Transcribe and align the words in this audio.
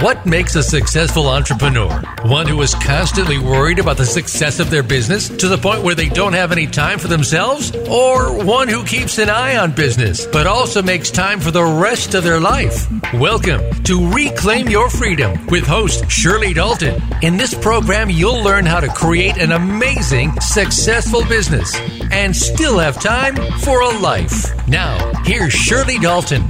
What 0.00 0.26
makes 0.26 0.54
a 0.56 0.62
successful 0.62 1.26
entrepreneur? 1.26 2.02
One 2.24 2.46
who 2.46 2.60
is 2.60 2.74
constantly 2.74 3.38
worried 3.38 3.78
about 3.78 3.96
the 3.96 4.04
success 4.04 4.60
of 4.60 4.68
their 4.68 4.82
business 4.82 5.30
to 5.30 5.48
the 5.48 5.56
point 5.56 5.84
where 5.84 5.94
they 5.94 6.10
don't 6.10 6.34
have 6.34 6.52
any 6.52 6.66
time 6.66 6.98
for 6.98 7.08
themselves? 7.08 7.74
Or 7.88 8.44
one 8.44 8.68
who 8.68 8.84
keeps 8.84 9.16
an 9.16 9.30
eye 9.30 9.56
on 9.56 9.72
business 9.72 10.26
but 10.26 10.46
also 10.46 10.82
makes 10.82 11.10
time 11.10 11.40
for 11.40 11.50
the 11.50 11.64
rest 11.64 12.12
of 12.14 12.24
their 12.24 12.38
life? 12.38 12.86
Welcome 13.14 13.62
to 13.84 14.12
Reclaim 14.12 14.68
Your 14.68 14.90
Freedom 14.90 15.46
with 15.46 15.66
host 15.66 16.10
Shirley 16.10 16.52
Dalton. 16.52 17.02
In 17.22 17.38
this 17.38 17.54
program, 17.54 18.10
you'll 18.10 18.42
learn 18.44 18.66
how 18.66 18.80
to 18.80 18.88
create 18.88 19.38
an 19.38 19.52
amazing, 19.52 20.38
successful 20.42 21.24
business 21.24 21.74
and 22.10 22.36
still 22.36 22.78
have 22.78 23.00
time 23.00 23.36
for 23.60 23.80
a 23.80 23.98
life. 24.00 24.68
Now, 24.68 24.98
here's 25.24 25.54
Shirley 25.54 25.98
Dalton. 25.98 26.44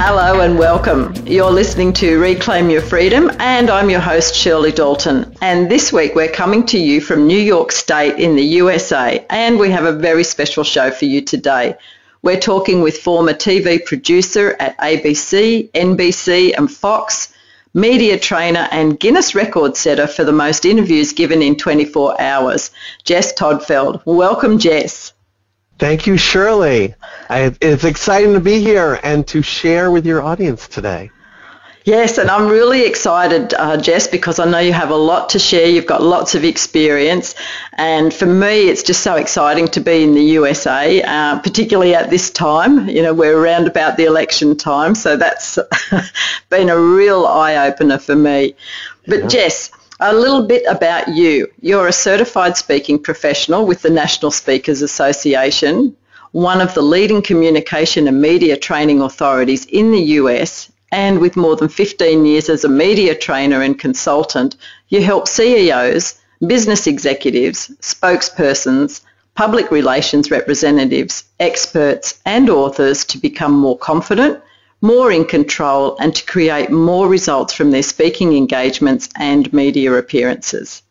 Hello 0.00 0.42
and 0.42 0.56
welcome. 0.56 1.12
You're 1.26 1.50
listening 1.50 1.92
to 1.94 2.20
Reclaim 2.20 2.70
Your 2.70 2.82
Freedom, 2.82 3.32
and 3.40 3.68
I'm 3.68 3.90
your 3.90 3.98
host, 3.98 4.32
Shirley 4.32 4.70
Dalton. 4.70 5.34
And 5.42 5.68
this 5.68 5.92
week 5.92 6.14
we're 6.14 6.30
coming 6.30 6.64
to 6.66 6.78
you 6.78 7.00
from 7.00 7.26
New 7.26 7.40
York 7.40 7.72
State 7.72 8.14
in 8.14 8.36
the 8.36 8.44
USA, 8.44 9.26
and 9.28 9.58
we 9.58 9.72
have 9.72 9.86
a 9.86 9.92
very 9.92 10.22
special 10.22 10.62
show 10.62 10.92
for 10.92 11.06
you 11.06 11.20
today. 11.20 11.76
We're 12.22 12.38
talking 12.38 12.80
with 12.80 12.98
former 12.98 13.32
TV 13.32 13.84
producer 13.84 14.54
at 14.60 14.78
ABC, 14.78 15.72
NBC, 15.72 16.56
and 16.56 16.70
Fox, 16.70 17.34
media 17.74 18.20
trainer, 18.20 18.68
and 18.70 19.00
Guinness 19.00 19.34
record 19.34 19.76
setter 19.76 20.06
for 20.06 20.22
the 20.22 20.30
most 20.30 20.64
interviews 20.64 21.12
given 21.12 21.42
in 21.42 21.56
24 21.56 22.20
hours, 22.20 22.70
Jess 23.02 23.32
Todtfeld. 23.32 24.02
Welcome, 24.04 24.60
Jess. 24.60 25.12
Thank 25.78 26.06
you, 26.06 26.16
Shirley. 26.16 26.94
I, 27.30 27.54
it's 27.60 27.84
exciting 27.84 28.34
to 28.34 28.40
be 28.40 28.60
here 28.60 28.98
and 29.02 29.26
to 29.28 29.42
share 29.42 29.90
with 29.90 30.06
your 30.06 30.22
audience 30.22 30.66
today. 30.66 31.10
Yes, 31.84 32.18
and 32.18 32.28
I'm 32.30 32.48
really 32.48 32.84
excited, 32.84 33.54
uh, 33.54 33.78
Jess, 33.78 34.08
because 34.08 34.38
I 34.38 34.44
know 34.44 34.58
you 34.58 34.74
have 34.74 34.90
a 34.90 34.96
lot 34.96 35.30
to 35.30 35.38
share. 35.38 35.66
You've 35.66 35.86
got 35.86 36.02
lots 36.02 36.34
of 36.34 36.44
experience. 36.44 37.34
And 37.78 38.12
for 38.12 38.26
me, 38.26 38.68
it's 38.68 38.82
just 38.82 39.02
so 39.02 39.14
exciting 39.14 39.68
to 39.68 39.80
be 39.80 40.02
in 40.02 40.14
the 40.14 40.22
USA, 40.22 41.00
uh, 41.00 41.38
particularly 41.38 41.94
at 41.94 42.10
this 42.10 42.28
time. 42.28 42.90
You 42.90 43.02
know, 43.02 43.14
we're 43.14 43.38
around 43.38 43.68
about 43.68 43.96
the 43.96 44.04
election 44.04 44.54
time, 44.56 44.94
so 44.94 45.16
that's 45.16 45.58
been 46.50 46.68
a 46.68 46.78
real 46.78 47.24
eye 47.24 47.68
opener 47.68 47.98
for 47.98 48.16
me. 48.16 48.54
But, 49.06 49.20
yeah. 49.20 49.26
Jess, 49.28 49.70
a 50.00 50.14
little 50.14 50.46
bit 50.46 50.64
about 50.68 51.08
you. 51.08 51.48
You're 51.60 51.88
a 51.88 51.92
certified 51.92 52.56
speaking 52.56 52.98
professional 52.98 53.66
with 53.66 53.82
the 53.82 53.90
National 53.90 54.30
Speakers 54.30 54.82
Association, 54.82 55.96
one 56.32 56.60
of 56.60 56.74
the 56.74 56.82
leading 56.82 57.22
communication 57.22 58.06
and 58.06 58.20
media 58.20 58.56
training 58.56 59.00
authorities 59.00 59.64
in 59.66 59.90
the 59.90 60.02
US, 60.20 60.70
and 60.92 61.18
with 61.18 61.36
more 61.36 61.56
than 61.56 61.68
15 61.68 62.24
years 62.24 62.48
as 62.48 62.64
a 62.64 62.68
media 62.68 63.14
trainer 63.14 63.62
and 63.62 63.78
consultant, 63.78 64.56
you 64.88 65.02
help 65.02 65.26
CEOs, 65.26 66.20
business 66.46 66.86
executives, 66.86 67.68
spokespersons, 67.80 69.00
public 69.34 69.70
relations 69.70 70.30
representatives, 70.30 71.24
experts, 71.40 72.20
and 72.24 72.48
authors 72.48 73.04
to 73.04 73.18
become 73.18 73.52
more 73.52 73.78
confident, 73.78 74.40
more 74.80 75.10
in 75.10 75.24
control 75.24 75.96
and 76.00 76.14
to 76.14 76.24
create 76.24 76.70
more 76.70 77.08
results 77.08 77.52
from 77.52 77.70
their 77.70 77.82
speaking 77.82 78.36
engagements 78.36 79.08
and 79.16 79.52
media 79.52 79.92
appearances. 79.94 80.82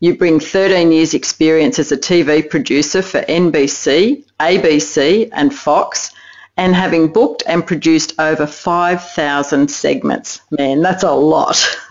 You 0.00 0.16
bring 0.16 0.40
13 0.40 0.90
years 0.92 1.14
experience 1.14 1.78
as 1.78 1.92
a 1.92 1.96
TV 1.96 2.48
producer 2.48 3.02
for 3.02 3.20
NBC, 3.22 4.24
ABC 4.40 5.28
and 5.32 5.54
Fox 5.54 6.12
and 6.56 6.74
having 6.74 7.12
booked 7.12 7.42
and 7.46 7.66
produced 7.66 8.18
over 8.18 8.46
5,000 8.46 9.70
segments. 9.70 10.40
Man, 10.50 10.82
that's 10.82 11.02
a 11.02 11.12
lot. 11.12 11.64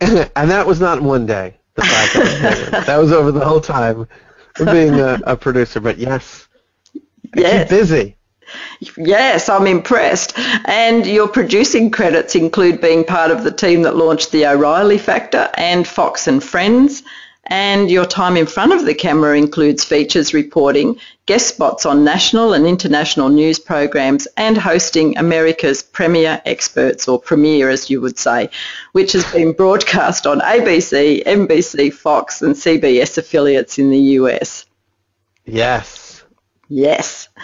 and 0.00 0.50
that 0.50 0.66
was 0.66 0.80
not 0.80 1.00
one 1.02 1.26
day. 1.26 1.56
that 1.76 2.96
was 2.98 3.12
over 3.12 3.32
the 3.32 3.44
whole 3.44 3.60
time 3.60 4.06
of 4.58 4.66
being 4.66 4.94
a, 4.94 5.20
a 5.24 5.36
producer. 5.36 5.80
But 5.80 5.98
yes, 5.98 6.46
yes. 7.34 7.68
keep 7.68 7.78
busy. 7.78 8.16
Yes, 8.96 9.48
I'm 9.48 9.66
impressed. 9.66 10.38
And 10.66 11.06
your 11.06 11.28
producing 11.28 11.90
credits 11.90 12.34
include 12.34 12.80
being 12.80 13.04
part 13.04 13.30
of 13.30 13.44
the 13.44 13.52
team 13.52 13.82
that 13.82 13.96
launched 13.96 14.32
The 14.32 14.46
O'Reilly 14.46 14.98
Factor 14.98 15.50
and 15.54 15.86
Fox 15.86 16.26
and 16.26 16.42
Friends. 16.42 17.02
And 17.48 17.88
your 17.90 18.06
time 18.06 18.36
in 18.36 18.46
front 18.46 18.72
of 18.72 18.84
the 18.84 18.94
camera 18.94 19.36
includes 19.36 19.84
features 19.84 20.34
reporting, 20.34 20.98
guest 21.26 21.46
spots 21.46 21.86
on 21.86 22.02
national 22.02 22.54
and 22.54 22.66
international 22.66 23.28
news 23.28 23.60
programs, 23.60 24.26
and 24.36 24.58
hosting 24.58 25.16
America's 25.16 25.80
Premier 25.80 26.42
Experts, 26.44 27.06
or 27.06 27.20
Premier 27.20 27.70
as 27.70 27.88
you 27.88 28.00
would 28.00 28.18
say, 28.18 28.50
which 28.92 29.12
has 29.12 29.24
been 29.32 29.52
broadcast 29.52 30.26
on 30.26 30.40
ABC, 30.40 31.22
NBC, 31.24 31.92
Fox, 31.92 32.42
and 32.42 32.56
CBS 32.56 33.16
affiliates 33.16 33.78
in 33.78 33.90
the 33.90 34.00
US. 34.18 34.66
Yes. 35.44 36.05
Yes. 36.68 37.28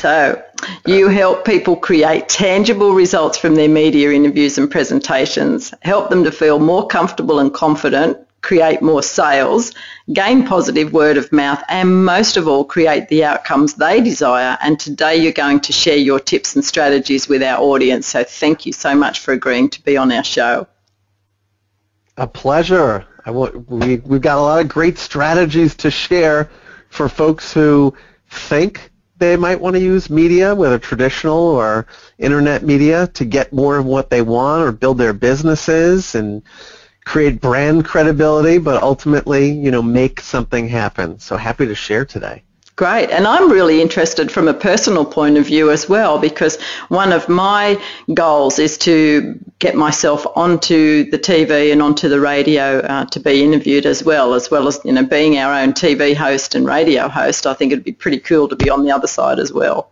So 0.00 0.42
you 0.86 1.08
help 1.08 1.44
people 1.44 1.76
create 1.76 2.26
tangible 2.26 2.94
results 2.94 3.36
from 3.36 3.54
their 3.54 3.68
media 3.68 4.12
interviews 4.12 4.56
and 4.56 4.70
presentations, 4.70 5.74
help 5.82 6.08
them 6.08 6.24
to 6.24 6.32
feel 6.32 6.58
more 6.58 6.86
comfortable 6.86 7.38
and 7.38 7.52
confident, 7.52 8.16
create 8.42 8.80
more 8.80 9.02
sales, 9.02 9.72
gain 10.12 10.46
positive 10.46 10.92
word 10.92 11.18
of 11.18 11.30
mouth, 11.32 11.62
and 11.68 12.04
most 12.04 12.38
of 12.38 12.48
all, 12.48 12.64
create 12.64 13.08
the 13.08 13.24
outcomes 13.24 13.74
they 13.74 14.00
desire. 14.00 14.56
And 14.62 14.80
today 14.80 15.16
you're 15.16 15.32
going 15.32 15.60
to 15.60 15.72
share 15.72 15.98
your 15.98 16.18
tips 16.18 16.54
and 16.54 16.64
strategies 16.64 17.28
with 17.28 17.42
our 17.42 17.60
audience. 17.60 18.06
So 18.06 18.24
thank 18.24 18.64
you 18.64 18.72
so 18.72 18.94
much 18.94 19.20
for 19.20 19.32
agreeing 19.32 19.68
to 19.70 19.82
be 19.82 19.96
on 19.96 20.10
our 20.12 20.24
show. 20.24 20.66
A 22.16 22.26
pleasure. 22.26 23.06
I 23.26 23.30
we, 23.30 23.96
we've 23.98 24.20
got 24.22 24.38
a 24.38 24.40
lot 24.40 24.60
of 24.60 24.68
great 24.68 24.96
strategies 24.96 25.74
to 25.76 25.90
share 25.90 26.50
for 26.88 27.08
folks 27.08 27.52
who 27.52 27.94
think 28.30 28.90
they 29.18 29.36
might 29.36 29.60
want 29.60 29.76
to 29.76 29.82
use 29.82 30.08
media, 30.08 30.54
whether 30.54 30.78
traditional 30.78 31.36
or 31.38 31.86
internet 32.18 32.62
media, 32.62 33.06
to 33.08 33.24
get 33.24 33.52
more 33.52 33.76
of 33.76 33.84
what 33.84 34.08
they 34.10 34.22
want 34.22 34.64
or 34.64 34.72
build 34.72 34.98
their 34.98 35.12
businesses 35.12 36.14
and 36.14 36.42
create 37.04 37.40
brand 37.40 37.84
credibility, 37.84 38.58
but 38.58 38.82
ultimately, 38.82 39.50
you 39.50 39.70
know, 39.70 39.82
make 39.82 40.20
something 40.20 40.68
happen. 40.68 41.18
So 41.18 41.36
happy 41.36 41.66
to 41.66 41.74
share 41.74 42.04
today. 42.04 42.42
Great. 42.80 43.10
And 43.10 43.26
I'm 43.26 43.52
really 43.52 43.82
interested 43.82 44.32
from 44.32 44.48
a 44.48 44.54
personal 44.54 45.04
point 45.04 45.36
of 45.36 45.44
view 45.44 45.70
as 45.70 45.86
well 45.86 46.18
because 46.18 46.58
one 46.88 47.12
of 47.12 47.28
my 47.28 47.78
goals 48.14 48.58
is 48.58 48.78
to 48.78 49.38
get 49.58 49.74
myself 49.74 50.26
onto 50.34 51.10
the 51.10 51.18
TV 51.18 51.72
and 51.72 51.82
onto 51.82 52.08
the 52.08 52.18
radio 52.18 52.78
uh, 52.78 53.04
to 53.04 53.20
be 53.20 53.44
interviewed 53.44 53.84
as 53.84 54.02
well, 54.02 54.32
as 54.32 54.50
well 54.50 54.66
as, 54.66 54.80
you 54.82 54.92
know, 54.92 55.04
being 55.04 55.36
our 55.36 55.52
own 55.52 55.74
TV 55.74 56.16
host 56.16 56.54
and 56.54 56.64
radio 56.64 57.06
host. 57.06 57.46
I 57.46 57.52
think 57.52 57.70
it'd 57.70 57.84
be 57.84 57.92
pretty 57.92 58.18
cool 58.18 58.48
to 58.48 58.56
be 58.56 58.70
on 58.70 58.82
the 58.82 58.92
other 58.92 59.06
side 59.06 59.38
as 59.38 59.52
well. 59.52 59.90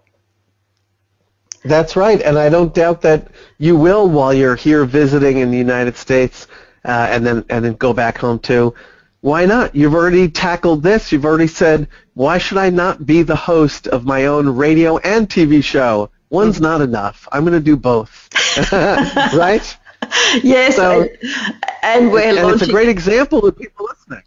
That's 1.67 1.94
right. 1.94 2.23
And 2.23 2.38
I 2.38 2.49
don't 2.49 2.73
doubt 2.73 3.02
that 3.02 3.29
you 3.58 3.76
will 3.76 4.08
while 4.08 4.32
you're 4.32 4.56
here 4.56 4.87
visiting 4.87 5.37
in 5.37 5.50
the 5.50 5.58
United 5.58 5.99
States 5.99 6.46
uh, 6.87 7.08
and 7.11 7.26
then 7.26 7.44
and 7.50 7.67
then 7.67 7.75
go 7.75 7.93
back 7.93 8.17
home 8.17 8.38
too 8.38 8.75
why 9.20 9.46
not? 9.46 9.75
You've 9.75 9.94
already 9.94 10.29
tackled 10.29 10.82
this. 10.82 11.11
You've 11.11 11.25
already 11.25 11.49
said, 11.49 11.88
why 12.19 12.37
should 12.37 12.59
I 12.59 12.69
not 12.69 13.06
be 13.06 13.23
the 13.23 13.37
host 13.37 13.87
of 13.87 14.05
my 14.05 14.26
own 14.26 14.49
radio 14.49 14.99
and 14.99 15.29
TV 15.29 15.62
show? 15.62 16.11
One's 16.31 16.61
not 16.61 16.81
enough. 16.81 17.29
I'm 17.31 17.44
going 17.44 17.53
to 17.53 17.61
do 17.61 17.76
both. 17.76 18.29
right? 18.73 19.76
Yes. 20.43 20.75
So, 20.75 21.06
and, 21.85 22.11
we're 22.11 22.23
and 22.23 22.37
launching... 22.38 22.55
it's 22.55 22.62
a 22.62 22.73
great 22.73 22.88
example 22.88 23.47
of 23.47 23.56
people 23.56 23.87
listening. 23.88 24.25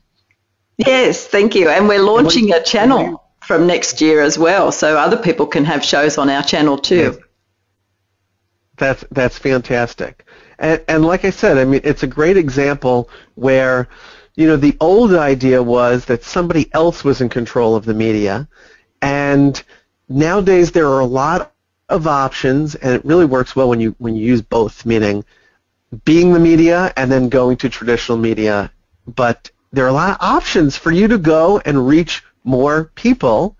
Yes, 0.78 1.28
thank 1.28 1.54
you. 1.54 1.68
And 1.68 1.90
we're 1.90 2.02
launching 2.02 2.54
a 2.54 2.64
channel 2.64 3.26
from 3.44 3.68
next 3.68 4.00
year 4.00 4.22
as 4.22 4.40
well, 4.40 4.72
so 4.72 4.98
other 4.98 5.18
people 5.18 5.46
can 5.46 5.66
have 5.66 5.84
shows 5.84 6.18
on 6.18 6.30
our 6.30 6.44
channel 6.44 6.78
too. 6.78 7.22
That's 8.78 9.04
that's 9.12 9.38
fantastic. 9.38 10.24
And, 10.60 10.82
and 10.88 11.06
like 11.06 11.26
I 11.26 11.30
said, 11.30 11.58
I 11.58 11.66
mean, 11.66 11.82
it's 11.84 12.04
a 12.04 12.08
great 12.08 12.38
example 12.38 13.10
where 13.36 13.90
you 14.36 14.48
know, 14.48 14.56
the 14.56 14.78
old 14.80 15.13
idea 15.13 15.62
was 15.62 16.06
that 16.06 16.24
somebody 16.24 16.69
else 16.74 17.04
was 17.04 17.22
in 17.22 17.30
control 17.30 17.75
of 17.75 17.86
the 17.86 17.94
media, 17.94 18.48
and 19.01 19.62
nowadays 20.07 20.72
there 20.72 20.88
are 20.88 21.00
a 21.00 21.06
lot 21.06 21.54
of 21.89 22.07
options, 22.07 22.75
and 22.75 22.94
it 22.94 23.06
really 23.06 23.25
works 23.25 23.56
well 23.56 23.69
when 23.69 23.80
you 23.80 23.95
when 24.00 24.16
you 24.16 24.25
use 24.25 24.42
both, 24.42 24.86
meaning 24.86 25.25
being 26.06 26.31
the 26.31 26.39
media 26.39 26.94
and 26.95 27.12
then 27.12 27.28
going 27.28 27.57
to 27.57 27.69
traditional 27.69 28.18
media. 28.18 28.72
But 29.06 29.51
there 29.74 29.86
are 29.86 29.89
a 29.89 29.94
lot 29.94 30.12
of 30.12 30.18
options 30.22 30.78
for 30.78 30.92
you 30.92 31.07
to 31.10 31.18
go 31.18 31.60
and 31.66 31.88
reach 31.88 32.24
more 32.44 32.86
people, 32.95 33.57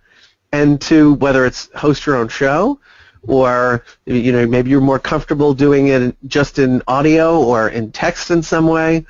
and 0.52 0.80
to 0.82 1.14
whether 1.16 1.46
it's 1.46 1.70
host 1.76 2.06
your 2.06 2.16
own 2.16 2.30
show 2.30 2.80
or 3.28 3.84
you 4.06 4.32
know 4.32 4.48
maybe 4.48 4.70
you're 4.70 4.82
more 4.82 5.00
comfortable 5.00 5.54
doing 5.54 5.88
it 5.88 6.16
just 6.28 6.58
in 6.60 6.82
audio 6.88 7.40
or 7.40 7.70
in 7.70 7.92
text 7.92 8.32
in 8.32 8.42
some 8.42 8.68
way. 8.68 9.06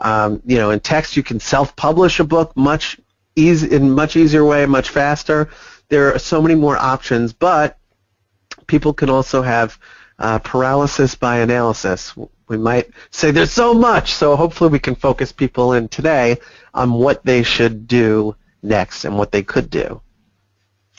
Um, 0.00 0.42
you 0.44 0.56
know, 0.56 0.70
in 0.70 0.80
text 0.80 1.16
you 1.16 1.22
can 1.22 1.40
self-publish 1.40 2.20
a 2.20 2.24
book 2.24 2.56
much 2.56 2.98
easy 3.36 3.70
in 3.70 3.90
much 3.90 4.16
easier 4.16 4.44
way, 4.44 4.66
much 4.66 4.88
faster. 4.90 5.48
There 5.88 6.14
are 6.14 6.18
so 6.18 6.40
many 6.40 6.54
more 6.54 6.76
options, 6.76 7.32
but 7.32 7.78
people 8.66 8.92
can 8.92 9.10
also 9.10 9.42
have 9.42 9.78
uh, 10.18 10.38
paralysis 10.38 11.14
by 11.14 11.38
analysis. 11.38 12.14
We 12.48 12.58
might 12.58 12.90
say 13.10 13.30
there's 13.30 13.52
so 13.52 13.74
much, 13.74 14.12
so 14.12 14.36
hopefully 14.36 14.70
we 14.70 14.78
can 14.78 14.94
focus 14.94 15.32
people 15.32 15.72
in 15.72 15.88
today 15.88 16.38
on 16.74 16.92
what 16.92 17.24
they 17.24 17.42
should 17.42 17.86
do 17.86 18.36
next 18.62 19.04
and 19.04 19.16
what 19.16 19.32
they 19.32 19.42
could 19.42 19.70
do. 19.70 20.00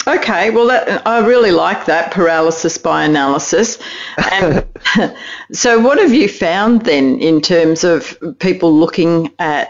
Okay, 0.07 0.50
well, 0.50 0.68
that, 0.68 1.06
I 1.06 1.19
really 1.19 1.51
like 1.51 1.86
that 1.86 2.12
paralysis 2.12 2.77
by 2.77 3.03
analysis. 3.03 3.77
And 4.31 4.65
so, 5.51 5.80
what 5.80 6.00
have 6.00 6.13
you 6.13 6.27
found 6.27 6.81
then 6.83 7.19
in 7.19 7.42
terms 7.42 7.83
of 7.83 8.18
people 8.39 8.74
looking 8.74 9.31
at 9.38 9.69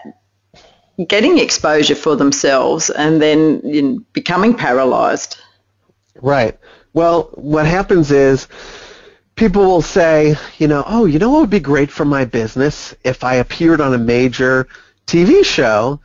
getting 1.08 1.38
exposure 1.38 1.96
for 1.96 2.16
themselves 2.16 2.90
and 2.90 3.22
then 3.22 4.06
becoming 4.14 4.56
paralyzed? 4.56 5.38
Right. 6.22 6.58
Well, 6.94 7.32
what 7.34 7.66
happens 7.66 8.12
is 8.12 8.48
people 9.36 9.66
will 9.66 9.82
say, 9.82 10.36
you 10.60 10.68
know, 10.68 10.84
oh, 10.86 11.06
you 11.06 11.20
know 11.20 11.30
what 11.30 11.42
would 11.42 11.50
be 11.50 11.60
great 11.60 11.92
for 11.92 12.06
my 12.06 12.26
business 12.26 12.94
if 13.04 13.24
I 13.24 13.36
appeared 13.36 13.82
on 13.82 13.94
a 13.94 13.98
major 13.98 14.68
TV 15.08 15.44
show 15.44 16.00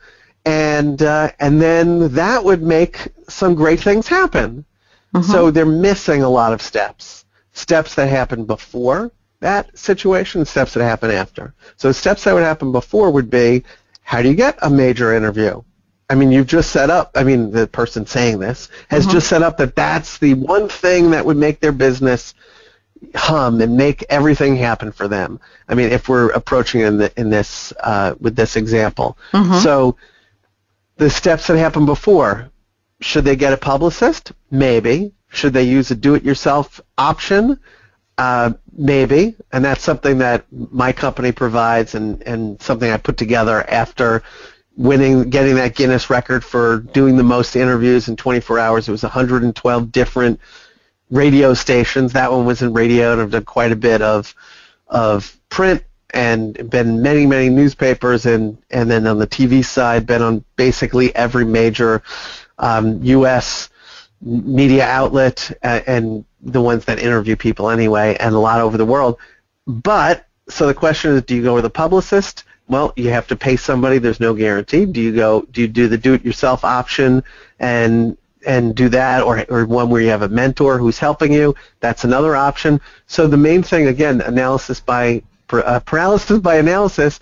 and 0.47 1.01
uh, 1.01 1.31
and 1.39 1.61
then 1.61 2.13
that 2.13 2.43
would 2.43 2.61
make 2.61 3.09
some 3.27 3.53
great 3.55 3.81
things 3.81 4.07
happen. 4.07 4.65
Mm-hmm. 5.13 5.31
So 5.31 5.51
they're 5.51 5.65
missing 5.65 6.23
a 6.23 6.29
lot 6.29 6.53
of 6.53 6.61
steps, 6.61 7.25
steps 7.53 7.95
that 7.95 8.09
happen 8.09 8.45
before 8.45 9.11
that 9.39 9.77
situation, 9.77 10.45
steps 10.45 10.73
that 10.73 10.83
happen 10.83 11.11
after. 11.11 11.53
So 11.75 11.91
steps 11.91 12.23
that 12.23 12.33
would 12.33 12.43
happen 12.43 12.71
before 12.71 13.11
would 13.11 13.29
be, 13.29 13.63
how 14.01 14.21
do 14.21 14.29
you 14.29 14.35
get 14.35 14.57
a 14.61 14.69
major 14.69 15.13
interview? 15.13 15.61
I 16.09 16.15
mean, 16.15 16.31
you've 16.31 16.47
just 16.47 16.71
set 16.71 16.89
up. 16.89 17.11
I 17.15 17.23
mean, 17.23 17.51
the 17.51 17.67
person 17.67 18.05
saying 18.05 18.39
this 18.39 18.69
has 18.87 19.03
mm-hmm. 19.03 19.11
just 19.11 19.27
set 19.27 19.43
up 19.43 19.57
that 19.57 19.75
that's 19.75 20.17
the 20.17 20.33
one 20.33 20.69
thing 20.69 21.11
that 21.11 21.25
would 21.25 21.37
make 21.37 21.59
their 21.59 21.73
business 21.73 22.33
hum 23.13 23.61
and 23.61 23.75
make 23.75 24.05
everything 24.09 24.55
happen 24.55 24.91
for 24.91 25.07
them. 25.07 25.39
I 25.67 25.75
mean, 25.75 25.91
if 25.91 26.07
we're 26.09 26.31
approaching 26.31 26.81
in, 26.81 26.97
the, 26.97 27.19
in 27.19 27.29
this 27.29 27.73
uh, 27.81 28.15
with 28.19 28.35
this 28.35 28.55
example, 28.55 29.17
mm-hmm. 29.33 29.59
so 29.59 29.97
the 30.97 31.09
steps 31.09 31.47
that 31.47 31.57
happened 31.57 31.85
before. 31.85 32.49
Should 32.99 33.25
they 33.25 33.35
get 33.35 33.53
a 33.53 33.57
publicist? 33.57 34.31
Maybe. 34.49 35.13
Should 35.29 35.53
they 35.53 35.63
use 35.63 35.91
a 35.91 35.95
do-it-yourself 35.95 36.81
option? 36.97 37.59
Uh, 38.17 38.53
maybe. 38.75 39.35
And 39.51 39.63
that's 39.63 39.83
something 39.83 40.17
that 40.17 40.45
my 40.51 40.91
company 40.91 41.31
provides 41.31 41.93
and, 41.93 42.23
and 42.23 42.59
something 42.61 42.89
I 42.89 42.97
put 42.97 43.17
together 43.17 43.63
after 43.69 44.23
winning, 44.75 45.29
getting 45.29 45.55
that 45.55 45.75
Guinness 45.75 46.09
record 46.09 46.43
for 46.43 46.77
doing 46.79 47.17
the 47.17 47.23
most 47.23 47.55
interviews 47.55 48.07
in 48.07 48.15
24 48.15 48.57
hours. 48.59 48.87
It 48.87 48.91
was 48.91 49.03
112 49.03 49.91
different 49.91 50.39
radio 51.11 51.53
stations. 51.53 52.13
That 52.13 52.31
one 52.31 52.45
was 52.45 52.61
in 52.61 52.73
radio, 52.73 53.13
and 53.13 53.21
I've 53.21 53.31
done 53.31 53.45
quite 53.45 53.71
a 53.71 53.75
bit 53.75 54.01
of 54.01 54.33
of 54.87 55.37
print 55.49 55.83
and 56.11 56.69
been 56.69 57.01
many 57.01 57.25
many 57.25 57.49
newspapers 57.49 58.25
and 58.25 58.57
and 58.71 58.89
then 58.89 59.05
on 59.07 59.19
the 59.19 59.27
TV 59.27 59.63
side 59.63 60.05
been 60.05 60.21
on 60.21 60.43
basically 60.55 61.13
every 61.15 61.45
major 61.45 62.01
um, 62.59 63.01
U.S. 63.03 63.69
media 64.21 64.85
outlet 64.85 65.51
uh, 65.63 65.81
and 65.85 66.25
the 66.41 66.61
ones 66.61 66.85
that 66.85 66.99
interview 66.99 67.35
people 67.35 67.69
anyway 67.69 68.15
and 68.19 68.33
a 68.33 68.39
lot 68.39 68.61
over 68.61 68.77
the 68.77 68.85
world. 68.85 69.17
But 69.65 70.25
so 70.49 70.65
the 70.65 70.73
question 70.73 71.11
is, 71.11 71.21
do 71.23 71.35
you 71.35 71.43
go 71.43 71.53
with 71.53 71.65
a 71.65 71.69
publicist? 71.69 72.45
Well, 72.69 72.93
you 72.95 73.09
have 73.09 73.27
to 73.27 73.35
pay 73.35 73.55
somebody. 73.55 73.97
There's 73.97 74.19
no 74.19 74.33
guarantee. 74.33 74.85
Do 74.85 75.01
you 75.01 75.13
go? 75.13 75.41
Do 75.51 75.61
you 75.61 75.67
do 75.67 75.87
the 75.87 75.97
do-it-yourself 75.97 76.63
option 76.63 77.23
and 77.59 78.17
and 78.45 78.75
do 78.75 78.89
that, 78.89 79.23
or 79.23 79.45
or 79.49 79.65
one 79.65 79.89
where 79.89 80.01
you 80.01 80.09
have 80.09 80.21
a 80.21 80.29
mentor 80.29 80.77
who's 80.77 80.99
helping 80.99 81.31
you? 81.31 81.55
That's 81.79 82.03
another 82.03 82.35
option. 82.35 82.81
So 83.07 83.27
the 83.27 83.37
main 83.37 83.63
thing, 83.63 83.87
again, 83.87 84.21
analysis 84.21 84.79
by 84.79 85.23
uh, 85.51 85.79
paralysis 85.81 86.39
by 86.39 86.55
analysis, 86.55 87.19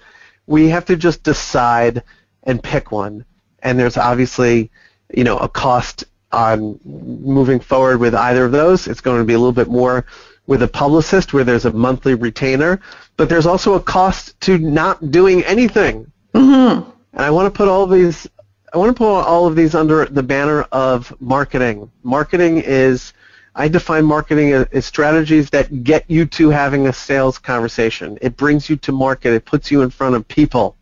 we 0.48 0.69
have 0.69 0.86
to 0.86 0.95
just 0.95 1.24
decide 1.24 2.04
and 2.44 2.62
pick 2.62 2.92
one. 2.92 3.25
And 3.60 3.80
there's 3.80 3.98
obviously, 3.98 4.72
you 5.13 5.24
know, 5.24 5.38
a 5.38 5.50
cost 5.50 6.04
on 6.31 6.80
moving 6.83 7.60
forward 7.60 8.00
with 8.00 8.13
either 8.13 8.45
of 8.45 8.51
those. 8.51 8.88
It's 8.88 9.01
going 9.01 9.19
to 9.19 9.25
be 9.25 9.33
a 9.33 9.39
little 9.39 9.51
bit 9.51 9.69
more 9.69 10.06
with 10.48 10.62
a 10.62 10.68
publicist 10.68 11.33
where 11.33 11.44
there's 11.44 11.66
a 11.66 11.72
monthly 11.72 12.13
retainer, 12.13 12.80
but 13.18 13.30
there's 13.30 13.48
also 13.48 13.74
a 13.74 13.80
cost 13.80 14.39
to 14.42 14.57
not 14.57 15.12
doing 15.12 15.44
anything. 15.44 16.12
Mm-hmm. 16.33 16.89
And 17.13 17.25
I 17.25 17.31
want 17.31 17.51
to 17.51 17.57
put 17.57 17.68
all 17.68 17.88
these 17.88 18.27
I 18.74 18.77
want 18.77 18.89
to 18.89 18.98
put 18.98 19.22
all 19.22 19.48
of 19.48 19.56
these 19.56 19.74
under 19.74 20.06
the 20.06 20.22
banner 20.22 20.63
of 20.63 21.16
marketing. 21.22 21.89
Marketing 22.04 22.57
is 22.57 23.13
I 23.55 23.69
define 23.69 24.05
marketing 24.05 24.51
as, 24.53 24.85
strategies 24.85 25.49
that 25.51 25.83
get 25.83 26.03
you 26.09 26.25
to 26.25 26.49
having 26.49 26.87
a 26.87 26.93
sales 26.93 27.37
conversation. 27.37 28.17
It 28.21 28.35
brings 28.35 28.69
you 28.69 28.75
to 28.77 28.91
market. 28.91 29.33
It 29.33 29.45
puts 29.45 29.71
you 29.71 29.81
in 29.81 29.89
front 29.89 30.15
of 30.15 30.27
people. 30.27 30.75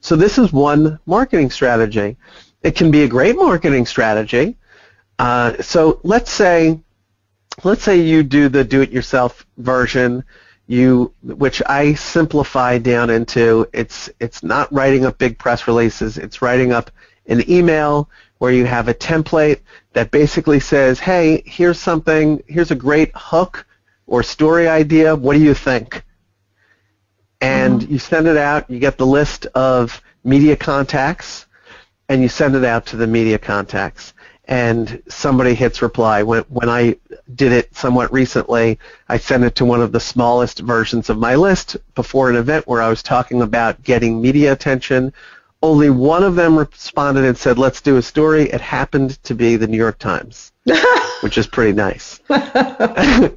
So 0.00 0.16
this 0.16 0.36
is 0.36 0.52
one 0.52 0.98
marketing 1.06 1.50
strategy. 1.50 2.16
It 2.62 2.74
can 2.74 2.90
be 2.90 3.04
a 3.04 3.08
great 3.08 3.36
marketing 3.36 3.86
strategy. 3.86 4.56
Uh, 5.18 5.62
so 5.62 6.00
let's 6.02 6.30
say, 6.30 6.80
let's 7.62 7.84
say 7.84 7.96
you 7.96 8.22
do 8.24 8.48
the 8.48 8.64
do-it-yourself 8.64 9.46
version, 9.58 10.24
you, 10.66 11.12
which 11.22 11.62
I 11.66 11.94
simplify 11.94 12.78
down 12.78 13.10
into 13.10 13.68
it's 13.72 14.10
it's 14.18 14.42
not 14.42 14.72
writing 14.72 15.04
up 15.04 15.18
big 15.18 15.38
press 15.38 15.68
releases. 15.68 16.18
It's 16.18 16.42
writing 16.42 16.72
up 16.72 16.90
an 17.26 17.48
email 17.48 18.08
where 18.38 18.52
you 18.52 18.66
have 18.66 18.88
a 18.88 18.94
template 18.94 19.60
that 19.92 20.10
basically 20.10 20.60
says, 20.60 20.98
hey, 20.98 21.42
here's 21.46 21.78
something, 21.78 22.42
here's 22.46 22.70
a 22.70 22.76
great 22.76 23.10
hook 23.14 23.66
or 24.06 24.22
story 24.22 24.68
idea, 24.68 25.14
what 25.14 25.34
do 25.34 25.40
you 25.40 25.54
think? 25.54 26.02
And 27.40 27.80
mm-hmm. 27.80 27.92
you 27.92 27.98
send 27.98 28.26
it 28.26 28.36
out, 28.36 28.68
you 28.70 28.78
get 28.78 28.98
the 28.98 29.06
list 29.06 29.46
of 29.54 30.00
media 30.24 30.56
contacts, 30.56 31.46
and 32.08 32.22
you 32.22 32.28
send 32.28 32.54
it 32.54 32.64
out 32.64 32.86
to 32.86 32.96
the 32.96 33.06
media 33.06 33.38
contacts. 33.38 34.12
And 34.46 35.02
somebody 35.08 35.54
hits 35.54 35.80
reply. 35.80 36.22
When, 36.22 36.42
when 36.44 36.68
I 36.68 36.96
did 37.34 37.52
it 37.52 37.74
somewhat 37.74 38.12
recently, 38.12 38.78
I 39.08 39.16
sent 39.16 39.42
it 39.44 39.54
to 39.56 39.64
one 39.64 39.80
of 39.80 39.90
the 39.90 40.00
smallest 40.00 40.58
versions 40.58 41.08
of 41.08 41.16
my 41.16 41.34
list 41.34 41.78
before 41.94 42.28
an 42.28 42.36
event 42.36 42.66
where 42.66 42.82
I 42.82 42.90
was 42.90 43.02
talking 43.02 43.40
about 43.40 43.82
getting 43.82 44.20
media 44.20 44.52
attention 44.52 45.14
only 45.64 45.88
one 45.88 46.22
of 46.22 46.34
them 46.34 46.58
responded 46.58 47.24
and 47.24 47.36
said, 47.36 47.58
"Let's 47.58 47.80
do 47.80 47.96
a 47.96 48.02
story." 48.02 48.50
It 48.50 48.60
happened 48.60 49.22
to 49.24 49.34
be 49.34 49.56
the 49.56 49.66
New 49.66 49.78
York 49.78 49.98
Times, 49.98 50.52
which 51.22 51.38
is 51.38 51.46
pretty 51.46 51.72
nice. 51.72 52.20
I 52.30 53.30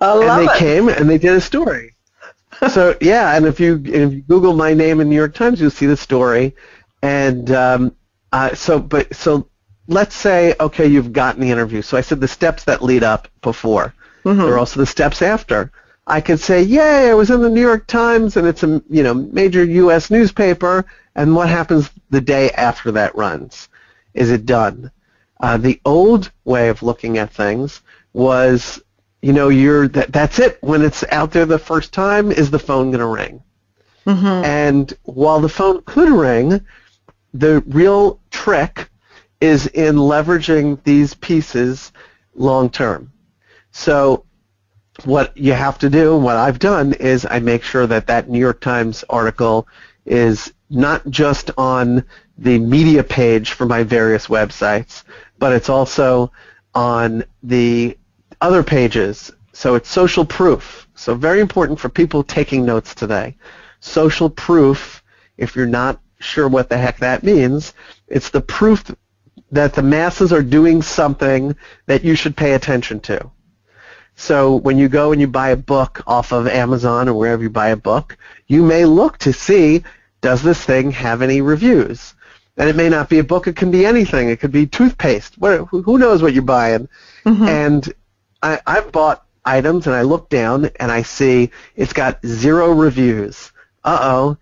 love 0.00 0.22
and 0.22 0.48
they 0.48 0.52
it. 0.52 0.58
came 0.58 0.88
and 0.88 1.08
they 1.08 1.18
did 1.18 1.36
a 1.36 1.40
story. 1.40 1.94
so 2.70 2.96
yeah, 3.00 3.36
and 3.36 3.46
if 3.46 3.60
you 3.60 3.80
if 3.84 4.12
you 4.12 4.22
Google 4.22 4.54
my 4.54 4.74
name 4.74 5.00
in 5.00 5.08
New 5.08 5.16
York 5.16 5.34
Times, 5.34 5.60
you'll 5.60 5.70
see 5.70 5.86
the 5.86 5.96
story. 5.96 6.56
And 7.02 7.50
um, 7.52 7.96
uh, 8.32 8.54
so, 8.54 8.80
but 8.80 9.14
so 9.14 9.48
let's 9.86 10.14
say 10.14 10.56
okay, 10.58 10.86
you've 10.86 11.12
gotten 11.12 11.40
the 11.40 11.50
interview. 11.50 11.82
So 11.82 11.96
I 11.96 12.00
said 12.00 12.20
the 12.20 12.28
steps 12.28 12.64
that 12.64 12.82
lead 12.82 13.04
up 13.04 13.28
before. 13.42 13.94
Mm-hmm. 14.24 14.40
There 14.40 14.54
are 14.54 14.58
also 14.58 14.80
the 14.80 14.86
steps 14.86 15.22
after. 15.22 15.70
I 16.06 16.20
could 16.20 16.40
say, 16.40 16.62
"Yay, 16.62 17.10
I 17.10 17.14
was 17.14 17.30
in 17.30 17.40
the 17.40 17.50
New 17.50 17.60
York 17.60 17.86
Times, 17.86 18.36
and 18.36 18.46
it's 18.46 18.62
a 18.62 18.82
you 18.88 19.02
know 19.02 19.14
major 19.14 19.64
U.S. 19.64 20.10
newspaper." 20.10 20.84
And 21.14 21.34
what 21.34 21.48
happens 21.48 21.90
the 22.10 22.20
day 22.20 22.50
after 22.50 22.92
that 22.92 23.16
runs? 23.16 23.68
Is 24.14 24.30
it 24.30 24.46
done? 24.46 24.90
Uh, 25.40 25.56
the 25.56 25.80
old 25.84 26.30
way 26.44 26.68
of 26.68 26.82
looking 26.82 27.18
at 27.18 27.32
things 27.32 27.82
was, 28.12 28.80
you 29.22 29.32
know, 29.32 29.48
you're 29.48 29.88
that, 29.88 30.12
that's 30.12 30.38
it. 30.38 30.58
When 30.62 30.82
it's 30.82 31.04
out 31.10 31.32
there 31.32 31.46
the 31.46 31.58
first 31.58 31.92
time, 31.92 32.30
is 32.30 32.50
the 32.50 32.58
phone 32.58 32.90
going 32.90 33.00
to 33.00 33.06
ring? 33.06 33.42
Mm-hmm. 34.06 34.44
And 34.44 34.92
while 35.02 35.40
the 35.40 35.48
phone 35.48 35.82
could 35.82 36.10
ring, 36.10 36.60
the 37.34 37.62
real 37.66 38.20
trick 38.30 38.88
is 39.40 39.66
in 39.66 39.96
leveraging 39.96 40.82
these 40.84 41.14
pieces 41.14 41.92
long 42.34 42.70
term. 42.70 43.12
So 43.72 44.24
what 45.04 45.36
you 45.36 45.52
have 45.52 45.78
to 45.78 45.90
do, 45.90 46.16
what 46.16 46.36
I've 46.36 46.58
done, 46.58 46.94
is 46.94 47.26
I 47.26 47.40
make 47.40 47.62
sure 47.62 47.86
that 47.86 48.06
that 48.06 48.28
New 48.28 48.38
York 48.38 48.60
Times 48.60 49.04
article 49.08 49.68
is 50.04 50.52
not 50.70 51.08
just 51.10 51.50
on 51.58 52.04
the 52.38 52.58
media 52.58 53.02
page 53.02 53.52
for 53.52 53.66
my 53.66 53.82
various 53.82 54.26
websites, 54.26 55.04
but 55.38 55.52
it's 55.52 55.68
also 55.68 56.32
on 56.74 57.24
the 57.42 57.96
other 58.40 58.62
pages. 58.62 59.32
So 59.52 59.74
it's 59.74 59.88
social 59.88 60.24
proof. 60.24 60.88
So 60.94 61.14
very 61.14 61.40
important 61.40 61.78
for 61.78 61.88
people 61.88 62.22
taking 62.22 62.64
notes 62.64 62.94
today. 62.94 63.36
Social 63.80 64.28
proof, 64.28 65.02
if 65.36 65.56
you're 65.56 65.66
not 65.66 66.00
sure 66.18 66.48
what 66.48 66.68
the 66.68 66.78
heck 66.78 66.98
that 66.98 67.22
means, 67.22 67.74
it's 68.08 68.30
the 68.30 68.40
proof 68.40 68.84
that 69.50 69.74
the 69.74 69.82
masses 69.82 70.32
are 70.32 70.42
doing 70.42 70.82
something 70.82 71.54
that 71.86 72.04
you 72.04 72.14
should 72.14 72.36
pay 72.36 72.54
attention 72.54 73.00
to. 73.00 73.30
So 74.16 74.56
when 74.56 74.78
you 74.78 74.88
go 74.88 75.12
and 75.12 75.20
you 75.20 75.26
buy 75.26 75.50
a 75.50 75.56
book 75.56 76.02
off 76.06 76.32
of 76.32 76.48
Amazon 76.48 77.08
or 77.08 77.14
wherever 77.14 77.42
you 77.42 77.50
buy 77.50 77.68
a 77.68 77.76
book, 77.76 78.16
you 78.46 78.62
may 78.62 78.84
look 78.84 79.18
to 79.18 79.32
see 79.32 79.84
does 80.22 80.42
this 80.42 80.64
thing 80.64 80.90
have 80.90 81.22
any 81.22 81.42
reviews? 81.42 82.14
And 82.56 82.68
it 82.68 82.76
may 82.76 82.88
not 82.88 83.10
be 83.10 83.18
a 83.18 83.24
book. 83.24 83.46
It 83.46 83.54
can 83.54 83.70
be 83.70 83.84
anything. 83.84 84.30
It 84.30 84.40
could 84.40 84.50
be 84.50 84.66
toothpaste. 84.66 85.36
What, 85.36 85.66
who 85.68 85.98
knows 85.98 86.22
what 86.22 86.32
you're 86.32 86.42
buying? 86.42 86.88
Mm-hmm. 87.26 87.44
And 87.44 87.94
I, 88.42 88.60
I've 88.66 88.90
bought 88.90 89.26
items 89.44 89.86
and 89.86 89.94
I 89.94 90.02
look 90.02 90.30
down 90.30 90.70
and 90.80 90.90
I 90.90 91.02
see 91.02 91.50
it's 91.76 91.92
got 91.92 92.24
zero 92.24 92.72
reviews. 92.72 93.52
Uh-oh. 93.84 94.38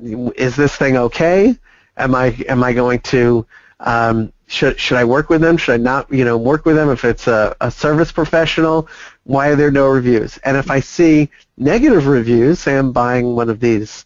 Is 0.00 0.54
this 0.54 0.76
thing 0.76 0.96
okay? 0.96 1.56
Am 1.96 2.14
I 2.14 2.36
am 2.48 2.62
I 2.62 2.72
going 2.72 3.00
to 3.00 3.46
um, 3.82 4.32
should 4.46 4.78
should 4.78 4.96
I 4.96 5.04
work 5.04 5.28
with 5.28 5.40
them? 5.40 5.56
Should 5.56 5.74
I 5.74 5.76
not, 5.78 6.12
you 6.12 6.24
know, 6.24 6.36
work 6.36 6.64
with 6.64 6.76
them 6.76 6.90
if 6.90 7.04
it's 7.04 7.26
a, 7.26 7.56
a 7.60 7.70
service 7.70 8.12
professional? 8.12 8.88
Why 9.24 9.48
are 9.48 9.56
there 9.56 9.70
no 9.70 9.88
reviews? 9.88 10.38
And 10.38 10.56
if 10.56 10.70
I 10.70 10.80
see 10.80 11.30
negative 11.56 12.06
reviews, 12.06 12.60
say 12.60 12.76
I'm 12.76 12.92
buying 12.92 13.34
one 13.34 13.50
of 13.50 13.60
these, 13.60 14.04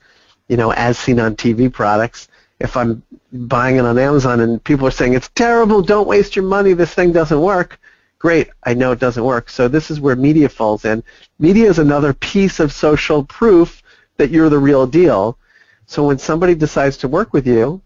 you 0.49 0.57
know, 0.57 0.73
as 0.73 0.99
seen 0.99 1.21
on 1.21 1.37
TV 1.37 1.73
products, 1.73 2.29
if 2.61 2.77
I'm 2.77 3.03
buying 3.33 3.77
it 3.77 3.85
on 3.85 3.99
Amazon 3.99 4.41
and 4.41 4.63
people 4.63 4.87
are 4.87 4.93
saying 4.93 5.15
it's 5.15 5.31
terrible, 5.35 5.83
don't 5.83 6.09
waste 6.09 6.37
your 6.37 6.45
money, 6.45 6.73
this 6.73 6.95
thing 6.95 7.13
doesn't 7.13 7.41
work, 7.41 7.79
great, 8.19 8.49
I 8.65 8.73
know 8.73 8.93
it 8.93 9.01
doesn't 9.01 9.25
work. 9.25 9.51
So 9.51 9.69
this 9.69 9.91
is 9.91 10.01
where 10.01 10.17
media 10.17 10.49
falls 10.49 10.85
in. 10.85 11.03
Media 11.39 11.69
is 11.69 11.79
another 11.79 12.15
piece 12.15 12.61
of 12.61 12.73
social 12.73 13.25
proof 13.25 13.83
that 14.17 14.31
you're 14.31 14.49
the 14.49 14.59
real 14.59 14.87
deal. 14.87 15.39
So 15.87 16.07
when 16.07 16.19
somebody 16.19 16.55
decides 16.55 16.97
to 16.99 17.09
work 17.09 17.33
with 17.33 17.47
you, 17.47 17.83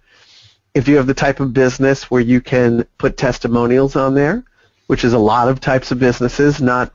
if 0.74 0.88
you 0.88 0.96
have 0.96 1.06
the 1.06 1.14
type 1.14 1.40
of 1.40 1.52
business 1.52 2.10
where 2.10 2.20
you 2.20 2.40
can 2.40 2.84
put 2.98 3.16
testimonials 3.16 3.96
on 3.96 4.14
there, 4.14 4.44
which 4.86 5.04
is 5.04 5.12
a 5.12 5.18
lot 5.18 5.48
of 5.48 5.60
types 5.60 5.90
of 5.90 5.98
businesses, 5.98 6.60
not 6.60 6.92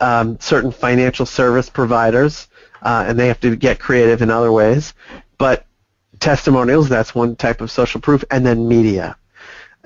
um, 0.00 0.38
certain 0.40 0.70
financial 0.70 1.26
service 1.26 1.68
providers, 1.68 2.48
uh, 2.82 3.04
and 3.06 3.18
they 3.18 3.28
have 3.28 3.40
to 3.40 3.56
get 3.56 3.78
creative 3.78 4.22
in 4.22 4.30
other 4.30 4.52
ways. 4.52 4.94
But 5.36 5.66
testimonials, 6.20 6.88
that's 6.88 7.14
one 7.14 7.36
type 7.36 7.60
of 7.60 7.70
social 7.70 8.00
proof, 8.00 8.24
and 8.30 8.44
then 8.44 8.68
media. 8.68 9.16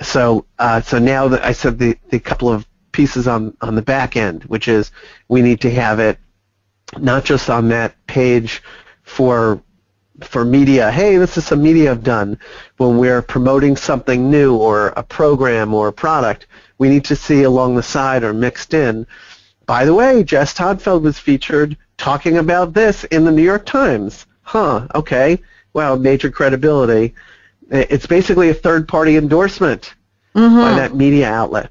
So, 0.01 0.47
uh, 0.59 0.81
so 0.81 0.99
now 0.99 1.29
that 1.29 1.45
I 1.45 1.53
said 1.53 1.79
the, 1.79 1.97
the 2.11 2.19
couple 2.19 2.51
of 2.51 2.67
pieces 2.93 3.29
on, 3.29 3.57
on 3.61 3.75
the 3.75 3.83
back 3.83 4.17
end, 4.17 4.45
which 4.45 4.69
is 4.69 4.91
we 5.29 5.43
need 5.43 5.61
to 5.63 5.71
have 5.71 6.01
it 6.01 6.19
not 6.99 7.25
just 7.25 7.49
on 7.49 7.69
that 7.69 7.95
page 8.07 8.63
for 9.03 9.63
for 10.25 10.45
media, 10.45 10.91
hey, 10.91 11.17
this 11.17 11.37
is 11.37 11.45
some 11.45 11.63
media 11.63 11.91
I've 11.91 12.03
done. 12.03 12.39
When 12.77 12.99
we're 12.99 13.23
promoting 13.23 13.77
something 13.77 14.31
new 14.31 14.57
or 14.57 14.89
a 14.97 15.03
program 15.03 15.75
or 15.75 15.89
a 15.89 15.93
product, 15.93 16.47
we 16.79 16.89
need 16.89 17.05
to 17.07 17.17
see 17.17 17.43
along 17.43 17.75
the 17.75 17.83
side 17.83 18.25
or 18.25 18.33
mixed 18.33 18.75
in. 18.75 19.07
By 19.67 19.85
the 19.85 19.95
way, 19.95 20.25
Jess 20.25 20.55
Todtfeld 20.55 21.03
was 21.03 21.19
featured 21.19 21.77
talking 21.97 22.39
about 22.39 22.75
this 22.75 23.05
in 23.05 23.25
the 23.25 23.31
New 23.31 23.43
York 23.43 23.65
Times. 23.65 24.27
Huh, 24.43 24.89
okay. 24.95 25.41
Well, 25.73 25.99
major 25.99 26.31
credibility. 26.31 27.15
It's 27.71 28.07
basically 28.07 28.51
a 28.51 28.55
third-party 28.55 29.17
endorsement 29.17 29.95
mm-hmm. 30.35 30.57
by 30.57 30.75
that 30.77 30.95
media 30.95 31.29
outlet. 31.29 31.71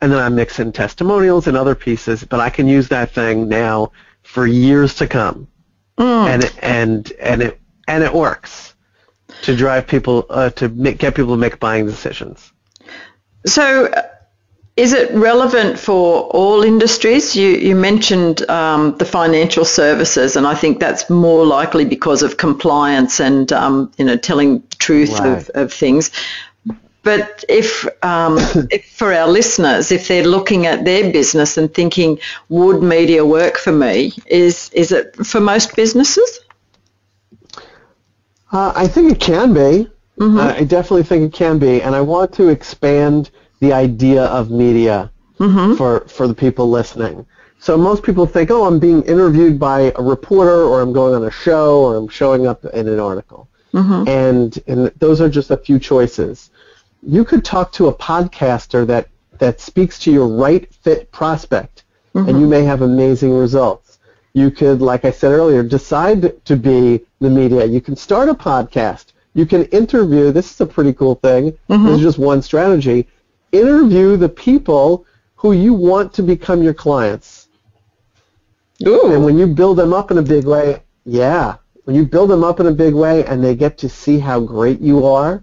And 0.00 0.10
then 0.10 0.18
I 0.18 0.28
mix 0.28 0.58
in 0.58 0.72
testimonials 0.72 1.46
and 1.46 1.56
other 1.56 1.76
pieces, 1.76 2.24
but 2.24 2.40
I 2.40 2.50
can 2.50 2.66
use 2.66 2.88
that 2.88 3.12
thing 3.12 3.48
now 3.48 3.92
for 4.22 4.46
years 4.46 4.96
to 4.96 5.06
come 5.06 5.46
mm. 5.98 6.26
and 6.26 6.44
it, 6.44 6.54
and 6.62 7.12
and 7.20 7.42
it 7.42 7.60
and 7.88 8.04
it 8.04 8.12
works 8.12 8.74
to 9.42 9.56
drive 9.56 9.86
people 9.86 10.26
uh, 10.30 10.50
to 10.50 10.68
make, 10.68 10.98
get 10.98 11.14
people 11.14 11.32
to 11.32 11.36
make 11.36 11.58
buying 11.58 11.86
decisions. 11.86 12.52
So, 13.46 13.86
uh, 13.86 14.02
is 14.76 14.94
it 14.94 15.12
relevant 15.12 15.78
for 15.78 16.22
all 16.22 16.62
industries? 16.62 17.36
You 17.36 17.48
you 17.48 17.74
mentioned 17.74 18.48
um, 18.48 18.96
the 18.96 19.04
financial 19.04 19.64
services, 19.64 20.36
and 20.36 20.46
I 20.46 20.54
think 20.54 20.80
that's 20.80 21.10
more 21.10 21.44
likely 21.44 21.84
because 21.84 22.22
of 22.22 22.36
compliance 22.36 23.20
and 23.20 23.52
um, 23.52 23.92
you 23.98 24.04
know 24.04 24.16
telling 24.16 24.60
the 24.60 24.76
truth 24.76 25.18
right. 25.18 25.38
of, 25.38 25.50
of 25.54 25.72
things. 25.72 26.10
But 27.02 27.44
if, 27.48 27.86
um, 28.04 28.38
if 28.70 28.86
for 28.86 29.12
our 29.12 29.28
listeners, 29.28 29.92
if 29.92 30.08
they're 30.08 30.26
looking 30.26 30.66
at 30.66 30.84
their 30.84 31.12
business 31.12 31.58
and 31.58 31.72
thinking, 31.72 32.18
would 32.48 32.82
media 32.82 33.24
work 33.24 33.56
for 33.56 33.72
me? 33.72 34.12
Is 34.26 34.70
is 34.72 34.92
it 34.92 35.16
for 35.26 35.40
most 35.40 35.74
businesses? 35.76 36.40
Uh, 38.52 38.72
I 38.74 38.86
think 38.86 39.12
it 39.12 39.20
can 39.20 39.52
be. 39.54 39.88
Mm-hmm. 40.18 40.38
Uh, 40.38 40.52
I 40.52 40.64
definitely 40.64 41.04
think 41.04 41.24
it 41.24 41.36
can 41.36 41.58
be, 41.58 41.82
and 41.82 41.94
I 41.94 42.02
want 42.02 42.34
to 42.34 42.48
expand 42.48 43.30
the 43.60 43.72
idea 43.72 44.24
of 44.24 44.50
media 44.50 45.10
mm-hmm. 45.40 45.74
for 45.76 46.00
for 46.00 46.28
the 46.28 46.34
people 46.34 46.70
listening. 46.70 47.26
So 47.58 47.76
most 47.78 48.02
people 48.02 48.26
think, 48.26 48.50
oh, 48.50 48.64
I'm 48.64 48.78
being 48.78 49.02
interviewed 49.02 49.58
by 49.58 49.92
a 49.96 50.02
reporter, 50.02 50.64
or 50.64 50.80
I'm 50.80 50.92
going 50.92 51.14
on 51.14 51.24
a 51.24 51.30
show, 51.30 51.80
or 51.80 51.96
I'm 51.96 52.08
showing 52.08 52.46
up 52.46 52.64
in 52.64 52.88
an 52.88 53.00
article, 53.00 53.48
mm-hmm. 53.72 54.06
and 54.06 54.58
and 54.66 54.92
those 54.98 55.20
are 55.20 55.30
just 55.30 55.50
a 55.50 55.56
few 55.56 55.78
choices 55.78 56.50
you 57.02 57.24
could 57.24 57.44
talk 57.44 57.72
to 57.72 57.88
a 57.88 57.94
podcaster 57.94 58.86
that, 58.86 59.08
that 59.38 59.60
speaks 59.60 59.98
to 60.00 60.12
your 60.12 60.28
right 60.28 60.72
fit 60.72 61.10
prospect, 61.12 61.84
mm-hmm. 62.14 62.28
and 62.28 62.40
you 62.40 62.46
may 62.46 62.62
have 62.62 62.82
amazing 62.82 63.36
results. 63.36 63.98
You 64.34 64.50
could, 64.50 64.80
like 64.80 65.04
I 65.04 65.10
said 65.10 65.32
earlier, 65.32 65.62
decide 65.62 66.44
to 66.46 66.56
be 66.56 67.04
the 67.20 67.28
media. 67.28 67.66
You 67.66 67.80
can 67.80 67.96
start 67.96 68.28
a 68.28 68.34
podcast. 68.34 69.06
You 69.34 69.46
can 69.46 69.64
interview. 69.66 70.30
This 70.32 70.50
is 70.50 70.60
a 70.60 70.66
pretty 70.66 70.92
cool 70.92 71.16
thing. 71.16 71.52
Mm-hmm. 71.68 71.86
This 71.86 71.96
is 71.96 72.02
just 72.02 72.18
one 72.18 72.40
strategy. 72.40 73.08
Interview 73.50 74.16
the 74.16 74.28
people 74.28 75.04
who 75.34 75.52
you 75.52 75.74
want 75.74 76.14
to 76.14 76.22
become 76.22 76.62
your 76.62 76.74
clients. 76.74 77.48
Ooh. 78.86 79.12
And 79.12 79.24
when 79.24 79.36
you 79.36 79.46
build 79.46 79.76
them 79.76 79.92
up 79.92 80.10
in 80.10 80.18
a 80.18 80.22
big 80.22 80.44
way, 80.44 80.82
yeah, 81.04 81.56
when 81.84 81.96
you 81.96 82.06
build 82.06 82.30
them 82.30 82.44
up 82.44 82.60
in 82.60 82.66
a 82.66 82.72
big 82.72 82.94
way 82.94 83.24
and 83.26 83.42
they 83.42 83.54
get 83.54 83.76
to 83.78 83.88
see 83.88 84.18
how 84.18 84.40
great 84.40 84.80
you 84.80 85.04
are, 85.04 85.42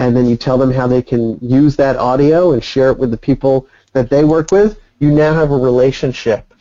and 0.00 0.16
then 0.16 0.26
you 0.26 0.34
tell 0.34 0.56
them 0.56 0.70
how 0.70 0.86
they 0.86 1.02
can 1.02 1.38
use 1.42 1.76
that 1.76 1.96
audio 1.96 2.52
and 2.52 2.64
share 2.64 2.90
it 2.90 2.98
with 2.98 3.10
the 3.10 3.18
people 3.18 3.68
that 3.92 4.08
they 4.08 4.24
work 4.24 4.50
with, 4.50 4.80
you 4.98 5.10
now 5.10 5.34
have 5.34 5.50
a 5.50 5.56
relationship. 5.56 6.54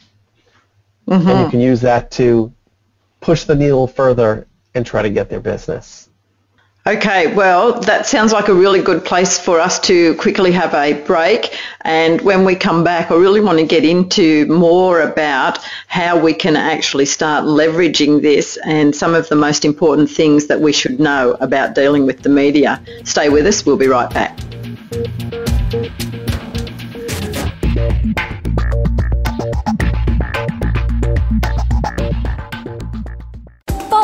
Mm-hmm. 1.08 1.28
And 1.28 1.40
you 1.46 1.50
can 1.50 1.62
use 1.62 1.80
that 1.82 2.12
to 2.12 2.52
push 3.22 3.46
the 3.46 3.56
needle 3.56 3.88
further 3.88 4.46
and 4.76 4.86
try 4.86 5.02
to 5.02 5.10
get 5.10 5.30
their 5.30 5.40
business. 5.40 6.10
Okay, 6.90 7.32
well, 7.36 7.80
that 7.82 8.08
sounds 8.08 8.34
like 8.34 8.48
a 8.48 8.54
really 8.54 8.82
good 8.82 9.06
place 9.06 9.38
for 9.38 9.60
us 9.60 9.80
to 9.82 10.16
quickly 10.16 10.52
have 10.54 10.74
a 10.74 10.94
break. 11.04 11.56
And 11.82 12.20
when 12.22 12.46
we 12.46 12.56
come 12.56 12.84
back, 12.84 13.12
I 13.12 13.16
really 13.16 13.42
want 13.42 13.60
to 13.60 13.66
get 13.66 13.86
into 13.86 14.48
more 14.48 15.02
about 15.02 15.60
how 15.86 16.20
we 16.20 16.34
can 16.34 16.56
actually 16.56 17.06
start 17.06 17.46
leveraging 17.46 18.24
this 18.24 18.58
and 18.66 18.96
some 18.96 19.14
of 19.14 19.30
the 19.30 19.36
most 19.36 19.66
important 19.66 20.10
things 20.10 20.48
that 20.48 20.62
we 20.62 20.74
should 20.74 21.00
know 21.00 21.38
about 21.42 21.76
dealing 21.76 22.08
with 22.08 22.24
the 22.24 22.30
media. 22.30 22.82
Stay 23.04 23.30
with 23.30 23.46
us, 23.46 23.68
we'll 23.68 23.78
be 23.78 23.86
right 23.86 24.10
back. 24.12 24.36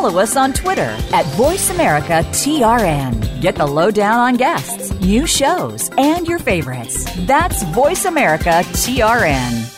Follow 0.05 0.21
us 0.21 0.37
on 0.37 0.53
Twitter 0.53 0.95
at 1.13 1.25
VoiceAmericaTRN. 1.35 3.41
Get 3.41 3.55
the 3.55 3.65
lowdown 3.65 4.19
on 4.19 4.35
guests, 4.35 4.93
new 5.01 5.25
shows, 5.25 5.89
and 5.97 6.27
your 6.27 6.37
favorites. 6.37 7.03
That's 7.25 7.63
VoiceAmericaTRN. 7.63 9.71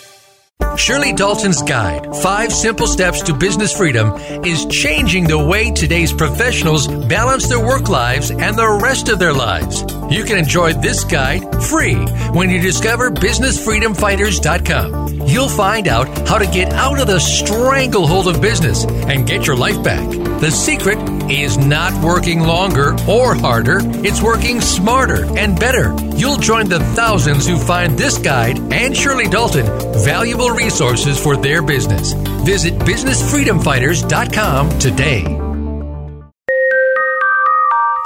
Shirley 0.78 1.14
Dalton's 1.14 1.62
guide, 1.62 2.14
Five 2.18 2.52
Simple 2.52 2.88
Steps 2.88 3.22
to 3.24 3.34
Business 3.34 3.76
Freedom, 3.76 4.14
is 4.44 4.66
changing 4.66 5.28
the 5.28 5.40
way 5.40 5.72
today's 5.72 6.12
professionals 6.12 6.90
balance 7.06 7.48
their 7.48 7.66
work 7.66 7.88
lives 7.88 8.30
and 8.30 8.58
the 8.58 8.80
rest 8.84 9.08
of 9.08 9.20
their 9.20 9.34
lives. 9.34 9.82
You 10.10 10.24
can 10.24 10.38
enjoy 10.38 10.72
this 10.74 11.04
guide 11.04 11.62
free 11.64 11.96
when 12.32 12.50
you 12.50 12.62
discover 12.62 13.12
BusinessFreedomFighters.com. 13.12 15.28
You'll 15.28 15.50
find 15.50 15.90
out 15.90 16.08
how 16.28 16.38
to 16.38 16.46
get 16.46 16.72
out 16.74 17.02
of 17.02 17.08
the 17.08 17.20
stranglehold 17.20 18.28
of 18.28 18.42
business 18.42 18.86
and 18.86 19.28
get 19.28 19.46
your 19.46 19.58
life 19.58 19.84
back. 19.84 20.10
The 20.40 20.52
secret 20.52 20.98
is 21.30 21.58
not 21.58 22.02
working 22.04 22.40
longer 22.40 22.96
or 23.08 23.36
harder, 23.36 23.80
it's 23.82 24.22
working 24.22 24.62
smarter 24.62 25.26
and 25.38 25.60
better. 25.60 25.94
You'll 26.16 26.38
join 26.38 26.70
the 26.70 26.80
thousands 26.80 27.46
who 27.46 27.58
find 27.58 27.98
this 27.98 28.18
guide 28.18 28.58
and 28.72 28.96
Shirley 28.96 29.28
Dalton 29.28 29.66
valuable 30.04 30.52
resources 30.52 31.22
for 31.22 31.36
their 31.36 31.62
business. 31.62 32.14
Visit 32.46 32.76
BusinessFreedomFighters.com 32.76 34.80
today. 34.80 35.47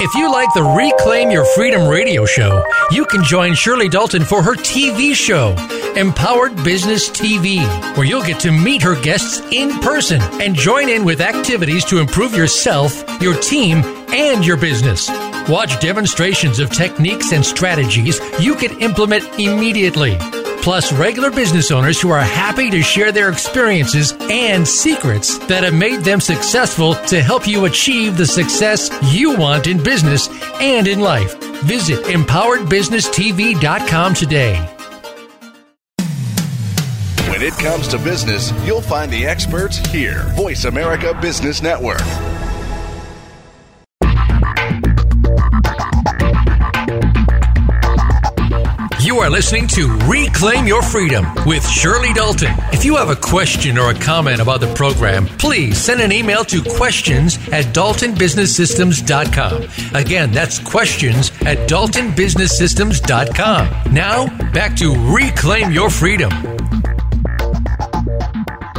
If 0.03 0.15
you 0.15 0.31
like 0.31 0.51
the 0.55 0.63
Reclaim 0.63 1.29
Your 1.29 1.45
Freedom 1.53 1.87
radio 1.87 2.25
show, 2.25 2.63
you 2.89 3.05
can 3.05 3.23
join 3.23 3.53
Shirley 3.53 3.87
Dalton 3.87 4.25
for 4.25 4.41
her 4.41 4.55
TV 4.55 5.13
show, 5.13 5.53
Empowered 5.95 6.55
Business 6.63 7.07
TV, 7.07 7.59
where 7.95 8.07
you'll 8.07 8.23
get 8.23 8.39
to 8.39 8.51
meet 8.51 8.81
her 8.81 8.99
guests 8.99 9.41
in 9.51 9.69
person 9.81 10.19
and 10.41 10.55
join 10.55 10.89
in 10.89 11.05
with 11.05 11.21
activities 11.21 11.85
to 11.85 11.99
improve 11.99 12.35
yourself, 12.35 13.03
your 13.21 13.35
team, 13.41 13.83
and 14.11 14.43
your 14.43 14.57
business. 14.57 15.07
Watch 15.47 15.79
demonstrations 15.79 16.57
of 16.57 16.71
techniques 16.71 17.31
and 17.31 17.45
strategies 17.45 18.19
you 18.39 18.55
can 18.55 18.81
implement 18.81 19.39
immediately 19.39 20.17
plus 20.61 20.93
regular 20.93 21.31
business 21.31 21.71
owners 21.71 21.99
who 21.99 22.09
are 22.09 22.21
happy 22.21 22.69
to 22.69 22.81
share 22.81 23.11
their 23.11 23.29
experiences 23.29 24.13
and 24.29 24.67
secrets 24.67 25.37
that 25.47 25.63
have 25.63 25.73
made 25.73 26.01
them 26.01 26.19
successful 26.19 26.95
to 27.07 27.21
help 27.21 27.47
you 27.47 27.65
achieve 27.65 28.17
the 28.17 28.25
success 28.25 28.89
you 29.13 29.37
want 29.37 29.67
in 29.67 29.81
business 29.81 30.27
and 30.61 30.87
in 30.87 30.99
life. 30.99 31.37
Visit 31.63 32.03
empoweredbusinesstv.com 32.05 34.13
today. 34.13 34.55
When 37.29 37.41
it 37.41 37.53
comes 37.53 37.87
to 37.87 37.97
business, 37.97 38.51
you'll 38.65 38.81
find 38.81 39.11
the 39.11 39.25
experts 39.25 39.77
here. 39.77 40.23
Voice 40.35 40.65
America 40.65 41.17
Business 41.21 41.61
Network. 41.61 42.01
Are 49.21 49.29
listening 49.29 49.67
to 49.67 49.87
Reclaim 50.07 50.65
Your 50.65 50.81
Freedom 50.81 51.27
with 51.45 51.63
Shirley 51.67 52.11
Dalton. 52.13 52.55
If 52.73 52.83
you 52.83 52.95
have 52.95 53.09
a 53.09 53.15
question 53.15 53.77
or 53.77 53.91
a 53.91 53.93
comment 53.93 54.41
about 54.41 54.61
the 54.61 54.73
program, 54.73 55.27
please 55.27 55.77
send 55.77 56.01
an 56.01 56.11
email 56.11 56.43
to 56.45 56.63
questions 56.63 57.37
at 57.49 57.65
daltonbusinesssystems.com. 57.65 59.93
Again, 59.93 60.31
that's 60.31 60.57
questions 60.57 61.29
at 61.41 61.69
daltonbusinesssystems.com. 61.69 63.93
Now, 63.93 64.25
back 64.51 64.75
to 64.77 64.95
Reclaim 65.13 65.71
Your 65.71 65.91
Freedom. 65.91 66.31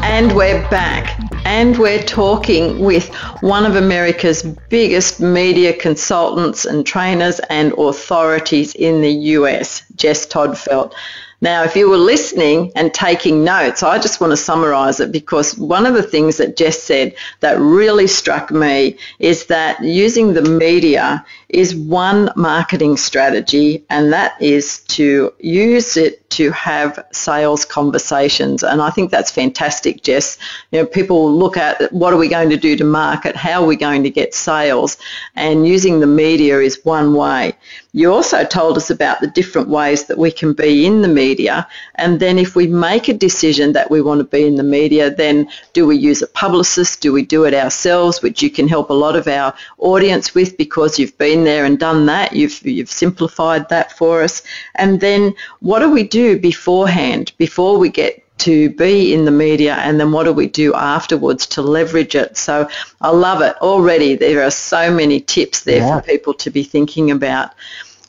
And 0.02 0.34
we're 0.34 0.68
back. 0.70 1.21
And 1.44 1.76
we're 1.76 2.02
talking 2.02 2.78
with 2.78 3.08
one 3.40 3.66
of 3.66 3.76
America's 3.76 4.42
biggest 4.42 5.20
media 5.20 5.72
consultants 5.72 6.64
and 6.64 6.86
trainers 6.86 7.40
and 7.50 7.72
authorities 7.72 8.74
in 8.74 9.00
the 9.00 9.10
US, 9.10 9.82
Jess 9.96 10.26
Todtfeld. 10.26 10.94
Now, 11.42 11.64
if 11.64 11.74
you 11.74 11.90
were 11.90 11.98
listening 11.98 12.70
and 12.76 12.94
taking 12.94 13.42
notes, 13.42 13.82
I 13.82 13.98
just 13.98 14.20
want 14.20 14.30
to 14.30 14.36
summarize 14.36 15.00
it 15.00 15.10
because 15.10 15.58
one 15.58 15.86
of 15.86 15.94
the 15.94 16.02
things 16.02 16.36
that 16.36 16.56
Jess 16.56 16.80
said 16.80 17.16
that 17.40 17.58
really 17.58 18.06
struck 18.06 18.52
me 18.52 18.96
is 19.18 19.46
that 19.46 19.82
using 19.82 20.34
the 20.34 20.42
media 20.42 21.26
is 21.52 21.76
one 21.76 22.30
marketing 22.34 22.96
strategy, 22.96 23.84
and 23.90 24.12
that 24.12 24.40
is 24.40 24.80
to 24.88 25.32
use 25.38 25.96
it 25.98 26.18
to 26.30 26.50
have 26.52 27.04
sales 27.12 27.66
conversations. 27.66 28.62
And 28.62 28.80
I 28.80 28.88
think 28.88 29.10
that's 29.10 29.30
fantastic, 29.30 30.02
Jess. 30.02 30.38
You 30.70 30.80
know, 30.80 30.86
people 30.86 31.30
look 31.30 31.58
at 31.58 31.92
what 31.92 32.14
are 32.14 32.16
we 32.16 32.28
going 32.28 32.48
to 32.48 32.56
do 32.56 32.74
to 32.76 32.84
market, 32.84 33.36
how 33.36 33.62
are 33.62 33.66
we 33.66 33.76
going 33.76 34.02
to 34.04 34.10
get 34.10 34.32
sales, 34.34 34.96
and 35.36 35.68
using 35.68 36.00
the 36.00 36.06
media 36.06 36.58
is 36.60 36.80
one 36.84 37.14
way. 37.14 37.52
You 37.92 38.10
also 38.14 38.44
told 38.46 38.78
us 38.78 38.88
about 38.88 39.20
the 39.20 39.26
different 39.26 39.68
ways 39.68 40.06
that 40.06 40.16
we 40.16 40.30
can 40.30 40.54
be 40.54 40.86
in 40.86 41.02
the 41.02 41.08
media, 41.08 41.68
and 41.96 42.18
then 42.18 42.38
if 42.38 42.56
we 42.56 42.66
make 42.66 43.08
a 43.08 43.14
decision 43.14 43.74
that 43.74 43.90
we 43.90 44.00
want 44.00 44.20
to 44.20 44.24
be 44.24 44.46
in 44.46 44.54
the 44.54 44.62
media, 44.62 45.14
then 45.14 45.50
do 45.74 45.86
we 45.86 45.98
use 45.98 46.22
a 46.22 46.26
publicist? 46.28 47.02
Do 47.02 47.12
we 47.12 47.26
do 47.26 47.44
it 47.44 47.52
ourselves, 47.52 48.22
which 48.22 48.42
you 48.42 48.48
can 48.48 48.68
help 48.68 48.88
a 48.88 48.94
lot 48.94 49.16
of 49.16 49.28
our 49.28 49.52
audience 49.76 50.34
with 50.34 50.56
because 50.56 50.98
you've 50.98 51.18
been 51.18 51.41
there 51.44 51.64
and 51.64 51.78
done 51.78 52.06
that. 52.06 52.32
You've 52.32 52.64
you've 52.64 52.90
simplified 52.90 53.68
that 53.68 53.92
for 53.92 54.22
us. 54.22 54.42
And 54.74 55.00
then 55.00 55.34
what 55.60 55.80
do 55.80 55.90
we 55.90 56.02
do 56.02 56.38
beforehand 56.38 57.32
before 57.38 57.78
we 57.78 57.88
get 57.88 58.22
to 58.42 58.70
be 58.70 59.14
in 59.14 59.24
the 59.24 59.30
media 59.30 59.76
and 59.76 60.00
then 60.00 60.10
what 60.10 60.24
do 60.24 60.32
we 60.32 60.48
do 60.48 60.74
afterwards 60.74 61.46
to 61.46 61.62
leverage 61.62 62.16
it 62.16 62.36
so 62.36 62.68
i 63.00 63.08
love 63.08 63.40
it 63.40 63.54
already 63.58 64.16
there 64.16 64.42
are 64.42 64.50
so 64.50 64.92
many 64.92 65.20
tips 65.20 65.62
there 65.62 65.78
yeah. 65.78 66.00
for 66.00 66.06
people 66.06 66.34
to 66.34 66.50
be 66.50 66.64
thinking 66.64 67.12
about 67.12 67.50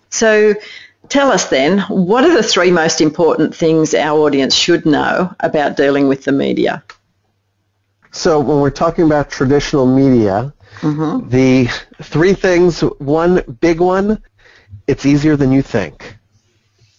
so 0.09 0.55
tell 1.09 1.31
us 1.31 1.49
then 1.49 1.79
what 1.81 2.23
are 2.23 2.33
the 2.33 2.41
three 2.41 2.71
most 2.71 2.99
important 2.99 3.53
things 3.55 3.93
our 3.93 4.17
audience 4.21 4.55
should 4.55 4.85
know 4.87 5.31
about 5.41 5.77
dealing 5.77 6.07
with 6.07 6.23
the 6.23 6.31
media 6.31 6.81
so 8.11 8.39
when 8.39 8.59
we're 8.59 8.71
talking 8.71 9.05
about 9.05 9.29
traditional 9.29 9.85
media 9.85 10.51
Mm-hmm. 10.83 11.29
The 11.29 11.69
three 12.03 12.33
things, 12.33 12.81
one 12.81 13.41
big 13.61 13.79
one, 13.79 14.21
it's 14.85 15.05
easier 15.05 15.37
than 15.37 15.51
you 15.51 15.61
think. 15.61 16.17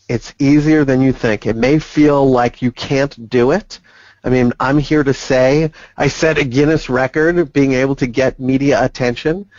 It's 0.09 0.35
easier 0.39 0.85
than 0.85 1.03
you 1.03 1.13
think. 1.13 1.47
It 1.47 1.57
may 1.57 1.79
feel 1.79 2.29
like 2.31 2.63
you 2.63 2.73
can't 2.73 3.29
do 3.29 3.51
it. 3.51 3.81
I 4.25 4.31
mean, 4.31 4.55
I'm 4.59 4.79
here 4.79 5.05
to 5.05 5.13
say 5.13 5.71
I 5.99 6.09
set 6.09 6.39
a 6.39 6.45
Guinness 6.45 6.89
record 6.89 7.53
being 7.53 7.75
able 7.75 7.95
to 7.97 8.07
get 8.07 8.41
media 8.41 8.83
attention, 8.83 9.51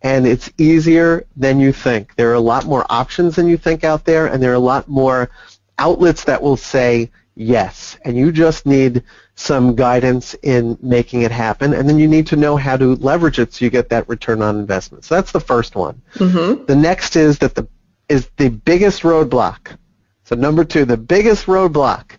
and 0.00 0.26
it's 0.26 0.50
easier 0.56 1.26
than 1.36 1.60
you 1.60 1.72
think. 1.72 2.14
There 2.14 2.30
are 2.30 2.34
a 2.34 2.40
lot 2.40 2.64
more 2.64 2.86
options 2.88 3.36
than 3.36 3.46
you 3.48 3.58
think 3.58 3.84
out 3.84 4.06
there, 4.06 4.26
and 4.26 4.42
there 4.42 4.52
are 4.52 4.54
a 4.54 4.58
lot 4.58 4.88
more 4.88 5.30
outlets 5.78 6.24
that 6.24 6.42
will 6.42 6.56
say 6.56 7.10
yes. 7.34 7.98
And 8.02 8.16
you 8.16 8.32
just 8.32 8.64
need 8.64 9.02
some 9.36 9.74
guidance 9.74 10.34
in 10.42 10.78
making 10.80 11.22
it 11.22 11.32
happen, 11.32 11.74
and 11.74 11.88
then 11.88 11.98
you 11.98 12.06
need 12.06 12.26
to 12.28 12.36
know 12.36 12.56
how 12.56 12.76
to 12.76 12.94
leverage 12.96 13.38
it 13.38 13.52
so 13.52 13.64
you 13.64 13.70
get 13.70 13.88
that 13.88 14.08
return 14.08 14.42
on 14.42 14.58
investment. 14.58 15.04
So 15.04 15.16
that's 15.16 15.32
the 15.32 15.40
first 15.40 15.74
one. 15.74 16.00
Mm-hmm. 16.14 16.64
The 16.66 16.76
next 16.76 17.16
is 17.16 17.38
that 17.38 17.54
the 17.54 17.66
is 18.08 18.28
the 18.36 18.50
biggest 18.50 19.02
roadblock. 19.02 19.76
So 20.24 20.36
number 20.36 20.64
two, 20.64 20.84
the 20.84 20.96
biggest 20.96 21.46
roadblock 21.46 22.12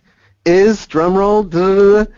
is 0.44 0.86
drumroll 0.86 2.08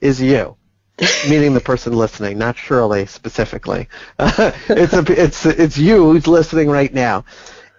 is 0.00 0.20
you, 0.20 0.56
meaning 1.28 1.54
the 1.54 1.60
person 1.60 1.92
listening, 1.92 2.38
not 2.38 2.56
Shirley 2.56 3.06
specifically. 3.06 3.88
it's 4.18 4.92
a, 4.92 5.04
it's 5.22 5.46
it's 5.46 5.78
you 5.78 6.12
who's 6.12 6.26
listening 6.26 6.70
right 6.70 6.92
now, 6.92 7.24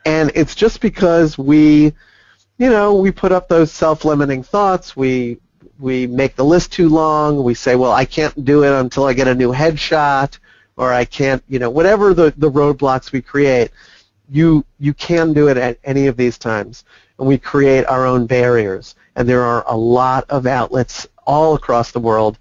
and 0.05 0.31
it's 0.35 0.55
just 0.55 0.81
because 0.81 1.37
we, 1.37 1.93
you 2.57 2.69
know, 2.69 2.95
we 2.95 3.11
put 3.11 3.31
up 3.31 3.47
those 3.47 3.71
self-limiting 3.71 4.43
thoughts. 4.43 4.95
We 4.95 5.39
we 5.79 6.05
make 6.07 6.35
the 6.35 6.45
list 6.45 6.73
too 6.73 6.89
long. 6.89 7.43
We 7.43 7.53
say, 7.53 7.75
well, 7.75 7.91
I 7.91 8.05
can't 8.05 8.45
do 8.45 8.63
it 8.63 8.71
until 8.71 9.05
I 9.05 9.13
get 9.13 9.27
a 9.27 9.35
new 9.35 9.51
headshot, 9.51 10.37
or 10.75 10.93
I 10.93 11.05
can't, 11.05 11.43
you 11.47 11.57
know, 11.57 11.69
whatever 11.69 12.13
the, 12.13 12.33
the 12.37 12.51
roadblocks 12.51 13.11
we 13.11 13.21
create, 13.21 13.71
you 14.31 14.63
you 14.77 14.93
can 14.93 15.33
do 15.33 15.47
it 15.47 15.57
at 15.57 15.79
any 15.83 16.07
of 16.07 16.15
these 16.17 16.37
times, 16.37 16.83
and 17.17 17.27
we 17.27 17.37
create 17.37 17.85
our 17.85 18.05
own 18.05 18.27
barriers. 18.27 18.95
And 19.15 19.27
there 19.27 19.41
are 19.43 19.63
a 19.67 19.75
lot 19.75 20.25
of 20.29 20.45
outlets 20.45 21.07
all 21.25 21.55
across 21.55 21.91
the 21.91 21.99
world, 21.99 22.37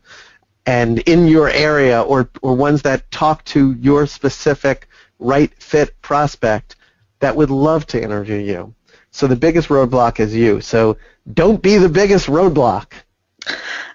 and 0.67 0.99
in 1.01 1.29
your 1.29 1.49
area, 1.49 2.03
or 2.03 2.29
or 2.43 2.55
ones 2.55 2.83
that 2.83 3.11
talk 3.11 3.45
to 3.47 3.73
your 3.75 4.07
specific 4.07 4.89
right 5.19 5.53
fit 5.63 6.01
prospect 6.03 6.77
that 7.21 7.35
would 7.35 7.51
love 7.51 7.87
to 7.87 8.03
interview 8.03 8.37
you. 8.39 8.75
So 9.11 9.27
the 9.27 9.37
biggest 9.37 9.69
roadblock 9.69 10.21
is 10.21 10.35
you. 10.35 10.61
So 10.61 10.97
don't 11.35 11.63
be 11.63 11.79
the 11.79 11.89
biggest 11.89 12.27
roadblock. 12.27 12.93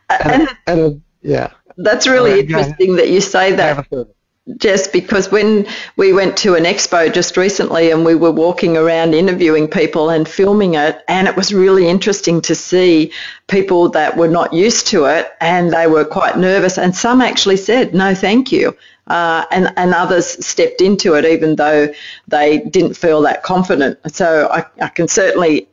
And, 0.10 0.42
and, 0.42 0.50
and 0.68 1.02
yeah. 1.22 1.52
That's 1.78 2.08
really 2.08 2.40
interesting 2.40 2.96
that 2.98 3.10
you 3.10 3.22
say 3.22 3.54
that. 3.54 3.88
Jess, 4.58 4.90
because 4.90 5.32
when 5.32 5.66
we 5.96 6.12
went 6.12 6.36
to 6.40 6.56
an 6.56 6.66
expo 6.66 7.12
just 7.12 7.38
recently 7.38 7.92
and 7.92 8.04
we 8.04 8.14
were 8.14 8.30
walking 8.30 8.76
around 8.76 9.14
interviewing 9.14 9.70
people 9.70 10.10
and 10.10 10.28
filming 10.28 10.74
it, 10.74 11.02
and 11.08 11.30
it 11.30 11.38
was 11.38 11.54
really 11.54 11.88
interesting 11.88 12.42
to 12.42 12.54
see 12.54 13.14
people 13.48 13.88
that 13.90 14.18
were 14.18 14.28
not 14.28 14.52
used 14.52 14.88
to 14.88 15.06
it 15.06 15.32
and 15.40 15.72
they 15.72 15.88
were 15.88 16.04
quite 16.04 16.38
nervous, 16.38 16.78
and 16.78 16.94
some 16.94 17.22
actually 17.22 17.56
said, 17.56 17.94
no, 17.94 18.14
thank 18.14 18.52
you. 18.52 18.76
Uh, 19.08 19.46
and, 19.52 19.72
and 19.78 19.94
others 19.94 20.46
stepped 20.46 20.82
into 20.82 21.14
it 21.14 21.24
even 21.26 21.56
though 21.56 21.94
they 22.28 22.60
didn't 22.60 22.96
feel 22.96 23.22
that 23.22 23.44
confident. 23.44 23.98
So 24.14 24.50
I, 24.50 24.66
I 24.82 24.90
can 24.90 25.08
certainly 25.08 25.70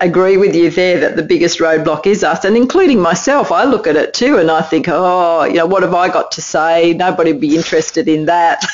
agree 0.00 0.36
with 0.36 0.54
you 0.54 0.70
there 0.70 0.98
that 1.00 1.16
the 1.16 1.22
biggest 1.22 1.58
roadblock 1.58 2.06
is 2.06 2.24
us, 2.24 2.44
and 2.44 2.56
including 2.56 3.00
myself. 3.00 3.52
I 3.52 3.64
look 3.64 3.86
at 3.86 3.96
it 3.96 4.14
too, 4.14 4.38
and 4.38 4.50
I 4.50 4.62
think, 4.62 4.86
oh, 4.88 5.44
you 5.44 5.54
know, 5.54 5.66
what 5.66 5.82
have 5.82 5.94
I 5.94 6.08
got 6.08 6.32
to 6.32 6.42
say? 6.42 6.94
Nobody 6.94 7.32
would 7.32 7.40
be 7.40 7.56
interested 7.56 8.08
in 8.08 8.26
that. 8.26 8.64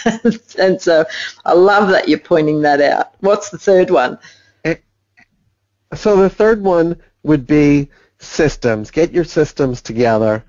and 0.59 0.81
so, 0.81 1.05
I 1.45 1.53
love 1.53 1.91
that 1.91 2.09
you're 2.09 2.19
pointing 2.19 2.63
that 2.63 2.81
out. 2.81 3.13
What's 3.21 3.51
the 3.51 3.59
third 3.59 3.91
one? 3.91 4.19
Eh, 4.65 4.77
so 5.95 6.17
the 6.17 6.31
third 6.31 6.63
one 6.63 7.01
would 7.23 7.47
be 7.47 7.91
systems. 8.19 8.91
Get 8.91 9.13
your 9.13 9.25
systems 9.25 9.83
together, 9.83 10.45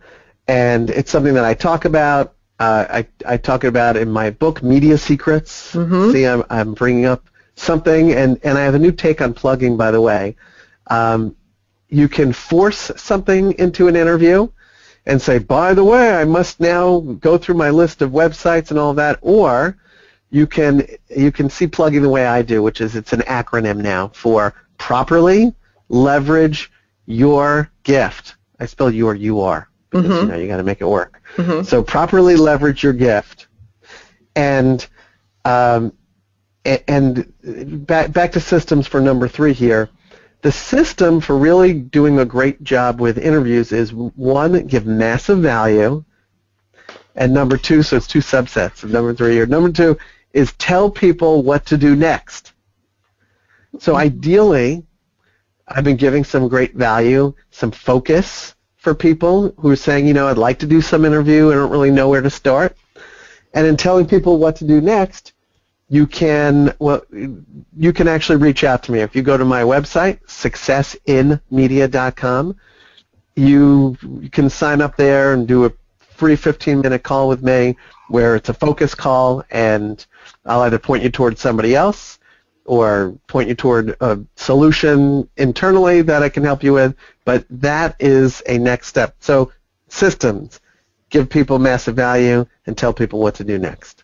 and 0.48 0.90
it's 0.90 1.12
something 1.12 1.34
that 1.34 1.46
I 1.46 1.54
talk 1.54 1.86
about. 1.86 2.36
Uh, 2.60 2.86
I 2.90 3.08
I 3.26 3.38
talk 3.38 3.64
about 3.64 3.98
in 3.98 4.12
my 4.12 4.30
book, 4.30 4.64
Media 4.64 4.98
Secrets. 4.98 5.74
Mm-hmm. 5.74 6.12
See, 6.12 6.26
I'm 6.26 6.44
I'm 6.50 6.74
bringing 6.74 7.06
up 7.06 7.28
something, 7.56 8.14
and 8.14 8.40
and 8.44 8.58
I 8.58 8.64
have 8.64 8.76
a 8.76 8.80
new 8.80 8.92
take 8.92 9.22
on 9.22 9.34
plugging, 9.34 9.78
by 9.78 9.92
the 9.92 10.02
way. 10.02 10.36
Um, 10.90 11.36
you 11.90 12.08
can 12.10 12.34
force 12.34 12.92
something 12.98 13.54
into 13.54 13.88
an 13.88 13.96
interview 13.96 14.48
and 15.06 15.22
say, 15.22 15.40
by 15.40 15.74
the 15.74 15.84
way, 15.84 16.16
I 16.16 16.26
must 16.26 16.60
now 16.60 17.00
go 17.00 17.38
through 17.38 17.56
my 17.56 17.70
list 17.70 18.02
of 18.02 18.12
websites 18.12 18.72
and 18.72 18.80
all 18.80 18.94
that, 18.96 19.20
or 19.22 19.78
you 20.30 20.46
can 20.48 20.86
you 21.10 21.32
can 21.32 21.50
see 21.50 21.68
plugging 21.68 22.02
the 22.02 22.10
way 22.10 22.26
I 22.26 22.42
do, 22.42 22.62
which 22.62 22.82
is 22.82 22.96
it's 22.96 23.14
an 23.14 23.22
acronym 23.22 23.78
now 23.78 24.10
for 24.10 24.54
properly 24.78 25.54
leverage 25.90 26.70
your 27.06 27.70
gift. 27.84 28.36
I 28.60 28.66
spell 28.66 28.92
your 28.92 29.16
you 29.16 29.40
are 29.42 29.70
because 29.90 30.06
Mm-hmm. 30.06 30.26
you 30.26 30.32
know 30.32 30.38
you 30.38 30.48
got 30.48 30.58
to 30.58 30.64
make 30.64 30.82
it 30.82 30.88
work. 30.88 31.22
So 31.64 31.82
properly 31.84 32.36
leverage 32.36 32.84
your 32.84 32.92
gift, 32.94 33.48
and 34.36 34.86
um, 35.46 35.94
and 36.66 37.32
back 37.88 38.12
back 38.12 38.34
to 38.34 38.40
systems 38.42 38.88
for 38.88 39.00
number 39.00 39.30
three 39.30 39.54
here. 39.54 39.90
The 40.42 40.52
system 40.52 41.20
for 41.20 41.38
really 41.38 41.74
doing 41.74 42.20
a 42.20 42.26
great 42.26 42.64
job 42.64 43.02
with 43.02 43.18
interviews 43.18 43.72
is 43.72 43.94
one, 43.94 44.68
give 44.68 44.86
massive 44.86 45.40
value, 45.40 46.04
and 47.16 47.34
number 47.34 47.58
two, 47.58 47.82
so 47.82 47.98
it's 47.98 48.08
two 48.08 48.20
subsets 48.20 48.84
of 48.84 48.92
number 48.92 49.14
three 49.14 49.40
Or 49.40 49.48
Number 49.48 49.72
two 49.72 49.98
is 50.34 50.54
tell 50.54 50.90
people 50.92 51.42
what 51.42 51.66
to 51.66 51.78
do 51.78 51.96
next. 51.96 52.54
So 53.80 53.94
mm-hmm. 53.94 54.02
ideally, 54.02 54.86
I've 55.68 55.84
been 55.84 55.98
giving 55.98 56.24
some 56.24 56.48
great 56.48 56.76
value, 56.76 57.34
some 57.50 57.72
focus 57.72 58.56
for 58.78 58.94
people 58.94 59.54
who 59.58 59.72
are 59.72 59.76
saying, 59.76 60.08
you 60.08 60.14
know, 60.14 60.28
I'd 60.28 60.38
like 60.38 60.60
to 60.60 60.68
do 60.68 60.80
some 60.80 61.04
interview, 61.04 61.52
I 61.52 61.56
don't 61.56 61.72
really 61.72 61.92
know 61.92 62.08
where 62.08 62.22
to 62.22 62.30
start. 62.30 62.78
And 63.54 63.66
in 63.66 63.76
telling 63.76 64.08
people 64.08 64.38
what 64.38 64.56
to 64.58 64.66
do 64.68 64.80
next, 64.80 65.34
you 65.90 66.06
can 66.06 66.74
well 66.80 67.02
you 67.12 67.94
can 67.94 68.08
actually 68.08 68.38
reach 68.38 68.64
out 68.64 68.84
to 68.84 68.92
me. 68.92 69.00
If 69.00 69.16
you 69.16 69.22
go 69.22 69.38
to 69.38 69.46
my 69.46 69.64
website 69.64 70.20
successinmedia.com 70.26 72.56
you, 73.38 73.96
can 74.32 74.50
sign 74.50 74.82
up 74.82 74.98
there 74.98 75.34
and 75.34 75.48
do 75.48 75.66
a 75.66 75.74
free 76.00 76.36
15 76.36 76.82
minute 76.82 77.04
call 77.04 77.28
with 77.28 77.44
me 77.44 77.78
where 78.10 78.36
it's 78.36 78.50
a 78.50 78.54
focus 78.54 78.96
call 78.96 79.44
and 79.52 80.06
I'll 80.46 80.62
either 80.62 80.80
point 80.80 81.04
you 81.04 81.10
toward 81.10 81.38
somebody 81.38 81.76
else 81.76 82.18
or 82.66 83.16
point 83.28 83.48
you 83.48 83.56
toward 83.56 83.96
a 84.02 84.20
solution 84.36 85.30
internally 85.38 86.02
that 86.02 86.24
I 86.24 86.30
can 86.30 86.44
help 86.44 86.64
you 86.64 86.74
with 86.74 86.96
but 87.26 87.46
that 87.50 87.96
is 88.00 88.42
a 88.48 88.58
next 88.58 88.88
step. 88.88 89.16
So 89.20 89.52
systems 89.88 90.60
give 91.10 91.30
people 91.30 91.60
massive 91.60 91.96
value 91.96 92.46
and 92.66 92.76
tell 92.76 92.92
people 92.92 93.20
what 93.20 93.36
to 93.36 93.44
do 93.44 93.60
next 93.60 94.04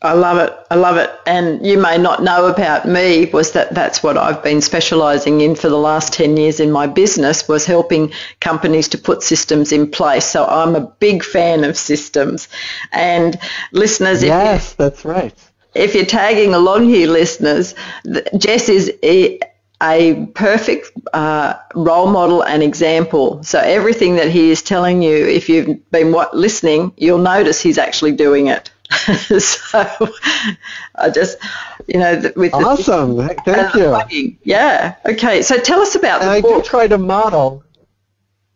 I 0.00 0.12
love 0.12 0.38
it. 0.38 0.56
I 0.70 0.76
love 0.76 0.96
it. 0.96 1.10
And 1.26 1.66
you 1.66 1.76
may 1.76 1.98
not 1.98 2.22
know 2.22 2.46
about 2.46 2.86
me 2.86 3.26
was 3.26 3.52
that 3.52 3.74
that's 3.74 4.02
what 4.02 4.16
I've 4.16 4.42
been 4.44 4.60
specializing 4.60 5.40
in 5.40 5.56
for 5.56 5.68
the 5.68 5.78
last 5.78 6.12
10 6.12 6.36
years 6.36 6.60
in 6.60 6.70
my 6.70 6.86
business 6.86 7.48
was 7.48 7.66
helping 7.66 8.12
companies 8.40 8.88
to 8.90 8.98
put 8.98 9.22
systems 9.24 9.72
in 9.72 9.90
place. 9.90 10.24
So 10.24 10.46
I'm 10.46 10.76
a 10.76 10.80
big 10.80 11.24
fan 11.24 11.64
of 11.64 11.76
systems. 11.76 12.48
And 12.92 13.38
listeners, 13.72 14.22
if, 14.22 14.28
yes 14.28 14.74
that's 14.74 15.04
right 15.04 15.34
if 15.74 15.94
you're 15.94 16.04
tagging 16.04 16.54
along 16.54 16.88
here, 16.88 17.08
listeners, 17.08 17.74
Jess 18.36 18.68
is 18.68 18.92
a, 19.02 19.38
a 19.82 20.26
perfect 20.34 20.90
uh, 21.12 21.54
role 21.74 22.08
model 22.08 22.42
and 22.42 22.62
example. 22.62 23.42
So 23.44 23.58
everything 23.60 24.16
that 24.16 24.30
he 24.30 24.50
is 24.50 24.62
telling 24.62 25.02
you, 25.02 25.26
if 25.26 25.48
you've 25.48 25.90
been 25.90 26.12
what, 26.12 26.34
listening, 26.36 26.92
you'll 26.96 27.18
notice 27.18 27.60
he's 27.60 27.78
actually 27.78 28.12
doing 28.12 28.48
it. 28.48 28.70
so 29.38 30.08
I 30.94 31.10
just, 31.10 31.38
you 31.86 31.98
know, 31.98 32.20
th- 32.20 32.34
with 32.36 32.52
the- 32.52 32.58
awesome 32.58 33.28
thank 33.44 33.74
you. 33.74 34.38
Yeah. 34.42 34.96
Okay. 35.06 35.42
So 35.42 35.58
tell 35.58 35.80
us 35.80 35.94
about 35.94 36.22
and 36.22 36.30
the 36.30 36.34
I 36.34 36.40
do 36.40 36.48
book. 36.48 36.64
try 36.64 36.86
to 36.88 36.98
model. 36.98 37.64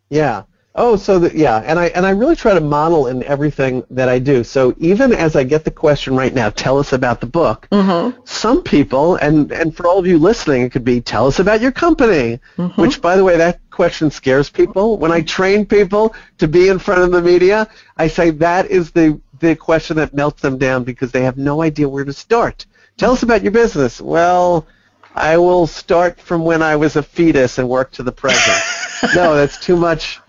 Yeah. 0.08 0.44
Oh, 0.74 0.96
so 0.96 1.18
that 1.18 1.34
yeah, 1.34 1.58
and 1.58 1.78
I 1.78 1.88
and 1.88 2.06
I 2.06 2.10
really 2.10 2.34
try 2.34 2.54
to 2.54 2.60
model 2.60 3.06
in 3.06 3.22
everything 3.24 3.84
that 3.90 4.08
I 4.08 4.18
do. 4.18 4.42
So 4.42 4.74
even 4.78 5.12
as 5.12 5.36
I 5.36 5.44
get 5.44 5.66
the 5.66 5.70
question 5.70 6.16
right 6.16 6.32
now, 6.32 6.48
tell 6.48 6.78
us 6.78 6.94
about 6.94 7.20
the 7.20 7.26
book. 7.26 7.68
Mm-hmm. 7.70 8.18
Some 8.24 8.62
people, 8.62 9.16
and 9.16 9.52
and 9.52 9.76
for 9.76 9.86
all 9.86 9.98
of 9.98 10.06
you 10.06 10.18
listening, 10.18 10.62
it 10.62 10.72
could 10.72 10.84
be 10.84 11.02
tell 11.02 11.26
us 11.26 11.40
about 11.40 11.60
your 11.60 11.72
company. 11.72 12.40
Mm-hmm. 12.56 12.80
Which, 12.80 13.02
by 13.02 13.16
the 13.16 13.24
way, 13.24 13.36
that 13.36 13.60
question 13.70 14.10
scares 14.10 14.48
people. 14.48 14.96
When 14.96 15.12
I 15.12 15.20
train 15.20 15.66
people 15.66 16.14
to 16.38 16.48
be 16.48 16.68
in 16.68 16.78
front 16.78 17.02
of 17.02 17.10
the 17.10 17.20
media, 17.20 17.68
I 17.98 18.08
say 18.08 18.30
that 18.30 18.70
is 18.70 18.92
the 18.92 19.20
the 19.42 19.56
question 19.56 19.96
that 19.96 20.14
melts 20.14 20.40
them 20.40 20.56
down 20.56 20.84
because 20.84 21.12
they 21.12 21.22
have 21.22 21.36
no 21.36 21.62
idea 21.62 21.88
where 21.88 22.04
to 22.04 22.12
start. 22.12 22.64
Tell 22.96 23.12
us 23.12 23.22
about 23.22 23.42
your 23.42 23.52
business. 23.52 24.00
Well, 24.00 24.66
I 25.14 25.36
will 25.36 25.66
start 25.66 26.20
from 26.20 26.44
when 26.44 26.62
I 26.62 26.76
was 26.76 26.96
a 26.96 27.02
fetus 27.02 27.58
and 27.58 27.68
work 27.68 27.90
to 27.92 28.02
the 28.02 28.12
present. 28.12 28.62
no, 29.14 29.34
that's 29.34 29.58
too 29.58 29.76
much 29.76 30.20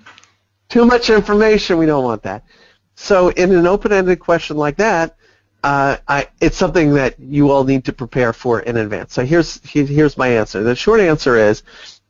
too 0.70 0.86
much 0.86 1.10
information. 1.10 1.78
We 1.78 1.86
don't 1.86 2.04
want 2.04 2.24
that. 2.24 2.44
So 2.96 3.30
in 3.30 3.54
an 3.54 3.68
open-ended 3.68 4.20
question 4.20 4.58
like 4.58 4.78
that, 4.78 5.16
uh, 5.64 5.98
I, 6.08 6.28
it's 6.42 6.58
something 6.58 6.94
that 6.96 7.20
you 7.20 7.52
all 7.52 7.64
need 7.64 7.86
to 7.86 7.94
prepare 7.94 8.34
for 8.34 8.62
in 8.62 8.78
advance. 8.78 9.14
So 9.14 9.24
here's 9.24 9.62
he- 9.66 9.86
here's 9.86 10.18
my 10.18 10.28
answer. 10.28 10.64
The 10.64 10.76
short 10.76 11.00
answer 11.00 11.38
is, 11.38 11.64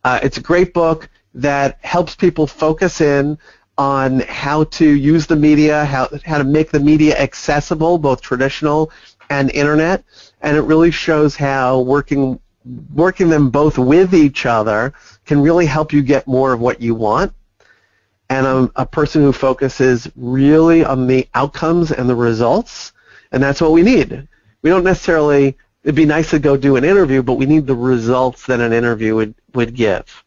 uh, 0.03 0.19
it's 0.23 0.37
a 0.37 0.41
great 0.41 0.73
book 0.73 1.09
that 1.35 1.79
helps 1.83 2.15
people 2.15 2.47
focus 2.47 3.01
in 3.01 3.37
on 3.77 4.19
how 4.21 4.65
to 4.65 4.87
use 4.87 5.25
the 5.25 5.35
media, 5.35 5.85
how 5.85 6.09
how 6.25 6.37
to 6.37 6.43
make 6.43 6.71
the 6.71 6.79
media 6.79 7.17
accessible, 7.17 7.97
both 7.97 8.21
traditional 8.21 8.91
and 9.29 9.49
internet, 9.51 10.03
and 10.41 10.55
it 10.57 10.61
really 10.61 10.91
shows 10.91 11.35
how 11.35 11.79
working 11.81 12.39
working 12.93 13.29
them 13.29 13.49
both 13.49 13.77
with 13.77 14.13
each 14.13 14.45
other 14.45 14.93
can 15.25 15.41
really 15.41 15.65
help 15.65 15.91
you 15.91 16.01
get 16.01 16.27
more 16.27 16.53
of 16.53 16.61
what 16.61 16.81
you 16.81 16.95
want 16.95 17.33
and 18.33 18.47
I'm 18.47 18.71
a 18.75 18.85
person 18.85 19.21
who 19.21 19.31
focuses 19.31 20.09
really 20.15 20.83
on 20.83 21.07
the 21.07 21.27
outcomes 21.35 21.91
and 21.91 22.09
the 22.09 22.15
results, 22.15 22.93
and 23.31 23.43
that's 23.43 23.61
what 23.61 23.71
we 23.71 23.83
need. 23.83 24.27
We 24.61 24.69
don't 24.69 24.83
necessarily, 24.83 25.57
it'd 25.83 25.95
be 25.95 26.05
nice 26.05 26.31
to 26.31 26.39
go 26.39 26.57
do 26.57 26.75
an 26.75 26.83
interview, 26.83 27.21
but 27.21 27.33
we 27.33 27.45
need 27.45 27.67
the 27.67 27.75
results 27.75 28.45
that 28.47 28.59
an 28.59 28.73
interview 28.73 29.15
would, 29.15 29.35
would 29.53 29.75
give. 29.75 30.23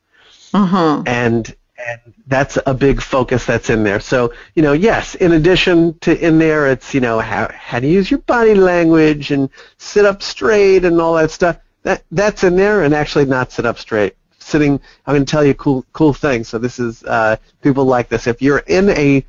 Mm-hmm. 0.53 1.09
And, 1.09 1.57
and 1.79 2.01
that's 2.27 2.59
a 2.67 2.75
big 2.75 3.03
focus 3.03 3.45
that's 3.45 3.71
in 3.71 3.83
there. 3.83 4.01
So, 4.01 4.33
you 4.55 4.63
know, 4.63 4.73
yes, 4.73 5.15
in 5.15 5.33
addition 5.33 5.99
to 6.01 6.19
in 6.19 6.39
there, 6.39 6.67
it's, 6.71 6.95
you 6.95 7.01
know, 7.01 7.21
how, 7.21 7.51
how 7.53 7.81
to 7.81 7.87
use 7.87 8.11
your 8.11 8.21
body 8.21 8.55
language 8.55 9.31
and 9.31 9.51
sit 9.79 10.05
up 10.05 10.23
straight 10.23 10.85
and 10.85 11.01
all 11.01 11.15
that 11.15 11.31
stuff. 11.31 11.59
That, 11.83 12.03
that's 12.11 12.43
in 12.45 12.57
there 12.57 12.83
and 12.83 12.95
actually 12.95 13.27
not 13.27 13.53
sit 13.53 13.67
up 13.67 13.79
straight 13.79 14.17
sitting. 14.47 14.81
I'm 15.07 15.15
going 15.15 15.25
to 15.25 15.31
tell 15.31 15.45
you 15.45 15.51
a 15.51 15.55
cool 15.55 15.85
cool 15.93 16.15
thing. 16.15 16.45
So 16.45 16.59
this 16.59 16.79
is 16.79 17.03
uh, 17.05 17.37
people 17.63 17.85
like 17.85 18.09
this. 18.09 18.27
If 18.27 18.41
you're 18.41 18.59
in 18.59 18.89
a 18.91 19.25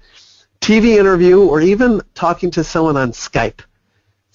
TV 0.62 0.98
interview 0.98 1.42
or 1.42 1.62
even 1.62 2.02
talking 2.14 2.52
to 2.52 2.64
someone 2.64 2.98
on 2.98 3.12
Skype, 3.12 3.62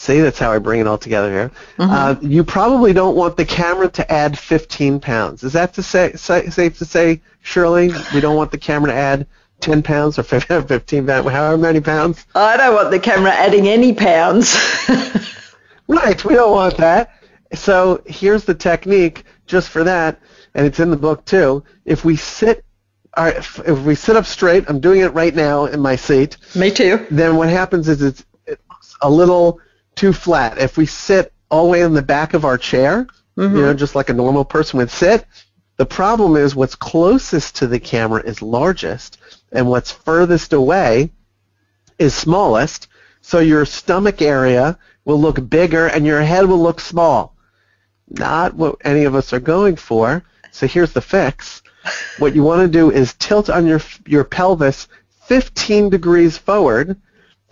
see 0.03 0.21
that's 0.21 0.39
how 0.39 0.53
I 0.53 0.59
bring 0.59 0.81
it 0.81 0.87
all 0.87 0.99
together 0.99 1.31
here. 1.31 1.51
Uh, 1.79 2.17
you 2.21 2.43
probably 2.45 2.93
don't 2.93 3.17
want 3.17 3.37
the 3.37 3.45
camera 3.45 3.89
to 3.91 4.13
add 4.13 4.39
15 4.39 5.01
pounds. 5.01 5.45
Is 5.45 5.53
that 5.53 5.75
to 5.75 5.83
say, 5.83 6.13
say 6.15 6.49
safe 6.51 6.79
to 6.79 6.85
say, 6.85 7.23
Shirley? 7.41 7.91
We 8.13 8.21
don't 8.21 8.37
want 8.37 8.51
the 8.51 8.59
camera 8.59 8.91
to 8.91 8.97
add 8.97 9.27
10 9.61 9.83
pounds 9.83 10.19
or 10.19 10.23
15 10.25 11.07
pounds, 11.07 11.31
however 11.31 11.57
many 11.57 11.81
pounds. 11.81 12.27
I 12.35 12.57
don't 12.57 12.75
want 12.75 12.91
the 12.91 12.99
camera 12.99 13.31
adding 13.31 13.69
any 13.69 13.93
pounds. 13.95 14.57
Right, 15.89 16.25
we 16.25 16.35
don't 16.35 16.53
want 16.53 16.79
that. 16.79 17.11
So 17.55 18.03
here's 18.07 18.45
the 18.45 18.55
technique 18.55 19.25
just 19.47 19.69
for 19.69 19.85
that, 19.85 20.19
and 20.55 20.67
it's 20.67 20.81
in 20.81 20.91
the 20.91 20.97
book 20.97 21.25
too. 21.27 21.65
If 21.85 22.03
we 22.03 22.17
sit, 22.17 22.65
right, 23.17 23.37
if, 23.37 23.59
if 23.67 23.79
we 23.81 23.95
sit 23.95 24.17
up 24.17 24.25
straight, 24.25 24.65
I'm 24.69 24.81
doing 24.81 25.01
it 25.01 25.13
right 25.13 25.35
now 25.35 25.67
in 25.67 25.81
my 25.81 25.97
seat. 25.97 26.39
Me 26.55 26.71
too. 26.71 27.07
Then 27.11 27.37
what 27.37 27.51
happens 27.51 27.89
is 27.89 28.01
it's, 28.01 28.25
looks 28.49 28.97
a 29.03 29.11
little 29.11 29.61
too 29.95 30.13
flat. 30.13 30.59
If 30.59 30.77
we 30.77 30.87
sit 30.87 31.33
all 31.51 31.67
the 31.67 31.71
way 31.71 31.83
in 31.83 31.95
the 31.95 32.03
back 32.03 32.35
of 32.35 32.45
our 32.45 32.59
chair, 32.59 33.07
you 33.37 33.45
mm-hmm. 33.45 33.57
know, 33.57 33.75
just 33.75 33.95
like 33.95 34.09
a 34.09 34.15
normal 34.15 34.45
person 34.45 34.79
would 34.79 34.91
sit, 34.91 35.27
the 35.77 35.87
problem 35.87 36.37
is 36.37 36.55
what's 36.55 36.75
closest 36.75 37.57
to 37.57 37.67
the 37.67 37.81
camera 37.81 38.23
is 38.23 38.43
largest, 38.43 39.19
and 39.51 39.69
what's 39.69 39.91
furthest 39.91 40.53
away 40.53 41.11
is 41.99 42.15
smallest. 42.15 42.89
So 43.21 43.39
your 43.39 43.65
stomach 43.65 44.21
area 44.21 44.79
will 45.05 45.21
look 45.21 45.49
bigger 45.49 45.87
and 45.87 46.07
your 46.07 46.23
head 46.23 46.47
will 46.47 46.63
look 46.63 46.81
small. 46.81 47.37
Not 48.09 48.55
what 48.55 48.77
any 48.85 49.05
of 49.05 49.15
us 49.15 49.33
are 49.33 49.41
going 49.41 49.77
for. 49.77 50.23
So 50.51 50.67
here's 50.67 50.93
the 50.93 51.01
fix. 51.01 51.63
What 52.19 52.35
you 52.35 52.43
want 52.43 52.63
to 52.63 52.69
do 52.69 52.91
is 52.91 53.15
tilt 53.15 53.49
on 53.49 53.67
your 53.67 53.81
your 54.07 54.25
pelvis 54.25 54.87
15 55.27 55.89
degrees 55.89 56.37
forward. 56.37 57.01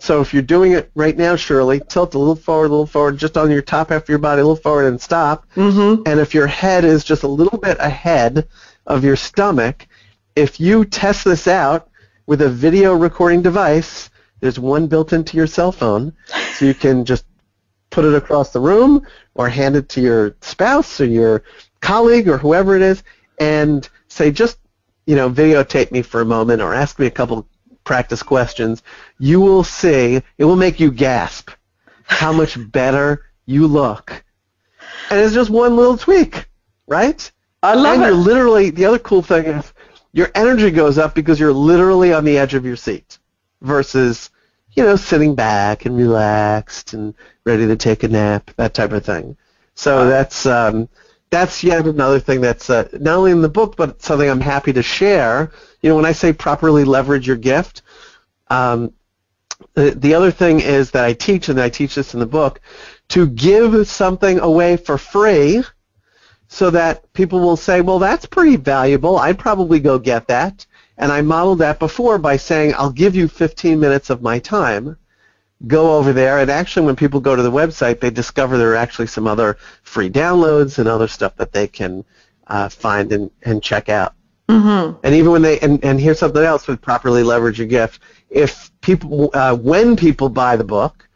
So 0.01 0.19
if 0.19 0.33
you're 0.33 0.41
doing 0.41 0.71
it 0.71 0.89
right 0.95 1.15
now, 1.15 1.35
Shirley, 1.35 1.79
tilt 1.79 2.15
a 2.15 2.17
little 2.17 2.35
forward, 2.35 2.65
a 2.65 2.69
little 2.69 2.87
forward, 2.87 3.19
just 3.19 3.37
on 3.37 3.51
your 3.51 3.61
top 3.61 3.89
half 3.89 4.01
of 4.01 4.09
your 4.09 4.17
body, 4.17 4.41
a 4.41 4.43
little 4.43 4.55
forward, 4.55 4.87
and 4.87 4.99
stop. 4.99 5.45
Mm-hmm. 5.55 6.01
And 6.07 6.19
if 6.19 6.33
your 6.33 6.47
head 6.47 6.83
is 6.83 7.03
just 7.03 7.21
a 7.21 7.27
little 7.27 7.59
bit 7.59 7.77
ahead 7.79 8.47
of 8.87 9.03
your 9.03 9.15
stomach, 9.15 9.87
if 10.35 10.59
you 10.59 10.85
test 10.85 11.23
this 11.23 11.47
out 11.47 11.87
with 12.25 12.41
a 12.41 12.49
video 12.49 12.95
recording 12.95 13.43
device, 13.43 14.09
there's 14.39 14.57
one 14.57 14.87
built 14.87 15.13
into 15.13 15.37
your 15.37 15.45
cell 15.45 15.71
phone, 15.71 16.13
so 16.55 16.65
you 16.65 16.73
can 16.73 17.05
just 17.05 17.25
put 17.91 18.03
it 18.03 18.15
across 18.15 18.51
the 18.51 18.59
room 18.59 19.05
or 19.35 19.49
hand 19.49 19.75
it 19.75 19.87
to 19.89 20.01
your 20.01 20.35
spouse 20.41 20.99
or 20.99 21.05
your 21.05 21.43
colleague 21.79 22.27
or 22.27 22.39
whoever 22.39 22.75
it 22.75 22.81
is 22.81 23.03
and 23.39 23.87
say 24.07 24.31
just 24.31 24.57
you 25.05 25.15
know 25.15 25.29
videotape 25.29 25.91
me 25.91 26.01
for 26.01 26.21
a 26.21 26.25
moment 26.25 26.61
or 26.61 26.73
ask 26.73 26.97
me 26.99 27.05
a 27.05 27.11
couple 27.11 27.45
practice 27.83 28.23
questions 28.23 28.83
you 29.19 29.39
will 29.39 29.63
see 29.63 30.21
it 30.37 30.45
will 30.45 30.55
make 30.55 30.79
you 30.79 30.91
gasp 30.91 31.49
how 32.03 32.31
much 32.31 32.57
better 32.71 33.25
you 33.45 33.67
look. 33.67 34.23
And 35.09 35.19
it's 35.19 35.33
just 35.33 35.49
one 35.49 35.75
little 35.75 35.97
tweak, 35.97 36.47
right? 36.87 37.31
I 37.63 37.75
love 37.75 37.95
and 37.95 38.03
it. 38.03 38.05
you're 38.07 38.15
literally 38.15 38.69
the 38.69 38.85
other 38.85 38.99
cool 38.99 39.21
thing 39.21 39.45
is 39.45 39.73
your 40.13 40.29
energy 40.35 40.71
goes 40.71 40.97
up 40.97 41.15
because 41.15 41.39
you're 41.39 41.53
literally 41.53 42.13
on 42.13 42.25
the 42.25 42.37
edge 42.37 42.53
of 42.53 42.65
your 42.65 42.75
seat 42.75 43.19
versus 43.61 44.29
you 44.71 44.83
know 44.83 44.95
sitting 44.95 45.35
back 45.35 45.85
and 45.85 45.95
relaxed 45.95 46.93
and 46.93 47.13
ready 47.45 47.67
to 47.67 47.75
take 47.75 48.03
a 48.03 48.07
nap 48.07 48.49
that 48.55 48.73
type 48.73 48.91
of 48.91 49.05
thing 49.05 49.37
so 49.75 50.07
that's 50.07 50.45
um, 50.45 50.89
that's 51.29 51.63
yet 51.63 51.85
another 51.85 52.19
thing 52.19 52.41
that's 52.41 52.69
uh, 52.69 52.87
not 52.99 53.17
only 53.17 53.31
in 53.31 53.41
the 53.41 53.49
book 53.49 53.75
but 53.75 54.01
something 54.01 54.29
i'm 54.29 54.41
happy 54.41 54.73
to 54.73 54.81
share 54.81 55.51
you 55.81 55.89
know 55.89 55.95
when 55.95 56.05
i 56.05 56.11
say 56.11 56.31
properly 56.33 56.83
leverage 56.83 57.27
your 57.27 57.37
gift 57.37 57.81
um, 58.49 58.93
the, 59.73 59.91
the 59.91 60.13
other 60.13 60.31
thing 60.31 60.59
is 60.59 60.91
that 60.91 61.05
i 61.05 61.13
teach 61.13 61.49
and 61.49 61.59
i 61.59 61.69
teach 61.69 61.95
this 61.95 62.13
in 62.13 62.19
the 62.19 62.25
book 62.25 62.61
to 63.09 63.27
give 63.27 63.87
something 63.87 64.39
away 64.39 64.77
for 64.77 64.97
free 64.97 65.63
so 66.51 66.69
that 66.69 67.11
people 67.13 67.39
will 67.39 67.55
say, 67.55 67.79
well, 67.79 67.97
that's 67.97 68.25
pretty 68.25 68.57
valuable. 68.57 69.17
I'd 69.17 69.39
probably 69.39 69.79
go 69.79 69.97
get 69.97 70.27
that. 70.27 70.65
And 70.97 71.09
I 71.09 71.21
modeled 71.21 71.59
that 71.59 71.79
before 71.79 72.17
by 72.17 72.35
saying, 72.35 72.73
I'll 72.77 72.91
give 72.91 73.15
you 73.15 73.29
15 73.29 73.79
minutes 73.79 74.09
of 74.09 74.21
my 74.21 74.37
time. 74.37 74.97
Go 75.65 75.97
over 75.97 76.11
there. 76.11 76.39
And 76.39 76.51
actually, 76.51 76.85
when 76.85 76.97
people 76.97 77.21
go 77.21 77.37
to 77.37 77.41
the 77.41 77.49
website, 77.49 78.01
they 78.01 78.09
discover 78.09 78.57
there 78.57 78.73
are 78.73 78.75
actually 78.75 79.07
some 79.07 79.27
other 79.27 79.57
free 79.83 80.09
downloads 80.09 80.77
and 80.77 80.89
other 80.89 81.07
stuff 81.07 81.37
that 81.37 81.53
they 81.53 81.67
can 81.67 82.03
uh, 82.47 82.67
find 82.67 83.13
and, 83.13 83.31
and 83.43 83.63
check 83.63 83.87
out. 83.87 84.13
Mm-hmm. 84.51 84.99
And 85.03 85.15
even 85.15 85.31
when 85.31 85.41
they, 85.41 85.59
and, 85.59 85.83
and 85.83 85.99
here's 85.99 86.19
something 86.19 86.43
else 86.43 86.67
with 86.67 86.81
properly 86.81 87.23
leverage 87.23 87.57
your 87.57 87.67
gift. 87.67 88.01
If 88.29 88.69
people, 88.81 89.31
uh, 89.33 89.55
when 89.55 89.95
people 89.95 90.29
buy 90.29 90.57
the 90.57 90.63
book, 90.63 91.07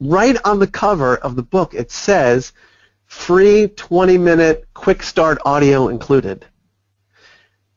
right 0.00 0.36
on 0.44 0.58
the 0.58 0.66
cover 0.66 1.16
of 1.16 1.36
the 1.36 1.42
book, 1.42 1.74
it 1.74 1.90
says, 1.90 2.52
free 3.04 3.68
20 3.68 4.18
minute 4.18 4.66
quick 4.74 5.02
start 5.02 5.38
audio 5.44 5.88
included. 5.88 6.46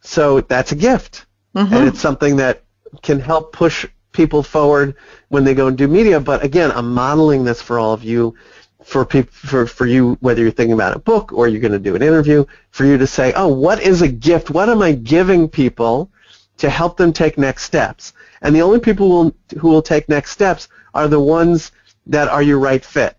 So 0.02 0.42
that's 0.42 0.72
a 0.72 0.76
gift. 0.76 1.26
Mm-hmm. 1.56 1.74
And 1.74 1.88
it's 1.88 2.00
something 2.00 2.38
that 2.38 2.64
can 3.02 3.20
help 3.20 3.52
push 3.52 3.86
people 4.14 4.44
forward 4.44 4.96
when 5.30 5.44
they 5.44 5.54
go 5.54 5.68
and 5.68 5.78
do 5.78 5.88
media. 5.88 6.20
But 6.20 6.44
again, 6.44 6.72
I'm 6.72 6.94
modeling 6.94 7.44
this 7.44 7.62
for 7.62 7.80
all 7.80 7.94
of 7.94 8.04
you, 8.04 8.36
for 8.84 9.06
people, 9.06 9.32
for, 9.32 9.66
for 9.66 9.86
you, 9.86 10.18
whether 10.22 10.42
you're 10.42 10.52
thinking 10.52 10.74
about 10.74 10.96
a 10.96 11.00
book 11.00 11.32
or 11.34 11.48
you're 11.48 11.62
going 11.62 11.72
to 11.72 11.80
do 11.80 11.96
an 11.96 12.02
interview, 12.02 12.46
for 12.72 12.86
you 12.86 12.98
to 12.98 13.08
say, 13.08 13.34
oh, 13.36 13.48
what 13.48 13.82
is 13.82 14.02
a 14.02 14.08
gift? 14.08 14.50
What 14.50 14.70
am 14.70 14.82
I 14.82 14.94
giving 14.94 15.48
people 15.48 16.12
to 16.58 16.70
help 16.70 16.98
them 16.98 17.14
take 17.14 17.38
next 17.38 17.64
steps? 17.64 18.14
And 18.42 18.56
the 18.56 18.62
only 18.62 18.80
people 18.80 19.08
who 19.08 19.14
will, 19.14 19.36
who 19.60 19.70
will 19.70 19.82
take 19.82 20.10
next 20.10 20.32
steps 20.32 20.68
are 20.94 21.08
the 21.08 21.20
ones 21.20 21.72
that 22.08 22.28
are 22.28 22.42
your 22.42 22.60
right 22.60 22.84
fit 22.84 23.16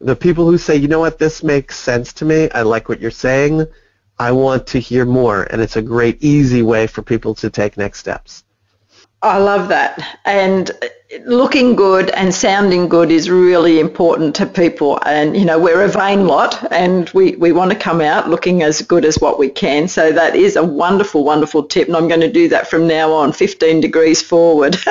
the 0.00 0.16
people 0.16 0.44
who 0.44 0.58
say, 0.58 0.76
you 0.76 0.88
know 0.88 1.00
what, 1.00 1.18
this 1.18 1.42
makes 1.42 1.76
sense 1.76 2.12
to 2.14 2.24
me, 2.24 2.50
I 2.50 2.62
like 2.62 2.88
what 2.88 3.00
you're 3.00 3.10
saying, 3.10 3.66
I 4.18 4.32
want 4.32 4.66
to 4.68 4.78
hear 4.78 5.04
more, 5.04 5.44
and 5.44 5.60
it's 5.60 5.76
a 5.76 5.82
great, 5.82 6.22
easy 6.22 6.62
way 6.62 6.86
for 6.86 7.02
people 7.02 7.34
to 7.36 7.50
take 7.50 7.76
next 7.76 8.00
steps. 8.00 8.44
I 9.22 9.38
love 9.38 9.68
that. 9.68 10.18
And 10.24 10.70
looking 11.24 11.76
good 11.76 12.10
and 12.10 12.34
sounding 12.34 12.88
good 12.88 13.10
is 13.12 13.30
really 13.30 13.78
important 13.78 14.34
to 14.36 14.46
people. 14.46 14.98
And, 15.06 15.36
you 15.36 15.44
know, 15.44 15.58
we're 15.58 15.82
a 15.82 15.88
vain 15.88 16.26
lot 16.26 16.72
and 16.72 17.08
we, 17.10 17.36
we 17.36 17.52
want 17.52 17.70
to 17.70 17.78
come 17.78 18.00
out 18.00 18.28
looking 18.28 18.62
as 18.62 18.82
good 18.82 19.04
as 19.04 19.16
what 19.18 19.38
we 19.38 19.48
can. 19.48 19.86
So 19.86 20.12
that 20.12 20.34
is 20.34 20.56
a 20.56 20.64
wonderful, 20.64 21.24
wonderful 21.24 21.62
tip. 21.62 21.86
And 21.86 21.96
I'm 21.96 22.08
going 22.08 22.20
to 22.20 22.32
do 22.32 22.48
that 22.48 22.68
from 22.68 22.88
now 22.88 23.12
on, 23.12 23.32
15 23.32 23.80
degrees 23.80 24.20
forward 24.20 24.76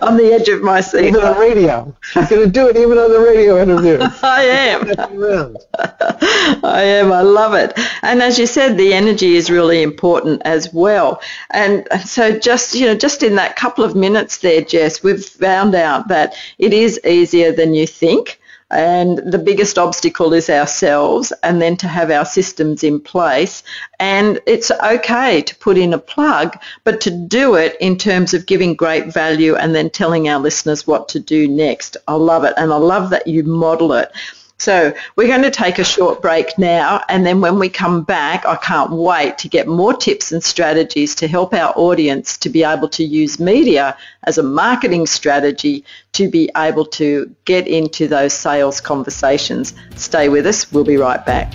on 0.00 0.16
the 0.16 0.30
edge 0.32 0.48
of 0.48 0.62
my 0.62 0.80
seat. 0.80 1.08
Even 1.08 1.22
on 1.22 1.34
the 1.34 1.40
radio. 1.40 1.96
She's 2.02 2.28
going 2.28 2.46
to 2.46 2.50
do 2.50 2.68
it 2.68 2.76
even 2.76 2.96
on 2.96 3.10
the 3.10 3.20
radio 3.20 3.60
interview. 3.60 3.98
I 4.22 4.42
am. 4.44 5.56
I 6.64 6.82
am. 6.82 7.12
I 7.12 7.22
love 7.22 7.54
it. 7.54 7.72
And 8.02 8.22
as 8.22 8.38
you 8.38 8.46
said, 8.46 8.78
the 8.78 8.94
energy 8.94 9.34
is 9.36 9.50
really 9.50 9.82
important 9.82 10.42
as 10.44 10.72
well. 10.72 11.20
And 11.50 11.86
so 12.04 12.38
just, 12.38 12.74
you 12.74 12.86
know, 12.86 12.94
just 12.94 13.24
in 13.24 13.34
that 13.36 13.56
couple 13.56 13.82
of 13.82 13.96
minutes 13.96 14.38
there, 14.38 14.62
Jess, 14.62 15.02
we've 15.02 15.36
found 15.48 15.74
out 15.74 16.08
that 16.08 16.34
it 16.58 16.72
is 16.72 17.00
easier 17.06 17.52
than 17.52 17.72
you 17.72 17.86
think. 17.86 18.38
And 18.70 19.16
the 19.32 19.38
biggest 19.38 19.78
obstacle 19.78 20.34
is 20.34 20.50
ourselves, 20.50 21.32
and 21.42 21.62
then 21.62 21.74
to 21.78 21.88
have 21.88 22.10
our 22.10 22.26
systems 22.26 22.84
in 22.84 23.00
place. 23.00 23.62
And 23.98 24.40
it's 24.46 24.70
okay 24.70 25.40
to 25.40 25.56
put 25.56 25.78
in 25.78 25.94
a 25.94 25.98
plug, 25.98 26.58
but 26.84 27.00
to 27.00 27.10
do 27.10 27.54
it 27.54 27.78
in 27.80 27.96
terms 27.96 28.34
of 28.34 28.44
giving 28.44 28.74
great 28.74 29.06
value 29.10 29.56
and 29.56 29.74
then 29.74 29.88
telling 29.88 30.28
our 30.28 30.38
listeners 30.38 30.86
what 30.86 31.08
to 31.08 31.18
do 31.18 31.48
next. 31.48 31.96
I 32.06 32.16
love 32.16 32.44
it. 32.44 32.52
And 32.58 32.70
I 32.70 32.76
love 32.76 33.08
that 33.08 33.26
you 33.26 33.42
model 33.42 33.94
it. 33.94 34.12
So 34.60 34.92
we're 35.14 35.28
going 35.28 35.42
to 35.42 35.52
take 35.52 35.78
a 35.78 35.84
short 35.84 36.20
break 36.20 36.58
now, 36.58 37.00
and 37.08 37.24
then 37.24 37.40
when 37.40 37.60
we 37.60 37.68
come 37.68 38.02
back, 38.02 38.44
I 38.44 38.56
can't 38.56 38.90
wait 38.90 39.38
to 39.38 39.48
get 39.48 39.68
more 39.68 39.94
tips 39.94 40.32
and 40.32 40.42
strategies 40.42 41.14
to 41.16 41.28
help 41.28 41.54
our 41.54 41.72
audience 41.76 42.36
to 42.38 42.48
be 42.48 42.64
able 42.64 42.88
to 42.88 43.04
use 43.04 43.38
media 43.38 43.96
as 44.24 44.36
a 44.36 44.42
marketing 44.42 45.06
strategy 45.06 45.84
to 46.12 46.28
be 46.28 46.50
able 46.56 46.86
to 46.86 47.32
get 47.44 47.68
into 47.68 48.08
those 48.08 48.32
sales 48.32 48.80
conversations. 48.80 49.74
Stay 49.94 50.28
with 50.28 50.44
us. 50.44 50.72
We'll 50.72 50.82
be 50.82 50.96
right 50.96 51.24
back. 51.24 51.54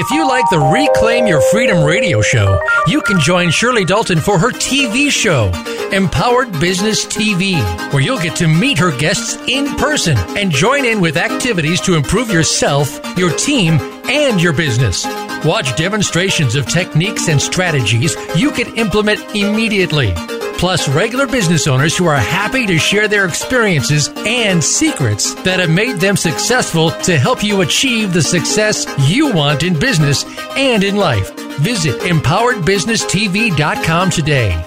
If 0.00 0.12
you 0.12 0.28
like 0.28 0.48
the 0.48 0.60
Reclaim 0.60 1.26
Your 1.26 1.40
Freedom 1.50 1.82
radio 1.82 2.22
show, 2.22 2.60
you 2.86 3.00
can 3.00 3.18
join 3.18 3.50
Shirley 3.50 3.84
Dalton 3.84 4.20
for 4.20 4.38
her 4.38 4.52
TV 4.52 5.10
show, 5.10 5.50
Empowered 5.92 6.52
Business 6.60 7.04
TV, 7.04 7.56
where 7.92 8.00
you'll 8.00 8.20
get 8.20 8.36
to 8.36 8.46
meet 8.46 8.78
her 8.78 8.96
guests 8.96 9.34
in 9.48 9.74
person 9.74 10.16
and 10.38 10.52
join 10.52 10.84
in 10.84 11.00
with 11.00 11.16
activities 11.16 11.80
to 11.80 11.96
improve 11.96 12.30
yourself, 12.30 13.00
your 13.18 13.36
team, 13.36 13.80
and 14.08 14.40
your 14.40 14.52
business. 14.52 15.04
Watch 15.44 15.74
demonstrations 15.74 16.54
of 16.54 16.68
techniques 16.68 17.28
and 17.28 17.42
strategies 17.42 18.14
you 18.36 18.52
can 18.52 18.72
implement 18.76 19.18
immediately. 19.34 20.14
Plus, 20.58 20.88
regular 20.88 21.26
business 21.26 21.66
owners 21.68 21.96
who 21.96 22.06
are 22.06 22.16
happy 22.16 22.66
to 22.66 22.78
share 22.78 23.06
their 23.06 23.26
experiences 23.26 24.10
and 24.26 24.62
secrets 24.62 25.34
that 25.44 25.60
have 25.60 25.70
made 25.70 26.00
them 26.00 26.16
successful 26.16 26.90
to 26.90 27.16
help 27.16 27.44
you 27.44 27.60
achieve 27.60 28.12
the 28.12 28.20
success 28.20 28.84
you 29.08 29.32
want 29.32 29.62
in 29.62 29.78
business 29.78 30.24
and 30.56 30.82
in 30.82 30.96
life. 30.96 31.32
Visit 31.60 32.00
empoweredbusinesstv.com 32.00 34.10
today. 34.10 34.64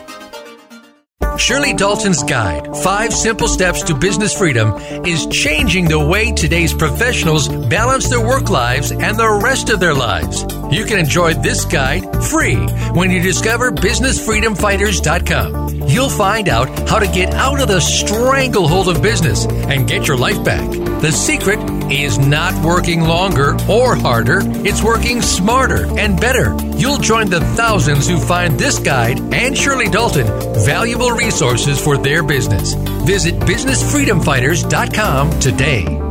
Shirley 1.37 1.73
Dalton's 1.73 2.23
guide, 2.23 2.73
Five 2.77 3.13
Simple 3.13 3.47
Steps 3.47 3.83
to 3.83 3.95
Business 3.95 4.37
Freedom, 4.37 4.73
is 5.05 5.25
changing 5.27 5.89
the 5.89 5.99
way 5.99 6.31
today's 6.31 6.73
professionals 6.73 7.49
balance 7.49 8.09
their 8.09 8.25
work 8.25 8.49
lives 8.49 8.91
and 8.91 9.17
the 9.17 9.39
rest 9.43 9.69
of 9.69 9.79
their 9.79 9.93
lives. 9.93 10.43
You 10.71 10.85
can 10.85 10.99
enjoy 10.99 11.33
this 11.33 11.65
guide 11.65 12.23
free 12.25 12.55
when 12.93 13.11
you 13.11 13.21
discover 13.21 13.71
BusinessFreedomFighters.com. 13.71 15.87
You'll 15.87 16.09
find 16.09 16.47
out 16.47 16.69
how 16.87 16.99
to 16.99 17.07
get 17.07 17.33
out 17.33 17.59
of 17.59 17.67
the 17.67 17.81
stranglehold 17.81 18.87
of 18.87 19.01
business 19.01 19.45
and 19.45 19.85
get 19.87 20.07
your 20.07 20.17
life 20.17 20.41
back. 20.45 20.69
The 21.01 21.11
secret 21.11 21.59
is 21.91 22.17
not 22.17 22.53
working 22.63 23.01
longer 23.01 23.57
or 23.67 23.97
harder, 23.97 24.39
it's 24.65 24.81
working 24.81 25.21
smarter 25.21 25.85
and 25.99 26.17
better. 26.19 26.55
You'll 26.77 26.99
join 26.99 27.29
the 27.29 27.41
thousands 27.41 28.07
who 28.07 28.17
find 28.17 28.57
this 28.57 28.79
guide 28.79 29.19
and 29.33 29.57
Shirley 29.57 29.89
Dalton 29.89 30.27
valuable 30.63 31.11
resources 31.11 31.83
for 31.83 31.97
their 31.97 32.23
business. 32.23 32.75
Visit 33.05 33.35
BusinessFreedomFighters.com 33.41 35.39
today. 35.39 36.10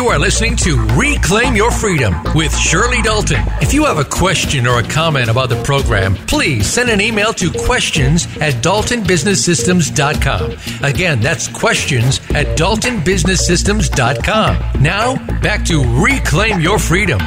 You 0.00 0.08
are 0.08 0.18
listening 0.18 0.56
to 0.56 0.76
Reclaim 0.96 1.54
Your 1.54 1.70
Freedom 1.70 2.14
with 2.34 2.56
Shirley 2.56 3.02
Dalton. 3.02 3.42
If 3.60 3.74
you 3.74 3.84
have 3.84 3.98
a 3.98 4.04
question 4.04 4.66
or 4.66 4.78
a 4.78 4.82
comment 4.82 5.28
about 5.28 5.50
the 5.50 5.62
program, 5.62 6.14
please 6.14 6.66
send 6.66 6.88
an 6.88 7.02
email 7.02 7.34
to 7.34 7.52
questions 7.52 8.24
at 8.38 8.54
daltonbusinesssystems.com. 8.64 10.56
Again, 10.82 11.20
that's 11.20 11.48
questions 11.48 12.18
at 12.30 12.56
daltonbusinesssystems.com. 12.56 14.82
Now, 14.82 15.16
back 15.42 15.66
to 15.66 15.82
Reclaim 16.02 16.62
Your 16.62 16.78
Freedom. 16.78 17.18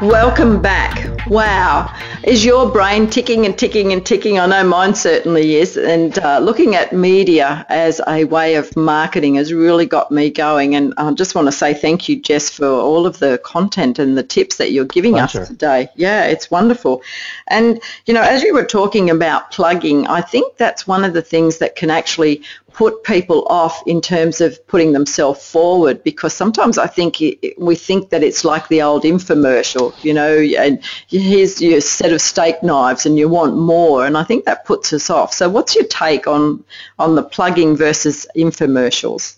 Welcome 0.00 0.62
back. 0.62 1.26
Wow. 1.26 1.92
Is 2.26 2.44
your 2.44 2.68
brain 2.68 3.08
ticking 3.08 3.46
and 3.46 3.56
ticking 3.56 3.92
and 3.92 4.04
ticking? 4.04 4.40
I 4.40 4.46
know 4.46 4.64
mine 4.64 4.96
certainly 4.96 5.54
is. 5.54 5.76
And 5.76 6.18
uh, 6.18 6.40
looking 6.40 6.74
at 6.74 6.92
media 6.92 7.64
as 7.68 8.00
a 8.04 8.24
way 8.24 8.56
of 8.56 8.76
marketing 8.76 9.36
has 9.36 9.52
really 9.52 9.86
got 9.86 10.10
me 10.10 10.30
going. 10.30 10.74
And 10.74 10.92
I 10.98 11.12
just 11.12 11.36
want 11.36 11.46
to 11.46 11.52
say 11.52 11.72
thank 11.72 12.08
you, 12.08 12.20
Jess, 12.20 12.50
for 12.50 12.66
all 12.66 13.06
of 13.06 13.20
the 13.20 13.38
content 13.44 14.00
and 14.00 14.18
the 14.18 14.24
tips 14.24 14.56
that 14.56 14.72
you're 14.72 14.84
giving 14.84 15.12
Pleasure. 15.12 15.42
us 15.42 15.48
today. 15.48 15.88
Yeah, 15.94 16.24
it's 16.24 16.50
wonderful. 16.50 17.02
And, 17.48 17.80
you 18.06 18.14
know, 18.14 18.22
as 18.22 18.42
you 18.42 18.52
were 18.54 18.64
talking 18.64 19.10
about 19.10 19.50
plugging, 19.50 20.06
I 20.08 20.20
think 20.20 20.56
that's 20.56 20.86
one 20.86 21.04
of 21.04 21.12
the 21.12 21.22
things 21.22 21.58
that 21.58 21.76
can 21.76 21.90
actually 21.90 22.42
put 22.72 23.04
people 23.04 23.46
off 23.48 23.82
in 23.86 24.00
terms 24.00 24.40
of 24.42 24.64
putting 24.66 24.92
themselves 24.92 25.48
forward 25.50 26.04
because 26.04 26.34
sometimes 26.34 26.76
I 26.76 26.86
think 26.86 27.16
we 27.56 27.74
think 27.74 28.10
that 28.10 28.22
it's 28.22 28.44
like 28.44 28.68
the 28.68 28.82
old 28.82 29.04
infomercial, 29.04 29.94
you 30.04 30.12
know, 30.12 30.36
and 30.36 30.84
here's 31.08 31.62
your 31.62 31.80
set 31.80 32.12
of 32.12 32.20
steak 32.20 32.62
knives 32.62 33.06
and 33.06 33.16
you 33.16 33.30
want 33.30 33.56
more 33.56 34.04
and 34.04 34.18
I 34.18 34.24
think 34.24 34.44
that 34.44 34.66
puts 34.66 34.92
us 34.92 35.08
off. 35.08 35.32
So 35.32 35.48
what's 35.48 35.74
your 35.74 35.86
take 35.86 36.26
on, 36.26 36.62
on 36.98 37.14
the 37.14 37.22
plugging 37.22 37.76
versus 37.76 38.26
infomercials? 38.36 39.36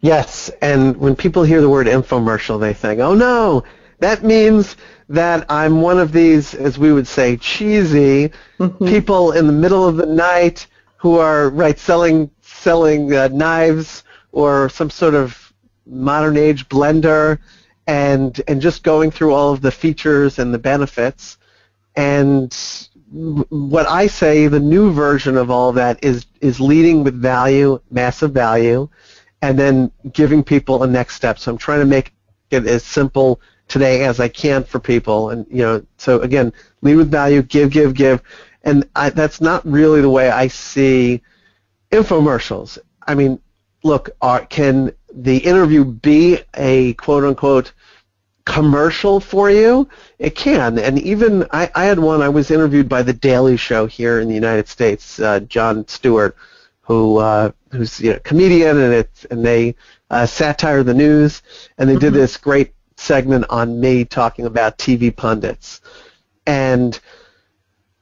Yes, 0.00 0.50
and 0.60 0.96
when 0.96 1.16
people 1.16 1.44
hear 1.44 1.60
the 1.60 1.68
word 1.68 1.86
infomercial, 1.86 2.60
they 2.60 2.74
think, 2.74 3.00
oh 3.00 3.14
no, 3.14 3.64
that 3.98 4.22
means 4.22 4.76
that 5.12 5.44
I'm 5.50 5.82
one 5.82 5.98
of 5.98 6.10
these, 6.10 6.54
as 6.54 6.78
we 6.78 6.90
would 6.90 7.06
say, 7.06 7.36
cheesy 7.36 8.32
mm-hmm. 8.58 8.86
people 8.86 9.32
in 9.32 9.46
the 9.46 9.52
middle 9.52 9.86
of 9.86 9.96
the 9.96 10.06
night 10.06 10.66
who 10.96 11.18
are 11.18 11.50
right 11.50 11.78
selling 11.78 12.30
selling 12.40 13.12
uh, 13.14 13.28
knives 13.28 14.04
or 14.32 14.70
some 14.70 14.88
sort 14.88 15.14
of 15.14 15.52
modern 15.84 16.38
age 16.38 16.66
blender 16.70 17.38
and 17.86 18.40
and 18.48 18.62
just 18.62 18.84
going 18.84 19.10
through 19.10 19.34
all 19.34 19.52
of 19.52 19.60
the 19.60 19.70
features 19.70 20.38
and 20.38 20.54
the 20.54 20.58
benefits 20.58 21.36
and 21.94 22.56
what 23.10 23.86
I 23.88 24.06
say 24.06 24.46
the 24.46 24.60
new 24.60 24.92
version 24.92 25.36
of 25.36 25.50
all 25.50 25.72
that 25.72 26.02
is 26.02 26.24
is 26.40 26.58
leading 26.58 27.04
with 27.04 27.20
value 27.20 27.80
massive 27.90 28.32
value 28.32 28.88
and 29.42 29.58
then 29.58 29.90
giving 30.12 30.42
people 30.42 30.84
a 30.84 30.86
next 30.86 31.16
step 31.16 31.38
so 31.38 31.50
I'm 31.50 31.58
trying 31.58 31.80
to 31.80 31.86
make 31.86 32.14
it 32.50 32.66
as 32.66 32.84
simple 32.84 33.40
today 33.68 34.04
as 34.04 34.20
I 34.20 34.28
can 34.28 34.64
for 34.64 34.78
people 34.78 35.30
and 35.30 35.46
you 35.50 35.62
know 35.62 35.84
so 35.96 36.20
again 36.20 36.52
lead 36.82 36.96
with 36.96 37.10
value 37.10 37.42
give 37.42 37.70
give 37.70 37.94
give 37.94 38.22
and 38.64 38.88
I, 38.94 39.10
that's 39.10 39.40
not 39.40 39.66
really 39.66 40.00
the 40.00 40.10
way 40.10 40.30
I 40.30 40.48
see 40.48 41.22
infomercials. 41.90 42.78
I 43.06 43.14
mean, 43.14 43.40
look, 43.82 44.10
are, 44.20 44.46
can 44.46 44.92
the 45.12 45.38
interview 45.38 45.84
be 45.84 46.38
a 46.54 46.94
quote 46.94 47.24
unquote 47.24 47.72
commercial 48.44 49.20
for 49.20 49.50
you? 49.50 49.88
It 50.18 50.34
can. 50.34 50.78
And 50.78 50.98
even 51.00 51.46
I, 51.52 51.70
I 51.74 51.84
had 51.84 51.98
one, 51.98 52.22
I 52.22 52.28
was 52.28 52.50
interviewed 52.50 52.88
by 52.88 53.02
The 53.02 53.12
Daily 53.12 53.56
Show 53.56 53.86
here 53.86 54.20
in 54.20 54.28
the 54.28 54.34
United 54.34 54.68
States, 54.68 55.18
uh, 55.20 55.40
Jon 55.40 55.86
Stewart, 55.88 56.36
who 56.82 57.18
uh, 57.18 57.50
who's 57.70 58.00
you 58.00 58.10
know, 58.10 58.16
a 58.16 58.20
comedian, 58.20 58.78
and, 58.78 58.92
it's, 58.92 59.24
and 59.26 59.44
they 59.44 59.74
uh, 60.10 60.26
satire 60.26 60.82
the 60.82 60.94
news, 60.94 61.42
and 61.78 61.88
they 61.88 61.94
mm-hmm. 61.94 62.00
did 62.00 62.12
this 62.12 62.36
great 62.36 62.74
segment 63.02 63.44
on 63.50 63.80
me 63.80 64.04
talking 64.04 64.46
about 64.46 64.78
TV 64.78 65.14
pundits. 65.14 65.80
And 66.46 66.98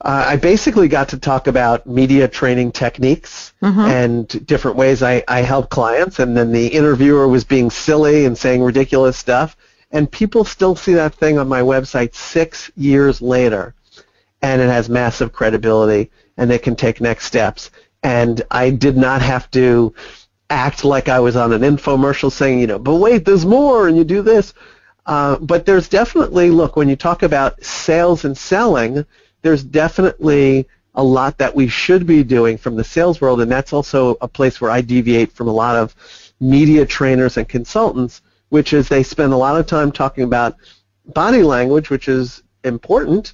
uh, 0.03 0.25
I 0.29 0.37
basically 0.37 0.89
got 0.89 1.11
to 1.11 1.19
talk 1.19 1.47
about 1.47 1.87
media 1.87 2.27
training 2.27 2.73
techniques 2.73 3.53
mm-hmm. 3.63 3.81
and 3.81 4.47
different 4.47 4.77
ways 4.77 5.03
I, 5.03 5.23
I 5.29 5.41
help 5.43 5.69
clients. 5.69 6.19
And 6.19 6.37
then 6.37 6.53
the 6.53 6.69
interviewer 6.69 7.29
was 7.29 7.45
being 7.45 7.71
silly 7.71 8.25
and 8.25 8.37
saying 8.37 8.63
ridiculous 8.63 9.17
stuff. 9.17 9.57
And 9.91 10.11
people 10.11 10.45
still 10.45 10.77
see 10.77 10.95
that 10.95 11.15
thing 11.15 11.39
on 11.39 11.49
my 11.49 11.61
website 11.61 12.15
six 12.15 12.71
years 12.77 13.21
later. 13.21 13.75
And 14.41 14.63
it 14.63 14.69
has 14.69 14.89
massive 14.89 15.33
credibility 15.33 16.11
and 16.39 16.51
they 16.51 16.59
can 16.59 16.77
take 16.77 17.01
next 17.01 17.27
steps. 17.27 17.71
And 18.03 18.41
I 18.51 18.71
did 18.71 18.97
not 18.97 19.21
have 19.21 19.51
to 19.51 19.95
act 20.49 20.85
like 20.85 21.09
I 21.09 21.21
was 21.21 21.37
on 21.37 21.53
an 21.53 21.61
infomercial 21.61 22.33
saying, 22.33 22.61
you 22.61 22.67
know, 22.67 22.79
but 22.79 22.97
wait, 22.97 23.27
there's 23.27 23.45
more 23.45 23.87
and 23.87 23.97
you 23.99 24.05
do 24.05 24.23
this. 24.23 24.55
Uh, 25.11 25.37
but 25.41 25.67
there's 25.67 25.89
definitely, 25.89 26.51
look, 26.51 26.77
when 26.77 26.89
you 26.89 26.95
talk 26.95 27.25
about 27.25 27.61
sales 27.65 28.25
and 28.25 28.39
selling, 28.39 29.05
there's 29.43 29.65
definitely 29.65 30.69
a 30.95 31.03
lot 31.03 31.37
that 31.39 31.53
we 31.53 31.67
should 31.67 32.07
be 32.07 32.23
doing 32.23 32.57
from 32.57 32.77
the 32.77 32.85
sales 32.85 33.21
world, 33.21 33.41
and 33.41 33.51
that's 33.51 33.73
also 33.73 34.17
a 34.21 34.29
place 34.29 34.61
where 34.61 34.71
I 34.71 34.83
deviate 34.83 35.33
from 35.33 35.49
a 35.49 35.53
lot 35.53 35.75
of 35.75 35.97
media 36.39 36.87
trainers 36.87 37.37
and 37.37 37.49
consultants, 37.49 38.23
which 38.51 38.73
is 38.73 38.89
they 38.89 39.03
spend 39.03 39.33
a 39.33 39.37
lot 39.37 39.59
of 39.59 39.67
time 39.67 39.91
talking 39.91 40.23
about 40.23 40.55
body 41.07 41.43
language, 41.43 41.91
which 41.91 42.07
is 42.07 42.45
important, 42.63 43.33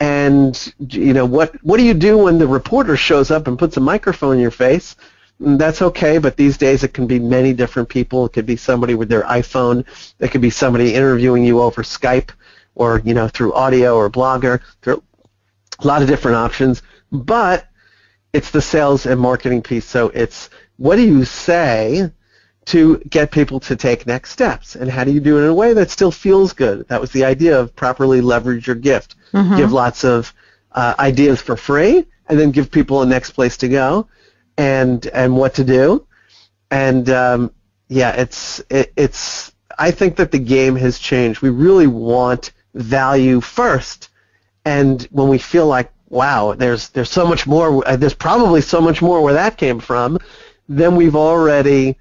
and 0.00 0.74
you 0.90 1.14
know 1.14 1.24
what 1.24 1.54
what 1.64 1.78
do 1.78 1.84
you 1.84 1.94
do 1.94 2.18
when 2.18 2.36
the 2.36 2.46
reporter 2.46 2.98
shows 2.98 3.30
up 3.30 3.46
and 3.46 3.58
puts 3.58 3.78
a 3.78 3.80
microphone 3.80 4.34
in 4.34 4.42
your 4.42 4.50
face? 4.50 4.94
And 5.40 5.58
that's 5.58 5.82
okay, 5.82 6.18
but 6.18 6.36
these 6.36 6.56
days 6.56 6.84
it 6.84 6.94
can 6.94 7.06
be 7.06 7.18
many 7.18 7.52
different 7.52 7.88
people. 7.88 8.26
It 8.26 8.32
could 8.32 8.46
be 8.46 8.56
somebody 8.56 8.94
with 8.94 9.08
their 9.08 9.22
iPhone. 9.22 9.84
It 10.20 10.30
could 10.30 10.40
be 10.40 10.50
somebody 10.50 10.94
interviewing 10.94 11.44
you 11.44 11.60
over 11.60 11.82
Skype 11.82 12.30
or 12.74 13.00
you 13.04 13.14
know 13.14 13.28
through 13.28 13.52
audio 13.54 13.96
or 13.96 14.10
blogger. 14.10 14.60
There 14.82 14.94
are 14.94 15.02
a 15.80 15.86
lot 15.86 16.02
of 16.02 16.08
different 16.08 16.36
options, 16.36 16.82
but 17.10 17.68
it's 18.32 18.50
the 18.50 18.62
sales 18.62 19.06
and 19.06 19.20
marketing 19.20 19.62
piece. 19.62 19.84
So 19.84 20.08
it's 20.10 20.50
what 20.76 20.96
do 20.96 21.02
you 21.02 21.24
say 21.24 22.10
to 22.66 22.98
get 22.98 23.30
people 23.30 23.60
to 23.60 23.76
take 23.76 24.06
next 24.06 24.30
steps, 24.30 24.74
and 24.74 24.90
how 24.90 25.04
do 25.04 25.12
you 25.12 25.20
do 25.20 25.38
it 25.38 25.42
in 25.42 25.48
a 25.48 25.54
way 25.54 25.74
that 25.74 25.90
still 25.90 26.10
feels 26.10 26.52
good? 26.52 26.88
That 26.88 27.00
was 27.00 27.10
the 27.10 27.24
idea 27.24 27.58
of 27.58 27.76
properly 27.76 28.20
leverage 28.20 28.66
your 28.66 28.76
gift. 28.76 29.16
Mm-hmm. 29.32 29.56
Give 29.56 29.72
lots 29.72 30.04
of 30.04 30.32
uh, 30.72 30.94
ideas 30.98 31.42
for 31.42 31.56
free, 31.56 32.06
and 32.28 32.38
then 32.38 32.50
give 32.50 32.70
people 32.70 33.02
a 33.02 33.06
next 33.06 33.32
place 33.32 33.56
to 33.58 33.68
go, 33.68 34.08
and 34.56 35.06
and 35.06 35.36
what 35.36 35.54
to 35.54 35.64
do, 35.64 36.06
and 36.70 37.08
um, 37.10 37.52
yeah, 37.88 38.12
it's 38.12 38.60
it, 38.70 38.92
it's. 38.96 39.52
I 39.76 39.90
think 39.90 40.16
that 40.16 40.30
the 40.30 40.38
game 40.38 40.76
has 40.76 40.98
changed. 40.98 41.40
We 41.40 41.50
really 41.50 41.88
want 41.88 42.52
value 42.74 43.40
first 43.40 44.10
and 44.64 45.02
when 45.10 45.28
we 45.28 45.38
feel 45.38 45.66
like 45.66 45.92
wow 46.08 46.54
there's 46.54 46.88
there's 46.90 47.10
so 47.10 47.26
much 47.26 47.46
more 47.46 47.86
uh, 47.86 47.96
there's 47.96 48.14
probably 48.14 48.60
so 48.60 48.80
much 48.80 49.00
more 49.00 49.22
where 49.22 49.34
that 49.34 49.56
came 49.56 49.78
from 49.78 50.18
then 50.68 50.96
we've 50.96 51.16
already 51.16 51.96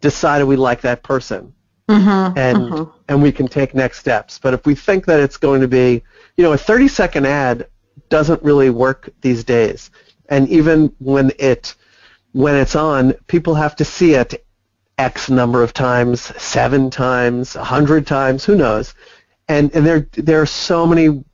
decided 0.00 0.44
we 0.44 0.56
like 0.56 0.80
that 0.82 1.02
person 1.02 1.52
mm-hmm, 1.88 2.38
and 2.38 2.58
mm-hmm. 2.58 2.90
and 3.08 3.22
we 3.22 3.32
can 3.32 3.48
take 3.48 3.74
next 3.74 3.98
steps 3.98 4.38
but 4.38 4.54
if 4.54 4.66
we 4.66 4.74
think 4.74 5.06
that 5.06 5.20
it's 5.20 5.36
going 5.36 5.60
to 5.60 5.68
be 5.68 6.02
you 6.36 6.44
know 6.44 6.52
a 6.52 6.58
30 6.58 6.88
second 6.88 7.26
ad 7.26 7.66
doesn't 8.08 8.42
really 8.42 8.70
work 8.70 9.08
these 9.22 9.44
days 9.44 9.90
and 10.28 10.48
even 10.48 10.92
when 10.98 11.32
it 11.38 11.74
when 12.32 12.54
it's 12.54 12.76
on 12.76 13.12
people 13.26 13.54
have 13.54 13.76
to 13.76 13.84
see 13.84 14.14
it 14.14 14.44
x 14.98 15.30
number 15.30 15.62
of 15.62 15.72
times 15.72 16.20
seven 16.40 16.90
times 16.90 17.56
a 17.56 17.64
hundred 17.64 18.06
times 18.06 18.44
who 18.44 18.56
knows 18.56 18.94
and 19.48 19.74
and 19.74 19.86
there 19.86 20.08
there 20.12 20.42
are 20.42 20.46
so 20.46 20.86
many 20.86 21.24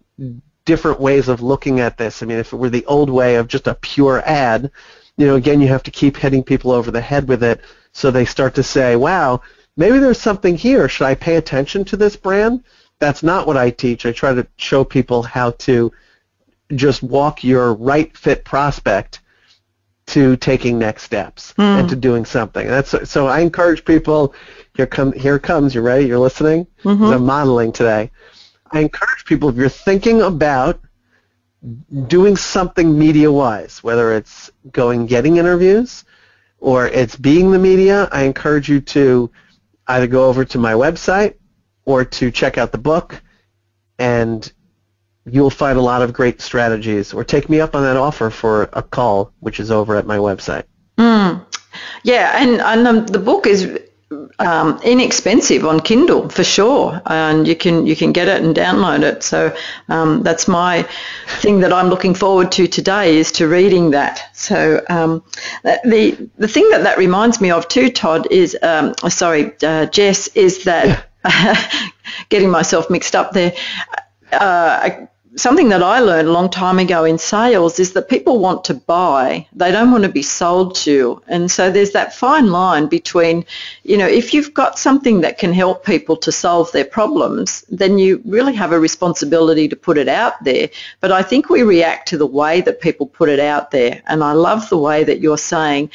different 0.64 1.00
ways 1.00 1.28
of 1.28 1.42
looking 1.42 1.80
at 1.80 1.98
this. 1.98 2.22
I 2.22 2.26
mean, 2.26 2.38
if 2.38 2.52
it 2.52 2.56
were 2.56 2.70
the 2.70 2.86
old 2.86 3.10
way 3.10 3.36
of 3.36 3.48
just 3.48 3.66
a 3.66 3.74
pure 3.74 4.22
ad, 4.24 4.70
you 5.16 5.26
know, 5.26 5.36
again, 5.36 5.60
you 5.60 5.68
have 5.68 5.82
to 5.84 5.90
keep 5.90 6.16
hitting 6.16 6.42
people 6.42 6.72
over 6.72 6.90
the 6.90 7.00
head 7.00 7.28
with 7.28 7.42
it 7.42 7.60
so 7.92 8.10
they 8.10 8.24
start 8.24 8.54
to 8.56 8.62
say, 8.62 8.96
wow, 8.96 9.42
maybe 9.76 9.98
there's 9.98 10.20
something 10.20 10.56
here. 10.56 10.88
Should 10.88 11.06
I 11.06 11.14
pay 11.14 11.36
attention 11.36 11.84
to 11.86 11.96
this 11.96 12.16
brand? 12.16 12.64
That's 12.98 13.22
not 13.22 13.46
what 13.46 13.56
I 13.56 13.70
teach. 13.70 14.06
I 14.06 14.12
try 14.12 14.34
to 14.34 14.46
show 14.56 14.84
people 14.84 15.22
how 15.22 15.52
to 15.52 15.92
just 16.74 17.02
walk 17.02 17.44
your 17.44 17.74
right 17.74 18.16
fit 18.16 18.44
prospect 18.44 19.20
to 20.06 20.36
taking 20.36 20.78
next 20.78 21.02
steps 21.02 21.54
mm. 21.56 21.80
and 21.80 21.88
to 21.88 21.96
doing 21.96 22.24
something. 22.24 22.66
That's 22.66 23.10
so 23.10 23.26
I 23.26 23.40
encourage 23.40 23.84
people. 23.84 24.34
Here 24.74 24.86
come 24.86 25.12
here 25.12 25.38
comes. 25.38 25.74
You 25.74 25.80
ready? 25.80 26.06
You're 26.06 26.18
listening. 26.18 26.66
Mm-hmm. 26.82 27.04
I'm 27.04 27.24
modeling 27.24 27.72
today. 27.72 28.10
I 28.70 28.80
encourage 28.80 29.24
people 29.24 29.48
if 29.48 29.56
you're 29.56 29.68
thinking 29.68 30.22
about 30.22 30.80
doing 32.08 32.36
something 32.36 32.98
media-wise, 32.98 33.82
whether 33.82 34.12
it's 34.14 34.50
going 34.70 35.06
getting 35.06 35.38
interviews 35.38 36.04
or 36.58 36.86
it's 36.88 37.16
being 37.16 37.50
the 37.50 37.58
media, 37.58 38.08
I 38.12 38.24
encourage 38.24 38.68
you 38.68 38.80
to 38.80 39.30
either 39.86 40.06
go 40.06 40.28
over 40.28 40.44
to 40.44 40.58
my 40.58 40.72
website 40.72 41.34
or 41.84 42.04
to 42.04 42.30
check 42.30 42.58
out 42.58 42.72
the 42.72 42.78
book 42.78 43.22
and 43.98 44.52
you'll 45.26 45.50
find 45.50 45.78
a 45.78 45.82
lot 45.82 46.02
of 46.02 46.12
great 46.12 46.40
strategies 46.40 47.12
or 47.12 47.24
take 47.24 47.48
me 47.48 47.60
up 47.60 47.74
on 47.74 47.82
that 47.82 47.96
offer 47.96 48.30
for 48.30 48.68
a 48.72 48.82
call 48.82 49.32
which 49.40 49.60
is 49.60 49.70
over 49.70 49.96
at 49.96 50.06
my 50.06 50.18
website. 50.18 50.64
Mm. 50.98 51.44
Yeah, 52.02 52.32
and, 52.40 52.60
and 52.60 52.86
um, 52.86 53.06
the 53.06 53.18
book 53.18 53.46
is 53.46 53.78
um, 54.38 54.80
inexpensive 54.82 55.64
on 55.64 55.80
Kindle 55.80 56.28
for 56.28 56.44
sure, 56.44 57.00
and 57.06 57.46
you 57.48 57.56
can 57.56 57.86
you 57.86 57.96
can 57.96 58.12
get 58.12 58.28
it 58.28 58.42
and 58.42 58.54
download 58.54 59.02
it. 59.02 59.22
So 59.22 59.54
um, 59.88 60.22
that's 60.22 60.46
my 60.46 60.86
thing 61.40 61.60
that 61.60 61.72
I'm 61.72 61.88
looking 61.88 62.14
forward 62.14 62.52
to 62.52 62.66
today 62.66 63.16
is 63.16 63.32
to 63.32 63.48
reading 63.48 63.90
that. 63.90 64.30
So 64.34 64.84
um, 64.88 65.22
the 65.62 66.30
the 66.36 66.48
thing 66.48 66.68
that 66.70 66.82
that 66.84 66.98
reminds 66.98 67.40
me 67.40 67.50
of 67.50 67.68
too, 67.68 67.90
Todd, 67.90 68.28
is 68.30 68.56
um, 68.62 68.94
sorry, 69.08 69.52
uh, 69.62 69.86
Jess, 69.86 70.28
is 70.28 70.64
that 70.64 71.06
getting 72.28 72.50
myself 72.50 72.90
mixed 72.90 73.16
up 73.16 73.32
there. 73.32 73.52
Uh, 74.32 75.06
something 75.36 75.68
that 75.70 75.82
I 75.82 76.00
learned 76.00 76.28
a 76.28 76.32
long 76.32 76.48
time 76.48 76.78
ago 76.78 77.04
in 77.04 77.18
sales 77.18 77.78
is 77.78 77.92
that 77.92 78.08
people 78.08 78.38
want 78.38 78.64
to 78.64 78.74
buy. 78.74 79.46
They 79.52 79.72
don't 79.72 79.90
want 79.90 80.04
to 80.04 80.10
be 80.10 80.22
sold 80.22 80.74
to. 80.76 81.22
And 81.26 81.50
so 81.50 81.70
there's 81.70 81.92
that 81.92 82.14
fine 82.14 82.50
line 82.50 82.86
between, 82.86 83.44
you 83.82 83.96
know, 83.96 84.06
if 84.06 84.32
you've 84.32 84.54
got 84.54 84.78
something 84.78 85.22
that 85.22 85.38
can 85.38 85.52
help 85.52 85.84
people 85.84 86.16
to 86.18 86.32
solve 86.32 86.70
their 86.72 86.84
problems, 86.84 87.64
then 87.68 87.98
you 87.98 88.22
really 88.24 88.54
have 88.54 88.72
a 88.72 88.78
responsibility 88.78 89.68
to 89.68 89.76
put 89.76 89.98
it 89.98 90.08
out 90.08 90.42
there. 90.44 90.70
But 91.00 91.12
I 91.12 91.22
think 91.22 91.48
we 91.48 91.62
react 91.62 92.08
to 92.08 92.16
the 92.16 92.26
way 92.26 92.60
that 92.60 92.80
people 92.80 93.06
put 93.06 93.28
it 93.28 93.40
out 93.40 93.70
there. 93.70 94.02
And 94.06 94.22
I 94.22 94.32
love 94.32 94.68
the 94.68 94.78
way 94.78 95.04
that 95.04 95.20
you're 95.20 95.38
saying, 95.38 95.90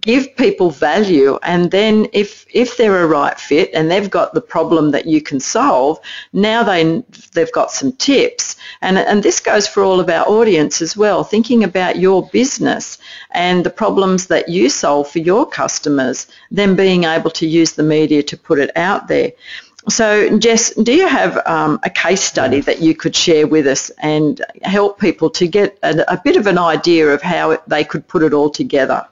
give 0.00 0.36
people 0.36 0.70
value 0.70 1.38
and 1.42 1.70
then 1.70 2.06
if 2.12 2.46
if 2.52 2.76
they're 2.76 3.02
a 3.02 3.06
right 3.06 3.40
fit 3.40 3.70
and 3.72 3.90
they've 3.90 4.10
got 4.10 4.34
the 4.34 4.40
problem 4.40 4.90
that 4.90 5.06
you 5.06 5.20
can 5.20 5.40
solve 5.40 5.98
now 6.32 6.62
they 6.62 7.02
they've 7.32 7.52
got 7.52 7.70
some 7.70 7.92
tips. 7.92 8.56
And 8.80 8.98
and 8.98 9.22
this 9.22 9.40
goes 9.40 9.66
for 9.66 9.82
all 9.82 10.00
of 10.00 10.08
our 10.10 10.26
audience 10.28 10.82
as 10.82 10.96
well 10.96 11.24
thinking 11.24 11.64
about 11.64 11.98
your 11.98 12.28
business 12.28 12.98
and 13.30 13.64
the 13.64 13.70
problems 13.70 14.26
that 14.26 14.48
you 14.48 14.68
solve 14.68 15.10
for 15.10 15.20
your 15.20 15.46
customers 15.46 16.26
then 16.50 16.76
being 16.76 17.04
able 17.04 17.30
to 17.30 17.46
use 17.46 17.72
the 17.72 17.82
media 17.82 18.22
to 18.24 18.36
put 18.36 18.58
it 18.58 18.70
out 18.76 19.08
there. 19.08 19.32
So, 19.88 20.38
Jess, 20.38 20.74
do 20.74 20.92
you 20.92 21.08
have 21.08 21.40
um, 21.46 21.80
a 21.82 21.88
case 21.88 22.20
study 22.20 22.60
that 22.60 22.82
you 22.82 22.94
could 22.94 23.16
share 23.16 23.46
with 23.46 23.66
us 23.66 23.90
and 23.98 24.44
help 24.62 25.00
people 25.00 25.30
to 25.30 25.46
get 25.48 25.78
a, 25.82 26.12
a 26.12 26.20
bit 26.22 26.36
of 26.36 26.46
an 26.46 26.58
idea 26.58 27.08
of 27.08 27.22
how 27.22 27.56
they 27.66 27.84
could 27.84 28.06
put 28.06 28.22
it 28.22 28.34
all 28.34 28.50
together? 28.50 29.06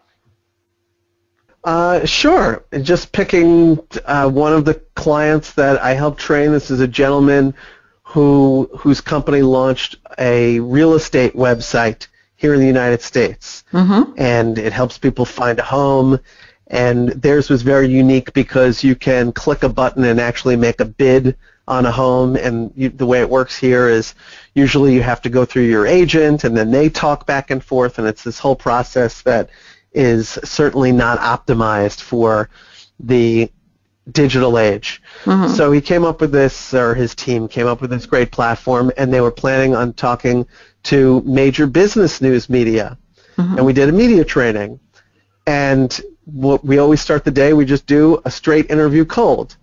Uh, 1.66 2.06
sure. 2.06 2.64
Just 2.80 3.10
picking 3.10 3.80
uh, 4.04 4.30
one 4.30 4.52
of 4.52 4.64
the 4.64 4.74
clients 4.94 5.52
that 5.54 5.82
I 5.82 5.94
helped 5.94 6.20
train. 6.20 6.52
This 6.52 6.70
is 6.70 6.78
a 6.78 6.86
gentleman 6.86 7.54
who 8.04 8.70
whose 8.78 9.00
company 9.00 9.42
launched 9.42 9.96
a 10.16 10.60
real 10.60 10.94
estate 10.94 11.34
website 11.34 12.06
here 12.36 12.54
in 12.54 12.60
the 12.60 12.66
United 12.66 13.02
States, 13.02 13.64
mm-hmm. 13.72 14.12
and 14.16 14.58
it 14.58 14.72
helps 14.72 14.96
people 14.96 15.24
find 15.24 15.58
a 15.58 15.64
home. 15.64 16.20
And 16.68 17.08
theirs 17.08 17.50
was 17.50 17.62
very 17.62 17.88
unique 17.88 18.32
because 18.32 18.84
you 18.84 18.94
can 18.94 19.32
click 19.32 19.64
a 19.64 19.68
button 19.68 20.04
and 20.04 20.20
actually 20.20 20.54
make 20.54 20.80
a 20.80 20.84
bid 20.84 21.36
on 21.66 21.84
a 21.84 21.90
home. 21.90 22.36
And 22.36 22.72
you, 22.76 22.90
the 22.90 23.06
way 23.06 23.20
it 23.20 23.28
works 23.28 23.56
here 23.56 23.88
is 23.88 24.14
usually 24.54 24.94
you 24.94 25.02
have 25.02 25.22
to 25.22 25.28
go 25.28 25.44
through 25.44 25.64
your 25.64 25.84
agent, 25.86 26.44
and 26.44 26.56
then 26.56 26.70
they 26.70 26.88
talk 26.90 27.26
back 27.26 27.50
and 27.50 27.62
forth, 27.62 27.98
and 27.98 28.06
it's 28.06 28.22
this 28.22 28.38
whole 28.38 28.56
process 28.56 29.22
that 29.22 29.50
is 29.97 30.38
certainly 30.44 30.92
not 30.92 31.18
optimized 31.18 32.03
for 32.03 32.49
the 33.01 33.51
digital 34.12 34.59
age. 34.59 35.03
Mm-hmm. 35.24 35.53
So 35.55 35.72
he 35.72 35.80
came 35.80 36.05
up 36.05 36.20
with 36.20 36.30
this, 36.30 36.74
or 36.74 36.94
his 36.94 37.14
team 37.14 37.49
came 37.49 37.66
up 37.66 37.80
with 37.80 37.90
this 37.90 38.07
great 38.07 38.30
platform, 38.30 38.92
and 38.97 39.12
they 39.12 39.20
were 39.20 39.32
planning 39.32 39.74
on 39.74 39.94
talking 39.94 40.47
to 40.84 41.22
major 41.22 41.66
business 41.66 42.20
news 42.20 42.49
media. 42.49 42.97
Mm-hmm. 43.36 43.57
And 43.57 43.66
we 43.66 43.72
did 43.72 43.88
a 43.88 43.92
media 43.92 44.24
training. 44.24 44.78
And 45.47 46.01
what 46.24 46.64
we 46.64 46.78
always 46.78 47.01
start 47.01 47.24
the 47.24 47.30
day, 47.30 47.53
we 47.53 47.64
just 47.64 47.86
do 47.86 48.20
a 48.24 48.30
straight 48.30 48.70
interview 48.70 49.05
cold. 49.05 49.57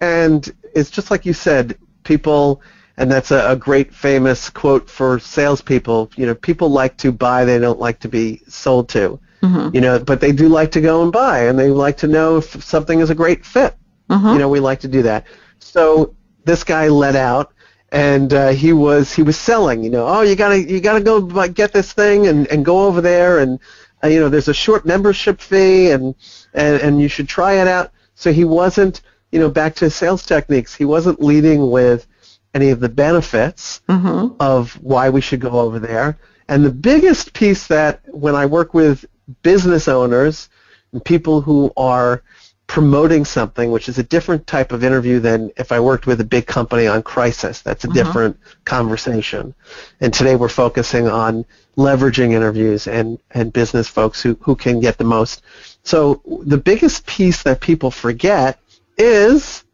And 0.00 0.50
it's 0.74 0.90
just 0.90 1.10
like 1.10 1.26
you 1.26 1.32
said, 1.32 1.78
people, 2.04 2.62
and 2.96 3.10
that's 3.10 3.30
a, 3.30 3.50
a 3.50 3.56
great 3.56 3.94
famous 3.94 4.48
quote 4.50 4.88
for 4.88 5.18
salespeople, 5.18 6.10
you 6.16 6.26
know, 6.26 6.34
people 6.34 6.70
like 6.70 6.96
to 6.98 7.12
buy, 7.12 7.44
they 7.44 7.58
don't 7.58 7.80
like 7.80 8.00
to 8.00 8.08
be 8.08 8.42
sold 8.48 8.88
to. 8.90 9.20
Mm-hmm. 9.42 9.74
You 9.74 9.80
know, 9.80 9.98
but 9.98 10.20
they 10.20 10.32
do 10.32 10.48
like 10.48 10.72
to 10.72 10.80
go 10.80 11.02
and 11.02 11.12
buy, 11.12 11.44
and 11.44 11.58
they 11.58 11.68
like 11.68 11.96
to 11.98 12.08
know 12.08 12.38
if 12.38 12.64
something 12.64 13.00
is 13.00 13.10
a 13.10 13.14
great 13.14 13.44
fit. 13.44 13.76
Mm-hmm. 14.10 14.28
You 14.28 14.38
know, 14.38 14.48
we 14.48 14.60
like 14.60 14.80
to 14.80 14.88
do 14.88 15.02
that. 15.02 15.26
So 15.58 16.14
this 16.44 16.64
guy 16.64 16.88
let 16.88 17.14
out, 17.14 17.52
and 17.92 18.32
uh, 18.32 18.48
he 18.48 18.72
was 18.72 19.14
he 19.14 19.22
was 19.22 19.36
selling. 19.36 19.84
You 19.84 19.90
know, 19.90 20.06
oh, 20.06 20.22
you 20.22 20.34
gotta 20.34 20.60
you 20.60 20.80
gotta 20.80 21.00
go 21.00 21.48
get 21.48 21.72
this 21.72 21.92
thing 21.92 22.26
and 22.26 22.46
and 22.48 22.64
go 22.64 22.86
over 22.86 23.00
there, 23.00 23.38
and 23.38 23.60
uh, 24.02 24.08
you 24.08 24.20
know, 24.20 24.28
there's 24.28 24.48
a 24.48 24.54
short 24.54 24.84
membership 24.84 25.40
fee, 25.40 25.90
and 25.90 26.14
and 26.54 26.80
and 26.80 27.00
you 27.00 27.08
should 27.08 27.28
try 27.28 27.54
it 27.54 27.68
out. 27.68 27.92
So 28.14 28.32
he 28.32 28.44
wasn't, 28.44 29.02
you 29.30 29.38
know, 29.38 29.50
back 29.50 29.76
to 29.76 29.90
sales 29.90 30.24
techniques. 30.24 30.74
He 30.74 30.84
wasn't 30.84 31.22
leading 31.22 31.70
with 31.70 32.06
any 32.54 32.70
of 32.70 32.80
the 32.80 32.88
benefits 32.88 33.80
mm-hmm. 33.88 34.34
of 34.40 34.72
why 34.82 35.10
we 35.10 35.20
should 35.20 35.40
go 35.40 35.50
over 35.50 35.78
there. 35.78 36.18
And 36.48 36.64
the 36.64 36.72
biggest 36.72 37.34
piece 37.34 37.66
that 37.66 38.00
when 38.06 38.34
I 38.34 38.46
work 38.46 38.72
with 38.74 39.04
business 39.42 39.88
owners 39.88 40.48
and 40.92 41.04
people 41.04 41.40
who 41.40 41.72
are 41.76 42.22
promoting 42.68 43.24
something, 43.24 43.70
which 43.70 43.88
is 43.88 43.98
a 43.98 44.02
different 44.02 44.46
type 44.46 44.72
of 44.72 44.84
interview 44.84 45.18
than 45.18 45.50
if 45.56 45.72
I 45.72 45.80
worked 45.80 46.06
with 46.06 46.20
a 46.20 46.24
big 46.24 46.46
company 46.46 46.86
on 46.86 47.02
crisis. 47.02 47.62
That's 47.62 47.84
a 47.84 47.88
uh-huh. 47.88 47.94
different 47.94 48.40
conversation. 48.64 49.54
And 50.00 50.12
today 50.12 50.36
we're 50.36 50.50
focusing 50.50 51.08
on 51.08 51.46
leveraging 51.76 52.32
interviews 52.32 52.86
and, 52.86 53.18
and 53.30 53.52
business 53.52 53.88
folks 53.88 54.20
who, 54.22 54.36
who 54.42 54.54
can 54.54 54.80
get 54.80 54.98
the 54.98 55.04
most. 55.04 55.42
So 55.82 56.22
the 56.44 56.58
biggest 56.58 57.06
piece 57.06 57.42
that 57.44 57.60
people 57.60 57.90
forget 57.90 58.60
is 58.98 59.64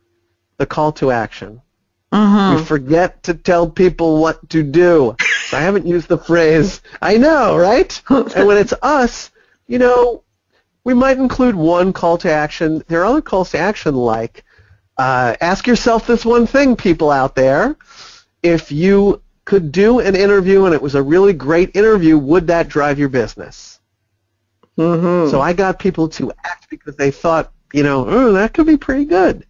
the 0.58 0.66
call 0.66 0.92
to 0.92 1.10
action. 1.10 1.60
Uh-huh. 2.12 2.56
We 2.56 2.64
forget 2.64 3.24
to 3.24 3.34
tell 3.34 3.68
people 3.68 4.20
what 4.20 4.48
to 4.50 4.62
do. 4.62 5.16
I 5.52 5.60
haven't 5.60 5.86
used 5.86 6.06
the 6.06 6.18
phrase, 6.18 6.80
I 7.02 7.16
know, 7.16 7.56
right? 7.56 8.00
and 8.08 8.46
when 8.46 8.56
it's 8.56 8.74
us, 8.82 9.32
you 9.66 9.78
know, 9.78 10.22
we 10.84 10.94
might 10.94 11.16
include 11.16 11.54
one 11.54 11.92
call 11.92 12.18
to 12.18 12.30
action. 12.30 12.82
There 12.88 13.00
are 13.00 13.06
other 13.06 13.22
calls 13.22 13.50
to 13.52 13.58
action 13.58 13.94
like 13.94 14.44
uh, 14.96 15.34
ask 15.40 15.66
yourself 15.66 16.06
this 16.06 16.24
one 16.24 16.46
thing, 16.46 16.76
people 16.76 17.10
out 17.10 17.34
there. 17.34 17.76
If 18.42 18.70
you 18.70 19.22
could 19.44 19.72
do 19.72 19.98
an 20.00 20.14
interview 20.14 20.64
and 20.64 20.74
it 20.74 20.82
was 20.82 20.94
a 20.94 21.02
really 21.02 21.32
great 21.32 21.74
interview, 21.74 22.18
would 22.18 22.46
that 22.48 22.68
drive 22.68 22.98
your 22.98 23.08
business? 23.08 23.80
Mm-hmm. 24.78 25.30
So 25.30 25.40
I 25.40 25.52
got 25.52 25.78
people 25.78 26.08
to 26.10 26.32
act 26.44 26.68
because 26.70 26.96
they 26.96 27.10
thought, 27.10 27.52
you 27.72 27.82
know, 27.82 28.06
oh, 28.08 28.32
that 28.32 28.54
could 28.54 28.66
be 28.66 28.76
pretty 28.76 29.04
good. 29.04 29.46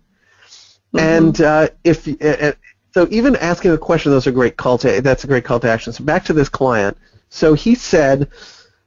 Mm-hmm. 0.95 0.99
And 0.99 1.41
uh, 1.41 1.69
if 1.83 2.09
uh, 2.09 2.13
uh, 2.49 2.53
so, 2.93 3.09
even 3.11 3.35
asking 3.37 3.73
a 3.73 3.79
question, 3.79 4.13
those 4.13 4.27
are 4.27 4.33
great 4.33 4.57
call 4.57 4.79
to. 4.79 5.01
That's 5.01 5.25
a 5.25 5.27
great 5.27 5.45
call 5.45 5.59
to 5.61 5.69
action. 5.69 5.93
So 5.93 6.05
back 6.05 6.25
to 6.27 6.33
this 6.33 6.49
client. 6.49 6.97
So 7.29 7.55
he 7.55 7.75
said, 7.75 8.31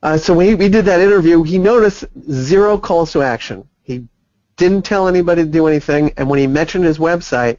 uh, 0.08 0.18
so 0.18 0.34
when 0.34 0.48
he, 0.48 0.56
we 0.56 0.70
did 0.70 0.86
that 0.86 1.02
interview, 1.02 1.44
he 1.44 1.58
noticed 1.58 2.06
zero 2.32 2.78
calls 2.78 3.12
to 3.12 3.22
action. 3.22 3.68
He 3.82 4.08
didn't 4.56 4.84
tell 4.84 5.10
anybody 5.10 5.44
to 5.44 5.50
do 5.50 5.68
anything, 5.68 6.14
and 6.16 6.30
when 6.30 6.40
he 6.40 6.48
mentioned 6.48 6.86
his 6.86 6.98
website, 6.98 7.58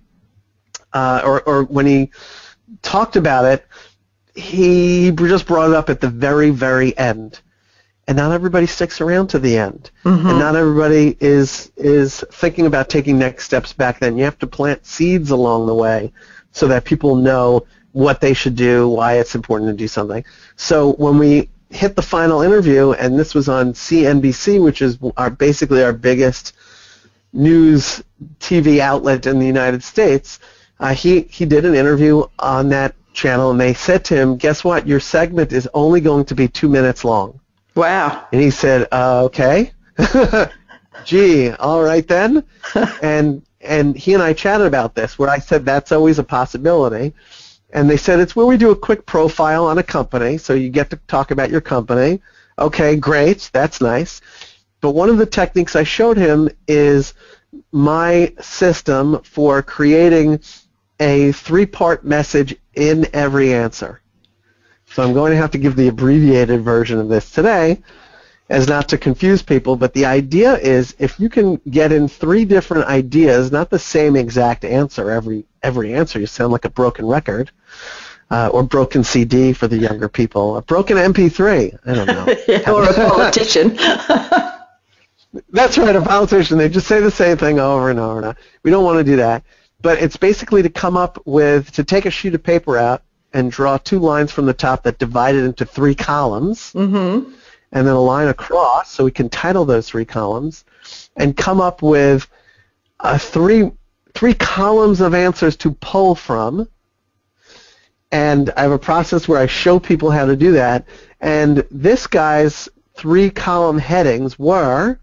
uh, 0.94 1.20
or, 1.24 1.42
or 1.42 1.64
when 1.64 1.84
he 1.84 2.11
talked 2.80 3.16
about 3.16 3.44
it, 3.44 3.66
he 4.34 5.11
just 5.11 5.46
brought 5.46 5.68
it 5.68 5.76
up 5.76 5.90
at 5.90 6.01
the 6.01 6.09
very, 6.09 6.49
very 6.49 6.96
end. 6.96 7.40
And 8.07 8.16
not 8.16 8.32
everybody 8.32 8.66
sticks 8.66 9.03
around 9.03 9.26
to 9.28 9.38
the 9.38 9.59
end, 9.59 9.90
mm-hmm. 10.03 10.26
and 10.26 10.38
not 10.38 10.57
everybody 10.57 11.18
is 11.20 11.70
is 11.76 12.24
thinking 12.32 12.64
about 12.64 12.88
taking 12.88 13.18
next 13.18 13.44
steps 13.44 13.74
back. 13.74 14.01
Then 14.01 14.16
you 14.16 14.24
have 14.24 14.38
to 14.38 14.46
plant 14.46 14.86
seeds 14.86 15.30
along 15.30 15.66
the 15.66 15.74
way, 15.74 16.14
so 16.53 16.66
that 16.68 16.86
people 16.86 17.16
know 17.16 17.66
what 17.92 18.22
they 18.22 18.32
should 18.32 18.57
do, 18.57 18.88
why 18.88 19.18
it's 19.18 19.34
important 19.34 19.68
to 19.68 19.76
do 19.76 19.88
something. 19.88 20.24
So 20.57 20.94
when 20.94 21.18
we 21.18 21.51
hit 21.70 21.96
the 21.96 22.02
final 22.02 22.40
interview, 22.42 22.92
and 22.92 23.18
this 23.18 23.34
was 23.34 23.48
on 23.48 23.72
CNBC, 23.72 24.62
which 24.62 24.82
is 24.82 24.98
our 25.16 25.30
basically 25.30 25.82
our 25.82 25.92
biggest 25.92 26.54
news 27.32 28.02
TV 28.40 28.78
outlet 28.78 29.26
in 29.26 29.38
the 29.38 29.46
United 29.46 29.82
States. 29.82 30.40
Uh, 30.80 30.94
he 30.94 31.22
he 31.22 31.44
did 31.44 31.64
an 31.64 31.74
interview 31.74 32.24
on 32.38 32.68
that 32.70 32.94
channel, 33.12 33.50
and 33.50 33.60
they 33.60 33.74
said 33.74 34.04
to 34.06 34.16
him, 34.16 34.36
"Guess 34.36 34.64
what? 34.64 34.86
Your 34.86 35.00
segment 35.00 35.52
is 35.52 35.68
only 35.74 36.00
going 36.00 36.24
to 36.26 36.34
be 36.34 36.48
two 36.48 36.68
minutes 36.68 37.04
long." 37.04 37.40
Wow! 37.74 38.26
And 38.32 38.40
he 38.40 38.50
said, 38.50 38.88
uh, 38.92 39.24
"Okay." 39.24 39.72
Gee, 41.04 41.50
all 41.52 41.82
right 41.82 42.06
then. 42.06 42.44
and 43.02 43.42
and 43.60 43.96
he 43.96 44.14
and 44.14 44.22
I 44.22 44.32
chatted 44.32 44.66
about 44.66 44.94
this, 44.94 45.18
where 45.18 45.28
I 45.28 45.38
said 45.38 45.64
that's 45.64 45.92
always 45.92 46.18
a 46.18 46.24
possibility 46.24 47.14
and 47.70 47.88
they 47.88 47.96
said 47.96 48.20
it's 48.20 48.34
where 48.34 48.46
we 48.46 48.56
do 48.56 48.70
a 48.70 48.76
quick 48.76 49.04
profile 49.06 49.66
on 49.66 49.78
a 49.78 49.82
company, 49.82 50.38
so 50.38 50.54
you 50.54 50.70
get 50.70 50.90
to 50.90 50.96
talk 51.08 51.30
about 51.30 51.50
your 51.50 51.60
company. 51.60 52.20
Okay, 52.58 52.96
great, 52.96 53.50
that's 53.52 53.80
nice. 53.80 54.20
But 54.80 54.92
one 54.92 55.10
of 55.10 55.18
the 55.18 55.26
techniques 55.26 55.76
I 55.76 55.84
showed 55.84 56.16
him 56.16 56.48
is 56.66 57.14
my 57.72 58.32
system 58.40 59.22
for 59.22 59.62
creating 59.62 60.40
a 61.00 61.32
three-part 61.32 62.04
message 62.04 62.56
in 62.74 63.06
every 63.12 63.52
answer. 63.54 64.00
So 64.86 65.02
I'm 65.02 65.12
going 65.12 65.32
to 65.32 65.36
have 65.36 65.50
to 65.52 65.58
give 65.58 65.76
the 65.76 65.88
abbreviated 65.88 66.62
version 66.62 66.98
of 66.98 67.08
this 67.08 67.30
today 67.30 67.82
as 68.49 68.66
not 68.66 68.88
to 68.88 68.99
confuse 68.99 69.42
people, 69.42 69.76
but 69.76 69.92
the 69.92 70.07
idea 70.07 70.57
is 70.57 70.96
if 70.99 71.20
you 71.20 71.28
can 71.28 71.57
get 71.70 71.92
in 71.92 72.09
three 72.09 72.44
different 72.44 72.86
ideas, 72.86 73.53
not 73.53 73.68
the 73.70 73.78
same 73.78 74.16
exact 74.16 74.64
answer 74.64 75.11
every 75.11 75.44
every 75.62 75.94
answer, 75.94 76.18
you 76.18 76.26
sound 76.26 76.53
like 76.53 76.64
a 76.64 76.70
broken 76.70 77.07
record. 77.07 77.51
Uh, 78.30 78.51
or 78.53 78.62
broken 78.62 79.03
CD 79.03 79.55
for 79.55 79.66
the 79.68 79.78
younger 79.78 80.07
people, 80.07 80.59
a 80.59 80.61
broken 80.61 80.99
MP3. 80.99 81.78
I 81.86 81.94
don't 81.94 82.07
know. 82.07 82.26
yeah, 82.46 82.70
or 82.70 82.84
a 82.84 82.92
politician. 83.09 83.74
That's 85.51 85.78
right, 85.78 85.96
a 85.96 86.03
politician. 86.03 86.59
They 86.59 86.68
just 86.68 86.86
say 86.86 87.01
the 87.01 87.11
same 87.11 87.38
thing 87.38 87.59
over 87.59 87.88
and 87.88 87.99
over 87.99 88.16
and 88.18 88.26
over. 88.26 88.36
We 88.62 88.70
don't 88.70 88.84
want 88.84 88.99
to 88.99 89.05
do 89.05 89.16
that. 89.16 89.44
But 89.80 90.03
it's 90.03 90.18
basically 90.18 90.62
to 90.62 90.68
come 90.68 90.94
up 90.94 91.22
with, 91.24 91.72
to 91.72 91.84
take 91.84 92.05
a 92.05 92.11
sheet 92.11 92.34
of 92.34 92.42
paper 92.42 92.76
out 92.76 93.03
and 93.32 93.51
draw 93.51 93.78
two 93.78 93.99
lines 93.99 94.30
from 94.30 94.44
the 94.44 94.53
top 94.53 94.82
that 94.82 94.99
divide 94.99 95.34
it 95.34 95.44
into 95.44 95.64
three 95.64 95.94
columns, 95.94 96.72
Mm-hmm. 96.74 97.32
And 97.72 97.86
then 97.86 97.94
a 97.94 98.00
line 98.00 98.28
across, 98.28 98.90
so 98.90 99.04
we 99.04 99.10
can 99.10 99.28
title 99.28 99.64
those 99.64 99.88
three 99.88 100.04
columns, 100.04 100.64
and 101.16 101.36
come 101.36 101.60
up 101.60 101.82
with 101.82 102.26
uh, 103.00 103.18
three 103.18 103.70
three 104.14 104.34
columns 104.34 105.00
of 105.00 105.14
answers 105.14 105.56
to 105.56 105.70
pull 105.72 106.14
from. 106.14 106.68
And 108.10 108.50
I 108.56 108.62
have 108.62 108.72
a 108.72 108.78
process 108.78 109.28
where 109.28 109.38
I 109.38 109.46
show 109.46 109.78
people 109.78 110.10
how 110.10 110.24
to 110.24 110.34
do 110.34 110.52
that. 110.52 110.86
And 111.20 111.64
this 111.70 112.06
guy's 112.06 112.68
three 112.94 113.30
column 113.30 113.78
headings 113.78 114.38
were 114.38 114.98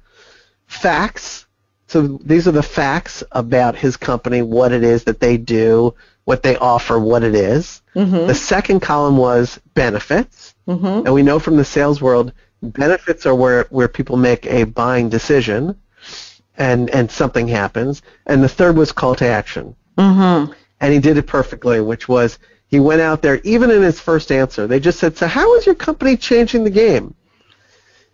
facts. 0.66 1.46
So 1.88 2.20
these 2.26 2.48
are 2.48 2.52
the 2.52 2.64
facts 2.64 3.24
about 3.32 3.78
his 3.78 3.96
company, 3.96 4.42
what 4.42 4.72
it 4.72 4.84
is 4.84 5.04
that 5.04 5.20
they 5.20 5.38
do, 5.38 5.94
what 6.26 6.42
they 6.42 6.58
offer, 6.58 7.00
what 7.00 7.24
it 7.24 7.36
is. 7.36 7.84
Mm-hmm. 7.96 8.28
The 8.28 8.36
second 8.36 8.82
column 8.82 9.18
was 9.18 9.62
benefits. 9.76 10.56
Mm-hmm. 10.68 11.06
And 11.06 11.14
we 11.14 11.22
know 11.24 11.40
from 11.40 11.58
the 11.58 11.64
sales 11.64 12.02
world, 12.02 12.34
benefits 12.66 13.26
are 13.26 13.36
where, 13.36 13.66
where 13.70 13.88
people 13.88 14.18
make 14.18 14.46
a 14.46 14.64
buying 14.64 15.10
decision 15.10 15.80
and, 16.58 16.90
and 16.90 17.10
something 17.10 17.48
happens. 17.48 18.02
And 18.26 18.44
the 18.44 18.50
third 18.50 18.76
was 18.76 18.92
call 18.92 19.16
to 19.16 19.26
action. 19.26 19.76
Mm-hmm. 19.98 20.52
And 20.82 20.94
he 20.94 21.00
did 21.00 21.18
it 21.18 21.28
perfectly, 21.28 21.82
which 21.82 22.08
was 22.08 22.38
he 22.68 22.80
went 22.80 23.02
out 23.02 23.22
there, 23.22 23.40
even 23.44 23.72
in 23.72 23.82
his 23.82 24.00
first 24.00 24.32
answer, 24.32 24.68
they 24.68 24.80
just 24.80 25.00
said, 25.00 25.18
so 25.18 25.28
how 25.28 25.56
is 25.56 25.66
your 25.66 25.76
company 25.76 26.18
changing 26.18 26.64
the 26.64 26.70
game? 26.70 27.16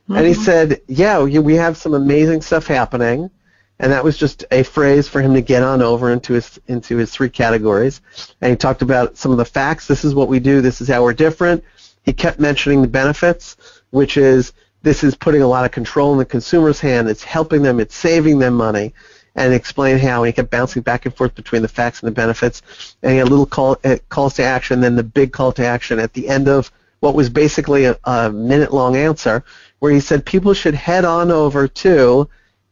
And 0.09 0.27
he 0.27 0.33
said, 0.33 0.81
yeah, 0.87 1.23
we 1.23 1.39
we 1.39 1.55
have 1.55 1.77
some 1.77 1.93
amazing 1.93 2.41
stuff 2.41 2.67
happening. 2.67 3.31
And 3.79 3.91
that 3.93 4.03
was 4.03 4.17
just 4.17 4.43
a 4.51 4.63
phrase 4.63 5.07
for 5.07 5.21
him 5.21 5.33
to 5.33 5.41
get 5.41 5.63
on 5.63 5.81
over 5.81 6.11
into 6.11 6.33
his 6.33 6.59
into 6.67 6.97
his 6.97 7.11
three 7.11 7.29
categories. 7.29 8.01
And 8.41 8.51
he 8.51 8.57
talked 8.57 8.81
about 8.81 9.17
some 9.17 9.31
of 9.31 9.37
the 9.37 9.45
facts. 9.45 9.87
This 9.87 10.03
is 10.03 10.13
what 10.13 10.27
we 10.27 10.39
do. 10.39 10.59
This 10.59 10.81
is 10.81 10.89
how 10.89 11.01
we're 11.03 11.13
different. 11.13 11.63
He 12.03 12.13
kept 12.13 12.39
mentioning 12.39 12.81
the 12.81 12.87
benefits, 12.89 13.55
which 13.91 14.17
is 14.17 14.51
this 14.81 15.03
is 15.03 15.15
putting 15.15 15.43
a 15.43 15.47
lot 15.47 15.63
of 15.63 15.71
control 15.71 16.11
in 16.11 16.17
the 16.17 16.25
consumer's 16.25 16.79
hand. 16.79 17.07
It's 17.07 17.23
helping 17.23 17.61
them. 17.61 17.79
It's 17.79 17.95
saving 17.95 18.39
them 18.39 18.55
money. 18.55 18.93
And 19.33 19.53
explain 19.53 19.97
how. 19.97 20.23
And 20.23 20.27
he 20.27 20.33
kept 20.33 20.51
bouncing 20.51 20.81
back 20.81 21.05
and 21.05 21.15
forth 21.15 21.35
between 21.35 21.61
the 21.61 21.69
facts 21.69 22.01
and 22.01 22.07
the 22.07 22.11
benefits. 22.13 22.97
And 23.01 23.13
he 23.13 23.17
had 23.19 23.29
little 23.29 23.45
call, 23.45 23.77
uh, 23.85 23.95
calls 24.09 24.33
to 24.33 24.43
action, 24.43 24.81
then 24.81 24.97
the 24.97 25.03
big 25.03 25.31
call 25.31 25.53
to 25.53 25.65
action 25.65 25.99
at 25.99 26.11
the 26.11 26.27
end 26.27 26.49
of 26.49 26.69
what 26.99 27.15
was 27.15 27.29
basically 27.29 27.85
a, 27.85 27.97
a 28.03 28.29
minute-long 28.29 28.97
answer, 28.97 29.43
where 29.79 29.91
he 29.91 30.01
said 30.01 30.25
people 30.25 30.53
should 30.53 30.75
head 30.75 31.05
on 31.05 31.31
over 31.31 31.67
to, 31.67 32.27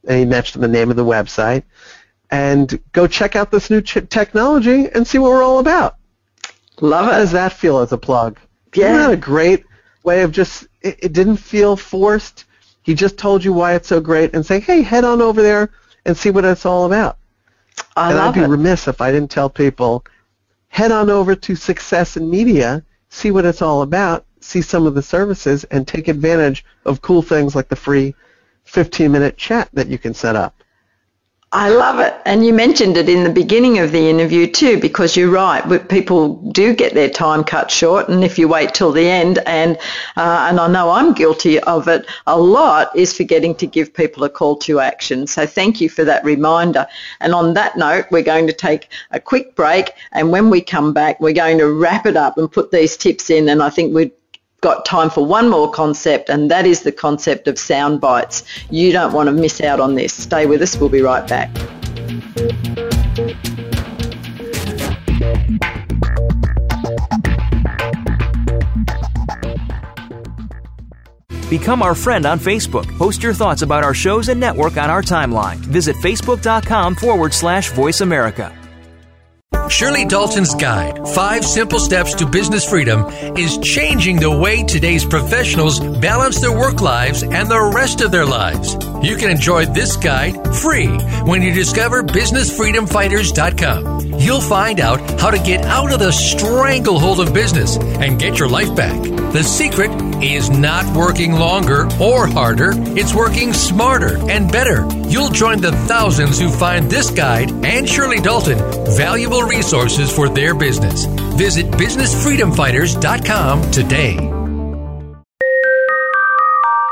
and 0.06 0.20
he 0.20 0.26
mentioned 0.26 0.64
the 0.64 0.68
name 0.68 0.90
of 0.90 0.98
the 0.98 1.06
website, 1.06 1.64
and 2.30 2.80
go 2.92 3.08
check 3.08 3.36
out 3.36 3.52
this 3.52 3.70
new 3.70 3.82
ch- 3.82 4.08
technology 4.10 4.90
and 4.90 5.08
see 5.08 5.18
what 5.18 5.32
we're 5.32 5.42
all 5.42 5.60
about. 5.60 5.96
Love 6.82 7.08
it. 7.08 7.12
How 7.12 7.18
does 7.20 7.32
that 7.32 7.54
feel 7.54 7.80
as 7.80 7.92
a 7.92 7.98
plug? 7.98 8.38
Yeah. 8.76 8.88
Isn't 8.88 8.98
that 8.98 9.12
a 9.12 9.18
great 9.18 9.66
way 10.04 10.22
of 10.22 10.32
just, 10.32 10.68
it, 10.82 11.00
it 11.00 11.14
didn't 11.14 11.38
feel 11.38 11.76
forced. 11.76 12.46
He 12.84 12.94
just 12.94 13.18
told 13.18 13.44
you 13.44 13.54
why 13.54 13.74
it's 13.74 13.88
so 13.88 14.00
great 14.00 14.34
and 14.34 14.46
say, 14.46 14.60
hey, 14.60 14.82
head 14.82 15.04
on 15.04 15.22
over 15.22 15.42
there 15.42 15.70
and 16.06 16.18
see 16.18 16.30
what 16.30 16.46
it's 16.46 16.66
all 16.66 16.86
about. 16.86 17.18
I 17.96 18.12
and 18.12 18.20
I'd 18.20 18.34
be 18.34 18.42
it. 18.42 18.48
remiss 18.48 18.88
if 18.88 19.02
I 19.02 19.12
didn't 19.12 19.32
tell 19.32 19.50
people, 19.50 20.06
head 20.70 20.92
on 20.92 21.10
over 21.10 21.36
to 21.36 21.56
Success 21.56 22.18
in 22.18 22.30
Media, 22.30 22.84
see 23.10 23.32
what 23.32 23.46
it's 23.46 23.62
all 23.62 23.82
about, 23.82 24.26
see 24.40 24.62
some 24.62 24.88
of 24.88 24.96
the 24.96 25.02
services, 25.02 25.66
and 25.66 25.88
take 25.88 26.08
advantage 26.08 26.66
of 26.86 27.02
cool 27.02 27.22
things 27.22 27.56
like 27.56 27.68
the 27.68 27.76
free 27.76 28.16
15-minute 28.66 29.38
chat 29.38 29.70
that 29.74 29.88
you 29.88 29.98
can 29.98 30.14
set 30.14 30.36
up. 30.36 30.56
I 31.52 31.70
love 31.70 32.00
it. 32.00 32.14
And 32.26 32.46
you 32.46 32.54
mentioned 32.54 32.96
it 32.96 33.10
in 33.10 33.24
the 33.24 33.30
beginning 33.32 33.80
of 33.80 33.92
the 33.92 34.08
interview 34.08 34.46
too, 34.46 34.80
because 34.80 35.18
you're 35.18 35.32
right. 35.32 35.90
People 35.90 36.36
do 36.52 36.76
get 36.76 36.94
their 36.94 37.10
time 37.10 37.44
cut 37.44 37.72
short, 37.72 38.08
and 38.08 38.24
if 38.24 38.38
you 38.38 38.48
wait 38.48 38.76
till 38.76 38.92
the 38.92 39.10
end, 39.10 39.40
and 39.48 39.76
uh, 40.16 40.46
and 40.48 40.60
I 40.60 40.68
know 40.68 40.92
I'm 40.92 41.12
guilty 41.12 41.60
of 41.62 41.88
it 41.88 42.06
a 42.28 42.40
lot, 42.40 42.96
is 42.96 43.18
forgetting 43.18 43.56
to 43.56 43.66
give 43.66 43.96
people 43.96 44.24
a 44.26 44.30
call 44.30 44.58
to 44.58 44.80
action. 44.80 45.26
So 45.26 45.48
thank 45.48 45.82
you 45.82 45.90
for 45.90 46.04
that 46.04 46.24
reminder. 46.24 46.86
And 47.20 47.34
on 47.34 47.56
that 47.56 47.76
note, 47.78 48.06
we're 48.12 48.22
going 48.22 48.46
to 48.46 48.54
take 48.54 48.90
a 49.10 49.20
quick 49.20 49.56
break, 49.56 49.94
and 50.12 50.32
when 50.32 50.52
we 50.52 50.62
come 50.62 50.94
back, 50.94 51.20
we're 51.20 51.34
going 51.34 51.58
to 51.58 51.74
wrap 51.74 52.06
it 52.06 52.16
up 52.16 52.38
and 52.38 52.52
put 52.52 52.70
these 52.70 52.96
tips 52.96 53.32
in. 53.32 53.50
And 53.50 53.64
I 53.64 53.72
think 53.72 53.96
we'd 53.96 54.12
got 54.62 54.86
time 54.86 55.10
for 55.10 55.26
one 55.26 55.50
more 55.50 55.70
concept, 55.72 56.30
and 56.30 56.52
that 56.52 56.66
is 56.66 56.84
the 56.84 56.92
concept 56.92 57.48
of 57.48 57.58
sound 57.58 58.02
bites. 58.02 58.44
You 58.70 58.92
don't 58.92 59.14
want 59.14 59.28
to 59.28 59.34
miss 59.34 59.62
out 59.62 59.80
on 59.80 59.96
this. 59.96 60.14
Stay 60.14 60.46
with 60.46 60.62
us. 60.62 60.78
We'll 60.78 60.90
be 60.90 61.02
right 61.02 61.28
back. 61.28 61.50
Become 71.50 71.82
our 71.82 71.96
friend 71.96 72.28
on 72.28 72.40
Facebook. 72.40 72.86
Post 72.98 73.24
your 73.24 73.34
thoughts 73.34 73.64
about 73.64 73.84
our 73.84 73.96
shows 73.96 74.30
and 74.30 74.40
network 74.40 74.78
on 74.78 74.92
our 74.92 75.02
timeline. 75.02 75.56
Visit 75.58 75.96
facebook.com 75.96 76.96
forward 76.96 77.34
slash 77.34 77.72
voice 77.72 78.02
America. 78.02 78.59
Shirley 79.70 80.06
Dalton's 80.06 80.54
guide, 80.56 81.08
Five 81.10 81.44
Simple 81.44 81.80
Steps 81.80 82.14
to 82.16 82.26
Business 82.28 82.68
Freedom, 82.70 83.06
is 83.36 83.58
changing 83.60 84.18
the 84.18 84.30
way 84.30 84.62
today's 84.64 85.04
professionals 85.04 85.80
balance 85.80 86.40
their 86.40 86.56
work 86.56 86.82
lives 86.82 87.24
and 87.24 87.50
the 87.50 87.72
rest 87.74 88.02
of 88.02 88.12
their 88.12 88.26
lives. 88.26 88.76
You 89.02 89.16
can 89.16 89.32
enjoy 89.32 89.66
this 89.66 89.96
guide 89.96 90.36
free 90.58 90.90
when 91.24 91.42
you 91.42 91.52
discover 91.52 92.04
BusinessFreedomFighters.com. 92.04 94.20
You'll 94.20 94.42
find 94.42 94.80
out 94.80 95.00
how 95.20 95.32
to 95.32 95.40
get 95.40 95.66
out 95.66 95.92
of 95.94 96.00
the 96.00 96.12
stranglehold 96.12 97.20
of 97.20 97.34
business 97.34 97.78
and 97.78 98.20
get 98.20 98.38
your 98.38 98.50
life 98.50 98.76
back. 98.76 99.00
The 99.32 99.44
secret 99.44 99.92
is 100.24 100.50
not 100.50 100.92
working 100.96 101.34
longer 101.34 101.88
or 102.02 102.26
harder, 102.28 102.72
it's 102.74 103.14
working 103.14 103.54
smarter 103.54 104.18
and 104.30 104.52
better. 104.52 104.88
You'll 105.08 105.30
join 105.30 105.62
the 105.62 105.72
thousands 105.72 106.40
who 106.40 106.50
find 106.50 106.90
this 106.90 107.12
guide 107.12 107.52
and 107.64 107.88
Shirley 107.88 108.22
Dalton 108.22 108.58
valuable 108.96 109.44
resources 109.44 110.12
for 110.12 110.30
their 110.30 110.56
business. 110.56 111.06
Visit 111.38 111.68
BusinessFreedomFighters.com 111.68 113.72
today. 113.72 114.39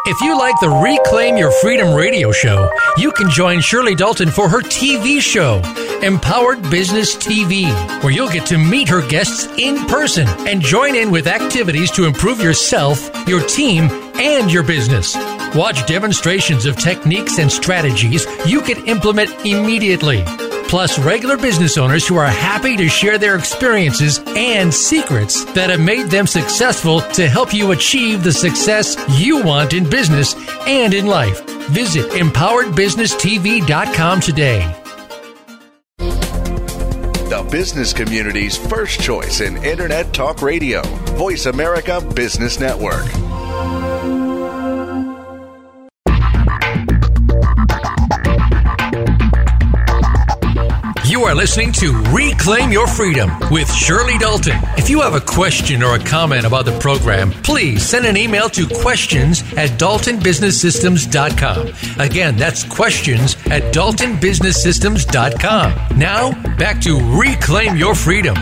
If 0.10 0.22
you 0.22 0.38
like 0.38 0.58
the 0.62 0.70
Reclaim 0.70 1.36
Your 1.36 1.52
Freedom 1.52 1.94
radio 1.94 2.32
show, 2.32 2.72
you 2.96 3.12
can 3.12 3.30
join 3.30 3.60
Shirley 3.60 3.94
Dalton 3.94 4.32
for 4.32 4.48
her 4.48 4.62
TV 4.62 5.20
show, 5.20 5.62
Empowered 6.02 6.62
Business 6.72 7.14
TV, 7.18 7.66
where 8.02 8.14
you'll 8.14 8.30
get 8.30 8.46
to 8.46 8.58
meet 8.58 8.88
her 8.88 9.06
guests 9.10 9.48
in 9.58 9.76
person 9.88 10.26
and 10.48 10.62
join 10.62 10.96
in 10.96 11.12
with 11.12 11.28
activities 11.28 11.92
to 11.92 12.06
improve 12.06 12.40
yourself, 12.40 13.12
your 13.28 13.46
team, 13.48 13.90
and 14.16 14.50
your 14.50 14.64
business. 14.64 15.14
Watch 15.54 15.86
demonstrations 15.86 16.66
of 16.66 16.78
techniques 16.78 17.38
and 17.38 17.52
strategies 17.52 18.26
you 18.46 18.62
can 18.62 18.86
implement 18.88 19.46
immediately. 19.46 20.24
Plus, 20.68 21.00
regular 21.00 21.38
business 21.38 21.78
owners 21.78 22.06
who 22.08 22.18
are 22.18 22.28
happy 22.28 22.76
to 22.76 22.90
share 22.90 23.18
their 23.18 23.38
experiences 23.38 24.20
and 24.28 24.74
secrets 24.74 25.46
that 25.54 25.70
have 25.70 25.80
made 25.80 26.08
them 26.08 26.28
successful 26.28 27.00
to 27.14 27.28
help 27.28 27.54
you 27.54 27.72
achieve 27.72 28.24
the 28.24 28.32
success 28.32 28.98
you 29.20 29.44
want 29.44 29.74
in 29.74 29.90
business 29.90 30.36
and 30.68 30.94
in 30.94 31.08
life. 31.08 31.42
Visit 31.70 32.12
empoweredbusinesstv.com 32.12 34.20
today. 34.20 34.76
The 37.30 37.48
business 37.52 37.94
community's 37.94 38.58
first 38.58 39.02
choice 39.02 39.42
in 39.42 39.64
Internet 39.64 40.14
Talk 40.14 40.42
Radio. 40.42 40.82
Voice 41.18 41.46
America 41.46 42.02
Business 42.16 42.60
Network. 42.60 43.06
You 51.18 51.24
are 51.24 51.34
listening 51.34 51.72
to 51.72 51.94
Reclaim 52.12 52.72
Your 52.72 52.86
Freedom 52.86 53.32
with 53.50 53.74
Shirley 53.74 54.20
Dalton. 54.20 54.60
If 54.78 54.88
you 54.88 55.02
have 55.02 55.16
a 55.16 55.20
question 55.20 55.82
or 55.82 55.96
a 55.96 56.00
comment 56.00 56.46
about 56.46 56.66
the 56.66 56.78
program, 56.78 57.32
please 57.32 57.84
send 57.84 58.06
an 58.06 58.16
email 58.16 58.50
to 58.50 58.68
questions 58.68 59.42
at 59.54 59.80
daltonbusinesssystems.com. 59.80 62.00
Again, 62.00 62.38
that's 62.38 62.64
questions 62.66 63.36
at 63.48 63.74
daltonbusinesssystems.com. 63.74 65.98
Now, 65.98 66.34
back 66.56 66.80
to 66.82 67.00
Reclaim 67.20 67.78
Your 67.78 67.96
Freedom. 67.96 68.38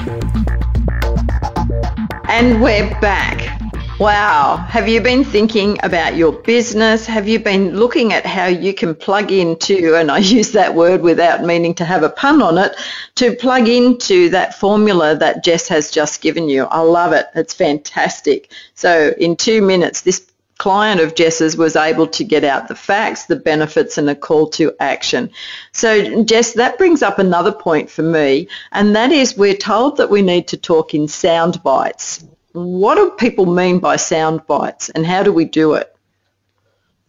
And 2.28 2.61
we're 2.61 2.89
back. 2.99 3.55
Wow. 3.97 4.57
Have 4.57 4.89
you 4.89 4.99
been 4.99 5.23
thinking 5.23 5.77
about 5.81 6.17
your 6.17 6.33
business? 6.33 7.05
Have 7.05 7.29
you 7.29 7.39
been 7.39 7.77
looking 7.77 8.11
at 8.11 8.25
how 8.25 8.47
you 8.47 8.73
can 8.73 8.93
plug 8.93 9.31
into, 9.31 9.95
and 9.95 10.11
I 10.11 10.17
use 10.37 10.51
that 10.51 10.75
word 10.75 11.01
without 11.01 11.43
meaning 11.43 11.73
to 11.75 11.85
have 11.85 12.03
a 12.03 12.09
pun 12.09 12.41
on 12.41 12.57
it, 12.57 12.75
to 13.15 13.33
plug 13.37 13.69
into 13.69 14.29
that 14.31 14.59
formula 14.59 15.15
that 15.15 15.45
Jess 15.45 15.69
has 15.69 15.89
just 15.89 16.21
given 16.21 16.49
you? 16.49 16.65
I 16.65 16.81
love 16.81 17.13
it. 17.13 17.27
It's 17.35 17.53
fantastic. 17.53 18.51
So 18.73 19.13
in 19.17 19.37
two 19.37 19.61
minutes, 19.61 20.01
this 20.01 20.29
client 20.57 20.99
of 20.99 21.15
Jess's 21.15 21.55
was 21.55 21.77
able 21.77 22.07
to 22.07 22.25
get 22.25 22.43
out 22.43 22.67
the 22.67 22.75
facts, 22.75 23.27
the 23.27 23.37
benefits, 23.37 23.97
and 23.97 24.09
a 24.09 24.15
call 24.15 24.49
to 24.49 24.73
action. 24.81 25.29
So, 25.71 26.21
Jess, 26.25 26.51
that 26.53 26.77
brings 26.77 27.01
up 27.01 27.17
another 27.17 27.53
point 27.53 27.89
for 27.89 28.03
me, 28.03 28.49
and 28.73 28.93
that 28.97 29.13
is 29.13 29.37
we're 29.37 29.55
told 29.55 29.95
that 29.97 30.09
we 30.09 30.21
need 30.21 30.49
to 30.49 30.57
talk 30.57 30.93
in 30.93 31.07
sound 31.07 31.63
bites. 31.63 32.25
What 32.56 32.95
do 32.95 33.12
people 33.12 33.45
mean 33.45 33.80
by 33.80 33.97
sound 33.97 34.47
bites, 34.47 34.89
and 34.89 35.06
how 35.06 35.24
do 35.24 35.34
we 35.34 35.45
do 35.45 35.74
it? 35.74 35.93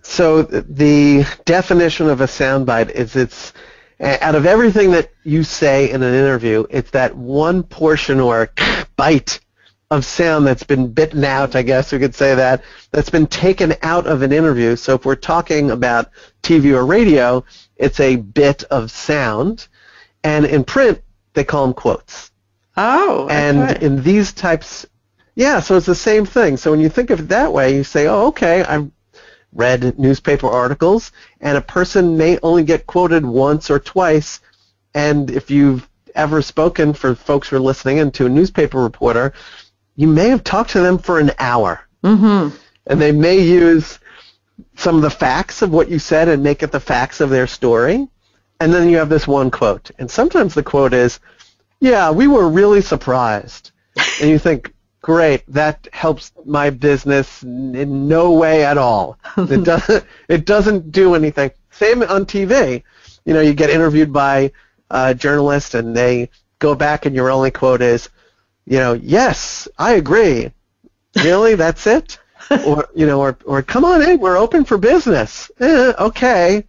So, 0.03 0.43
the 0.43 1.25
definition 1.45 2.09
of 2.09 2.21
a 2.21 2.27
soundbite 2.27 2.91
is 2.91 3.17
it's 3.17 3.53
out 4.01 4.35
of 4.35 4.45
everything 4.45 4.91
that 4.93 5.11
you 5.25 5.43
say 5.43 5.91
in 5.91 6.03
an 6.03 6.15
interview, 6.15 6.67
it's 6.69 6.91
that 6.91 7.17
one 7.17 7.63
portion 7.63 8.21
or 8.21 8.51
bite 8.97 9.41
of 9.91 10.05
sound 10.05 10.47
that's 10.47 10.65
been 10.65 10.93
bitten 10.93 11.25
out, 11.25 11.55
I 11.55 11.63
guess 11.63 11.93
we 11.93 11.99
could 11.99 12.15
say 12.15 12.35
that, 12.35 12.63
that's 12.91 13.11
been 13.11 13.27
taken 13.27 13.75
out 13.83 14.07
of 14.07 14.23
an 14.23 14.33
interview. 14.33 14.77
So 14.77 14.95
if 14.95 15.05
we're 15.05 15.15
talking 15.15 15.71
about 15.71 16.11
TV 16.43 16.75
or 16.75 16.85
radio, 16.85 17.45
it's 17.77 18.01
a 18.01 18.17
bit 18.17 18.65
of 18.65 18.91
sound. 18.91 19.69
And 20.25 20.45
in 20.45 20.65
print, 20.65 21.03
they 21.35 21.45
call 21.45 21.67
them 21.67 21.75
quotes. 21.75 22.33
Oh, 22.77 23.25
okay. 23.25 23.35
And 23.35 23.83
in 23.83 24.03
these 24.03 24.33
types, 24.33 24.87
yeah, 25.37 25.61
so 25.61 25.77
it's 25.77 25.87
the 25.87 25.95
same 25.95 26.25
thing. 26.25 26.57
So 26.57 26.71
when 26.71 26.81
you 26.81 26.89
think 26.89 27.11
of 27.11 27.21
it 27.21 27.29
that 27.29 27.53
way, 27.53 27.77
you 27.77 27.85
say, 27.85 28.07
oh, 28.07 28.29
okay, 28.29 28.65
I've 28.65 28.91
read 29.53 29.99
newspaper 29.99 30.49
articles, 30.49 31.13
and 31.41 31.57
a 31.57 31.63
person 31.63 32.17
may 32.17 32.39
only 32.43 32.65
get 32.65 32.87
quoted 32.87 33.25
once 33.25 33.71
or 33.71 33.79
twice. 33.79 34.41
And 34.95 35.31
if 35.31 35.51
you've 35.51 35.89
ever 36.15 36.41
spoken 36.41 36.95
for 36.95 37.15
folks 37.15 37.49
who 37.49 37.57
are 37.57 37.61
listening 37.61 37.99
in 37.99 38.11
to 38.13 38.27
a 38.27 38.31
newspaper 38.31 38.83
reporter, 38.83 39.35
you 39.95 40.09
may 40.09 40.31
have 40.31 40.43
talked 40.43 40.71
to 40.71 40.81
them 40.81 40.97
for 40.97 41.21
an 41.21 41.31
hour. 41.39 41.87
Mm-hmm. 42.03 42.57
And 42.87 43.01
they 43.01 43.13
may 43.13 43.39
use 43.39 43.99
some 44.77 44.97
of 44.97 45.03
the 45.03 45.11
facts 45.11 45.61
of 45.61 45.71
what 45.71 45.91
you 45.91 45.99
said 45.99 46.29
and 46.29 46.43
make 46.43 46.63
it 46.63 46.73
the 46.73 46.81
facts 46.81 47.21
of 47.21 47.29
their 47.29 47.47
story. 47.47 48.09
And 48.59 48.73
then 48.73 48.89
you 48.89 48.97
have 48.97 49.11
this 49.11 49.29
one 49.29 49.51
quote. 49.51 49.91
And 49.99 50.11
sometimes 50.11 50.55
the 50.55 50.63
quote 50.63 50.95
is, 50.95 51.21
yeah, 51.79 52.11
we 52.11 52.27
were 52.27 52.49
really 52.49 52.81
surprised. 52.81 53.73
and 54.21 54.31
you 54.31 54.39
think, 54.39 54.73
great, 55.07 55.45
that 55.47 55.87
helps 55.93 56.33
my 56.45 56.69
business 56.69 57.45
in 57.45 58.09
no 58.09 58.33
way 58.33 58.65
at 58.65 58.77
all. 58.77 59.17
it 59.37 59.63
doesn't 59.73 60.05
it 60.29 60.45
doesn't 60.45 60.91
do 60.91 61.15
anything. 61.15 61.53
Same 61.71 62.03
on 62.03 62.27
TV. 62.27 62.83
You 63.25 63.33
know, 63.33 63.41
you 63.41 63.55
get 63.55 63.71
interviewed 63.71 64.13
by 64.13 64.51
a 64.91 65.15
journalist 65.15 65.77
and 65.77 65.97
they 65.97 66.29
go 66.59 66.75
back 66.75 67.07
and 67.07 67.15
your 67.15 67.31
only 67.31 67.53
quote 67.53 67.83
is, 67.83 68.09
you 68.65 68.79
know, 68.79 68.95
yes, 68.95 69.69
I 69.79 69.93
agree. 69.93 70.51
Really, 71.23 71.55
that's 71.55 71.87
it? 71.87 72.19
or 72.67 72.89
you 72.93 73.07
know, 73.07 73.21
or 73.21 73.39
or 73.45 73.63
come 73.63 73.85
on 73.85 74.03
in, 74.03 74.19
we're 74.19 74.37
open 74.37 74.65
for 74.65 74.77
business. 74.77 75.53
Eh, 75.61 75.93
okay, 76.01 76.65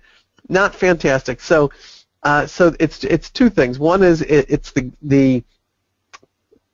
not 0.47 0.75
fantastic. 0.75 1.41
So, 1.41 1.71
uh, 2.21 2.45
so 2.45 2.75
it's 2.79 3.03
it's 3.03 3.31
two 3.31 3.49
things. 3.49 3.79
One 3.79 4.03
is 4.03 4.21
it, 4.21 4.45
it's 4.47 4.73
the 4.73 4.91
the 5.01 5.43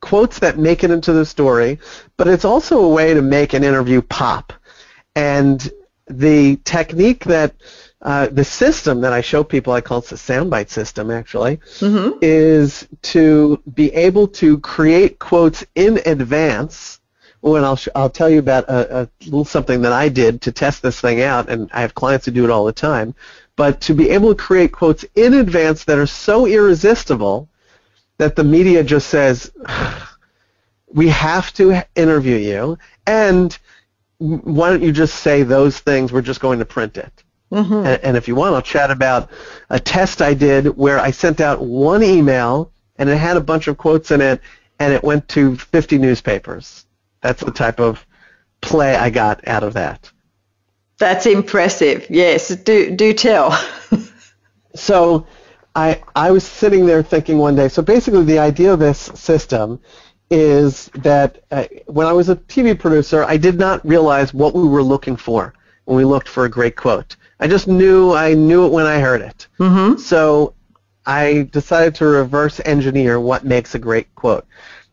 quotes 0.03 0.39
that 0.39 0.57
make 0.57 0.83
it 0.83 0.91
into 0.91 1.13
the 1.13 1.25
story, 1.25 1.79
but 2.17 2.27
it's 2.27 2.43
also 2.43 2.83
a 2.83 2.89
way 2.89 3.13
to 3.13 3.21
make 3.21 3.53
an 3.53 3.63
interview 3.63 4.01
pop. 4.01 4.51
And 5.15 5.71
the 6.07 6.57
technique 6.65 7.23
that 7.23 7.55
uh, 8.01 8.27
the 8.27 8.43
system 8.43 8.99
that 8.99 9.13
I 9.13 9.21
show 9.21 9.45
people, 9.45 9.71
I 9.71 9.79
call 9.79 9.99
it 9.99 10.07
the 10.07 10.17
soundbite 10.17 10.69
system 10.69 11.09
actually, 11.09 11.55
mm-hmm. 11.79 12.19
is 12.21 12.85
to 13.13 13.61
be 13.73 13.93
able 13.93 14.27
to 14.43 14.59
create 14.59 15.19
quotes 15.19 15.65
in 15.75 16.01
advance. 16.05 16.99
Well, 17.41 17.63
I'll, 17.63 17.77
sh- 17.77 17.95
I'll 17.95 18.09
tell 18.09 18.29
you 18.29 18.39
about 18.39 18.65
a, 18.67 19.03
a 19.03 19.09
little 19.23 19.45
something 19.45 19.83
that 19.83 19.93
I 19.93 20.09
did 20.09 20.41
to 20.41 20.51
test 20.51 20.81
this 20.81 20.99
thing 20.99 21.21
out, 21.21 21.47
and 21.47 21.69
I 21.71 21.79
have 21.79 21.95
clients 21.95 22.25
who 22.25 22.33
do 22.33 22.43
it 22.43 22.49
all 22.49 22.65
the 22.65 22.73
time. 22.73 23.15
But 23.55 23.79
to 23.81 23.93
be 23.93 24.09
able 24.09 24.35
to 24.35 24.43
create 24.43 24.73
quotes 24.73 25.05
in 25.15 25.33
advance 25.33 25.85
that 25.85 25.97
are 25.97 26.07
so 26.07 26.45
irresistible 26.45 27.47
that 28.23 28.37
the 28.37 28.43
media 28.43 28.85
just 28.85 29.09
says, 29.09 29.51
we 30.87 31.09
have 31.09 31.53
to 31.55 31.83
interview 31.93 32.37
you, 32.37 32.77
and 33.05 33.57
why 34.17 34.69
don't 34.69 34.81
you 34.81 34.93
just 34.93 35.15
say 35.15 35.43
those 35.43 35.77
things? 35.79 36.13
We're 36.13 36.21
just 36.21 36.39
going 36.39 36.59
to 36.59 36.65
print 36.65 36.97
it. 36.97 37.11
Mm-hmm. 37.51 37.73
And, 37.73 38.03
and, 38.03 38.17
if 38.17 38.29
you 38.29 38.35
want, 38.35 38.55
I'll 38.55 38.61
chat 38.61 38.91
about 38.91 39.29
a 39.69 39.77
test 39.77 40.21
I 40.21 40.33
did 40.33 40.77
where 40.77 40.99
I 40.99 41.11
sent 41.11 41.41
out 41.41 41.61
one 41.61 42.01
email 42.01 42.71
and 42.95 43.09
it 43.09 43.17
had 43.17 43.35
a 43.35 43.41
bunch 43.41 43.67
of 43.67 43.77
quotes 43.77 44.09
in 44.09 44.21
it, 44.21 44.39
and 44.79 44.93
it 44.93 45.03
went 45.03 45.27
to 45.29 45.57
50 45.57 45.97
newspapers. 45.97 46.85
That's 47.21 47.43
the 47.43 47.51
type 47.51 47.79
of 47.79 48.05
play 48.61 48.95
I 48.95 49.09
got 49.09 49.45
out 49.47 49.63
of 49.63 49.73
that. 49.73 50.09
That's 50.97 51.25
impressive. 51.25 52.07
Yes, 52.09 52.47
do 52.55 52.95
do 52.95 53.13
tell. 53.13 53.51
so 54.75 55.27
I, 55.75 56.01
I 56.15 56.31
was 56.31 56.43
sitting 56.43 56.85
there 56.85 57.01
thinking 57.01 57.37
one 57.37 57.55
day, 57.55 57.67
so 57.67 57.81
basically 57.81 58.23
the 58.23 58.39
idea 58.39 58.73
of 58.73 58.79
this 58.79 58.99
system 58.99 59.79
is 60.29 60.87
that 60.95 61.43
uh, 61.51 61.65
when 61.87 62.07
I 62.07 62.13
was 62.13 62.29
a 62.29 62.35
TV 62.35 62.77
producer, 62.77 63.23
I 63.23 63.37
did 63.37 63.57
not 63.57 63.85
realize 63.85 64.33
what 64.33 64.53
we 64.53 64.67
were 64.67 64.83
looking 64.83 65.15
for 65.15 65.53
when 65.85 65.97
we 65.97 66.05
looked 66.05 66.27
for 66.27 66.45
a 66.45 66.49
great 66.49 66.75
quote. 66.75 67.15
I 67.39 67.47
just 67.47 67.67
knew 67.67 68.13
I 68.13 68.33
knew 68.33 68.65
it 68.65 68.71
when 68.71 68.85
I 68.85 68.99
heard 68.99 69.21
it. 69.21 69.47
Mm-hmm. 69.59 69.97
So 69.97 70.53
I 71.05 71.49
decided 71.51 71.95
to 71.95 72.05
reverse 72.05 72.61
engineer 72.63 73.19
what 73.19 73.43
makes 73.43 73.75
a 73.75 73.79
great 73.79 74.13
quote. 74.15 74.45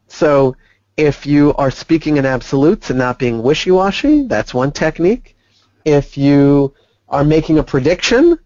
So 0.08 0.56
if 0.96 1.24
you 1.26 1.54
are 1.54 1.70
speaking 1.70 2.16
in 2.16 2.26
absolutes 2.26 2.90
and 2.90 2.98
not 2.98 3.18
being 3.18 3.42
wishy-washy, 3.42 4.24
that's 4.26 4.52
one 4.52 4.72
technique. 4.72 5.36
If 5.84 6.18
you 6.18 6.74
are 7.08 7.24
making 7.24 7.58
a 7.58 7.62
prediction, 7.62 8.38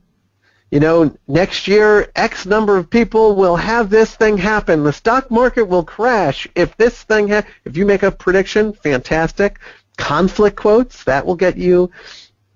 you 0.74 0.80
know, 0.80 1.16
next 1.28 1.68
year 1.68 2.10
X 2.16 2.46
number 2.46 2.76
of 2.76 2.90
people 2.90 3.36
will 3.36 3.54
have 3.54 3.90
this 3.90 4.16
thing 4.16 4.36
happen. 4.36 4.82
The 4.82 4.92
stock 4.92 5.30
market 5.30 5.68
will 5.68 5.84
crash 5.84 6.48
if 6.56 6.76
this 6.76 7.04
thing 7.04 7.28
ha- 7.28 7.44
if 7.64 7.76
you 7.76 7.86
make 7.86 8.02
a 8.02 8.10
prediction, 8.10 8.72
fantastic. 8.72 9.60
Conflict 9.98 10.56
quotes, 10.56 11.04
that 11.04 11.24
will 11.24 11.36
get 11.36 11.56
you 11.56 11.92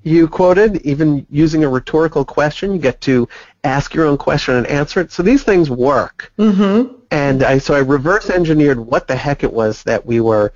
you 0.03 0.27
quoted, 0.27 0.79
even 0.79 1.29
using 1.31 1.63
a 1.63 1.69
rhetorical 1.69 2.25
question, 2.25 2.73
you 2.73 2.81
get 2.81 3.01
to 3.03 3.29
ask 3.63 3.95
your 3.95 4.07
own 4.07 4.19
question 4.19 4.57
and 4.57 4.67
answer 4.67 5.01
it. 5.01 5.13
So 5.13 5.23
these 5.23 5.45
things 5.45 5.71
work. 5.71 6.33
Mm-hmm. 6.41 6.97
And 7.13 7.45
I 7.45 7.59
so 7.59 7.73
I 7.73 7.79
reverse 7.79 8.31
engineered 8.31 8.81
what 8.81 9.07
the 9.07 9.15
heck 9.15 9.45
it 9.45 9.53
was 9.53 9.85
that 9.85 10.05
we 10.05 10.19
were 10.19 10.53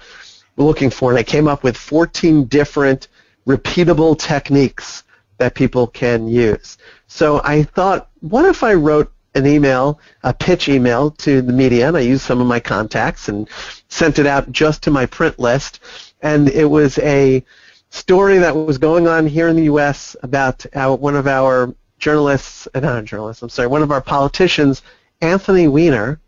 looking 0.57 0.91
for, 0.91 1.11
and 1.11 1.19
I 1.19 1.23
came 1.23 1.47
up 1.47 1.63
with 1.63 1.77
14 1.77 2.47
different 2.47 3.07
repeatable 3.47 4.19
techniques 4.19 5.05
that 5.39 5.55
people 5.55 5.87
can 5.87 6.29
use. 6.29 6.79
So 7.15 7.43
I 7.45 7.63
thought, 7.63 8.09
what 8.21 8.47
if 8.47 8.63
I 8.63 8.73
wrote 8.73 9.13
an 9.35 9.47
email, 9.47 10.01
a 10.23 10.33
pitch 10.33 10.71
email 10.71 11.11
to 11.11 11.43
the 11.43 11.53
media, 11.53 11.89
and 11.89 11.97
I 11.97 12.01
used 12.01 12.23
some 12.23 12.41
of 12.41 12.47
my 12.47 12.59
contacts 12.59 13.29
and 13.29 13.51
sent 13.89 14.19
it 14.19 14.25
out 14.25 14.51
just 14.51 14.83
to 14.85 14.91
my 14.91 15.05
print 15.05 15.39
list, 15.39 15.81
and 16.23 16.49
it 16.49 16.65
was 16.65 16.97
a 17.01 17.45
story 17.91 18.39
that 18.39 18.57
was 18.57 18.79
going 18.79 19.09
on 19.09 19.27
here 19.27 19.49
in 19.49 19.57
the 19.57 19.65
U.S. 19.65 20.17
about 20.23 20.65
our, 20.75 20.97
one 20.97 21.15
of 21.15 21.27
our 21.27 21.75
journalists, 21.99 22.67
uh, 22.75 22.81
not 22.81 23.01
a 23.01 23.03
journalist, 23.03 23.43
I'm 23.43 23.51
sorry, 23.51 23.69
one 23.69 23.83
of 23.83 23.93
our 23.93 24.01
politicians, 24.01 24.81
Anthony 25.21 25.69
Weiner. 25.69 26.19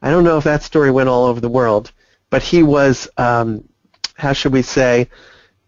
I 0.00 0.10
don't 0.10 0.22
know 0.22 0.38
if 0.38 0.44
that 0.44 0.62
story 0.62 0.92
went 0.92 1.08
all 1.08 1.24
over 1.24 1.40
the 1.40 1.48
world, 1.48 1.90
but 2.30 2.40
he 2.40 2.62
was, 2.62 3.08
um, 3.16 3.68
how 4.14 4.32
should 4.32 4.52
we 4.52 4.62
say, 4.62 5.08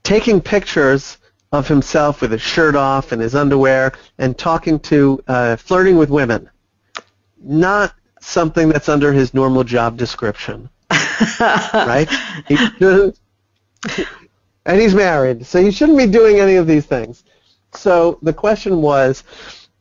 taking 0.04 0.40
pictures 0.40 1.18
of 1.52 1.68
himself 1.68 2.20
with 2.20 2.32
his 2.32 2.42
shirt 2.42 2.74
off 2.74 3.12
and 3.12 3.22
his 3.22 3.34
underwear 3.34 3.92
and 4.18 4.36
talking 4.36 4.78
to, 4.80 5.22
uh, 5.28 5.56
flirting 5.56 5.96
with 5.96 6.10
women. 6.10 6.50
Not 7.40 7.94
something 8.20 8.68
that's 8.68 8.88
under 8.88 9.12
his 9.12 9.32
normal 9.32 9.64
job 9.64 9.96
description. 9.96 10.68
right? 11.40 12.08
He 12.48 12.56
and 14.66 14.80
he's 14.80 14.94
married, 14.94 15.46
so 15.46 15.62
he 15.62 15.70
shouldn't 15.70 15.98
be 15.98 16.06
doing 16.06 16.40
any 16.40 16.56
of 16.56 16.66
these 16.66 16.86
things. 16.86 17.24
So 17.74 18.18
the 18.22 18.32
question 18.32 18.82
was, 18.82 19.22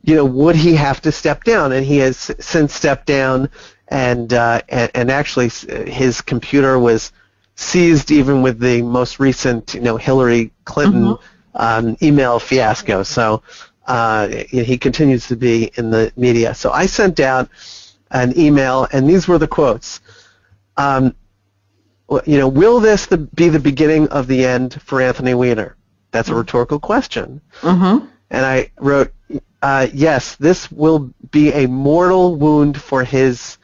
you 0.03 0.15
know, 0.15 0.25
would 0.25 0.55
he 0.55 0.75
have 0.75 1.01
to 1.01 1.11
step 1.11 1.43
down? 1.43 1.71
And 1.71 1.85
he 1.85 1.97
has 1.97 2.31
since 2.39 2.73
stepped 2.73 3.07
down, 3.07 3.49
and 3.87 4.31
uh, 4.33 4.61
and, 4.69 4.91
and 4.93 5.11
actually 5.11 5.49
his 5.49 6.21
computer 6.21 6.77
was 6.77 7.11
seized 7.55 8.11
even 8.11 8.41
with 8.41 8.59
the 8.59 8.81
most 8.81 9.19
recent, 9.19 9.73
you 9.73 9.81
know, 9.81 9.97
Hillary 9.97 10.51
Clinton 10.65 11.03
mm-hmm 11.03 11.25
um, 11.55 11.97
email 12.01 12.39
fiasco. 12.39 13.03
So 13.03 13.41
uh, 13.87 14.27
he 14.49 14.77
continues 14.77 15.27
to 15.27 15.35
be 15.35 15.71
in 15.75 15.89
the 15.89 16.11
media. 16.15 16.53
So 16.53 16.71
I 16.71 16.85
sent 16.85 17.19
out 17.19 17.49
an 18.11 18.37
email, 18.37 18.87
and 18.91 19.09
these 19.09 19.27
were 19.27 19.37
the 19.37 19.47
quotes. 19.47 20.01
Um, 20.77 21.15
you 22.25 22.37
know, 22.37 22.47
will 22.47 22.79
this 22.79 23.07
the, 23.07 23.17
be 23.17 23.49
the 23.49 23.59
beginning 23.59 24.07
of 24.09 24.27
the 24.27 24.45
end 24.45 24.79
for 24.81 25.01
Anthony 25.01 25.33
Weiner? 25.33 25.75
That's 26.11 26.29
a 26.29 26.31
mm-hmm. 26.31 26.39
rhetorical 26.39 26.79
question. 26.79 27.41
Mm-hmm. 27.61 28.05
And 28.29 28.45
I 28.45 28.71
wrote, 28.77 29.13
uh, 29.61 29.87
yes, 29.93 30.35
this 30.35 30.71
will 30.71 31.13
be 31.31 31.51
a 31.51 31.67
mortal 31.67 32.35
wound 32.35 32.79
for 32.79 33.03
his 33.03 33.57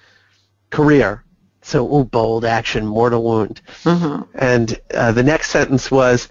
career. 0.70 1.24
So, 1.62 1.88
oh, 1.88 2.04
bold 2.04 2.44
action, 2.44 2.86
mortal 2.86 3.24
wound. 3.24 3.62
Mm-hmm. 3.84 4.24
And 4.34 4.80
uh, 4.94 5.12
the 5.12 5.24
next 5.24 5.52
sentence 5.52 5.92
was, 5.92 6.28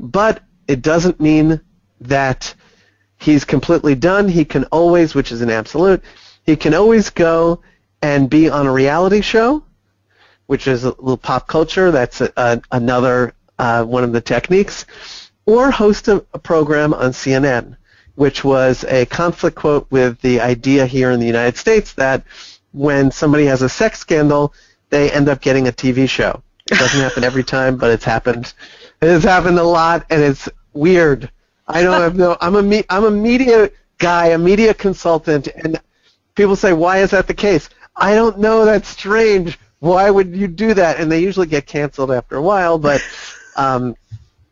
but 0.00 0.42
it 0.68 0.82
doesn't 0.82 1.20
mean 1.20 1.60
that 2.00 2.54
he's 3.18 3.44
completely 3.44 3.94
done. 3.94 4.28
He 4.28 4.44
can 4.44 4.64
always, 4.64 5.14
which 5.14 5.32
is 5.32 5.40
an 5.40 5.50
absolute, 5.50 6.02
he 6.44 6.56
can 6.56 6.74
always 6.74 7.10
go 7.10 7.60
and 8.02 8.28
be 8.28 8.50
on 8.50 8.66
a 8.66 8.72
reality 8.72 9.20
show, 9.20 9.62
which 10.46 10.66
is 10.66 10.84
a 10.84 10.88
little 10.88 11.16
pop 11.16 11.46
culture. 11.46 11.90
That's 11.90 12.20
a, 12.20 12.32
a, 12.36 12.60
another 12.72 13.34
uh, 13.58 13.84
one 13.84 14.02
of 14.04 14.12
the 14.12 14.20
techniques, 14.20 14.86
or 15.46 15.70
host 15.70 16.08
a, 16.08 16.24
a 16.34 16.38
program 16.38 16.92
on 16.92 17.12
CNN, 17.12 17.76
which 18.16 18.42
was 18.42 18.84
a 18.84 19.06
conflict 19.06 19.56
quote 19.56 19.86
with 19.90 20.20
the 20.20 20.40
idea 20.40 20.84
here 20.86 21.10
in 21.10 21.20
the 21.20 21.26
United 21.26 21.56
States 21.56 21.92
that 21.94 22.24
when 22.72 23.10
somebody 23.10 23.44
has 23.46 23.62
a 23.62 23.68
sex 23.68 24.00
scandal, 24.00 24.52
they 24.90 25.10
end 25.12 25.28
up 25.28 25.40
getting 25.40 25.68
a 25.68 25.72
TV 25.72 26.08
show. 26.08 26.42
It 26.70 26.78
doesn't 26.78 27.00
happen 27.00 27.24
every 27.24 27.44
time, 27.44 27.76
but 27.76 27.90
it's 27.90 28.04
happened. 28.04 28.52
It 29.02 29.08
has 29.08 29.24
happened 29.24 29.58
a 29.58 29.64
lot, 29.64 30.06
and 30.10 30.22
it's 30.22 30.48
weird. 30.72 31.30
I 31.66 31.82
don't 31.82 32.00
have 32.00 32.16
no. 32.16 32.36
I'm 32.40 32.54
a 32.54 32.62
me, 32.62 32.84
I'm 32.88 33.04
a 33.04 33.10
media 33.10 33.70
guy, 33.98 34.28
a 34.28 34.38
media 34.38 34.72
consultant, 34.72 35.48
and 35.48 35.80
people 36.36 36.54
say, 36.54 36.72
"Why 36.72 36.98
is 36.98 37.10
that 37.10 37.26
the 37.26 37.34
case?" 37.34 37.68
I 37.96 38.14
don't 38.14 38.38
know. 38.38 38.64
That's 38.64 38.88
strange. 38.88 39.58
Why 39.80 40.08
would 40.08 40.36
you 40.36 40.46
do 40.46 40.72
that? 40.74 41.00
And 41.00 41.10
they 41.10 41.18
usually 41.20 41.48
get 41.48 41.66
canceled 41.66 42.12
after 42.12 42.36
a 42.36 42.42
while, 42.42 42.78
but 42.78 43.02
um, 43.56 43.96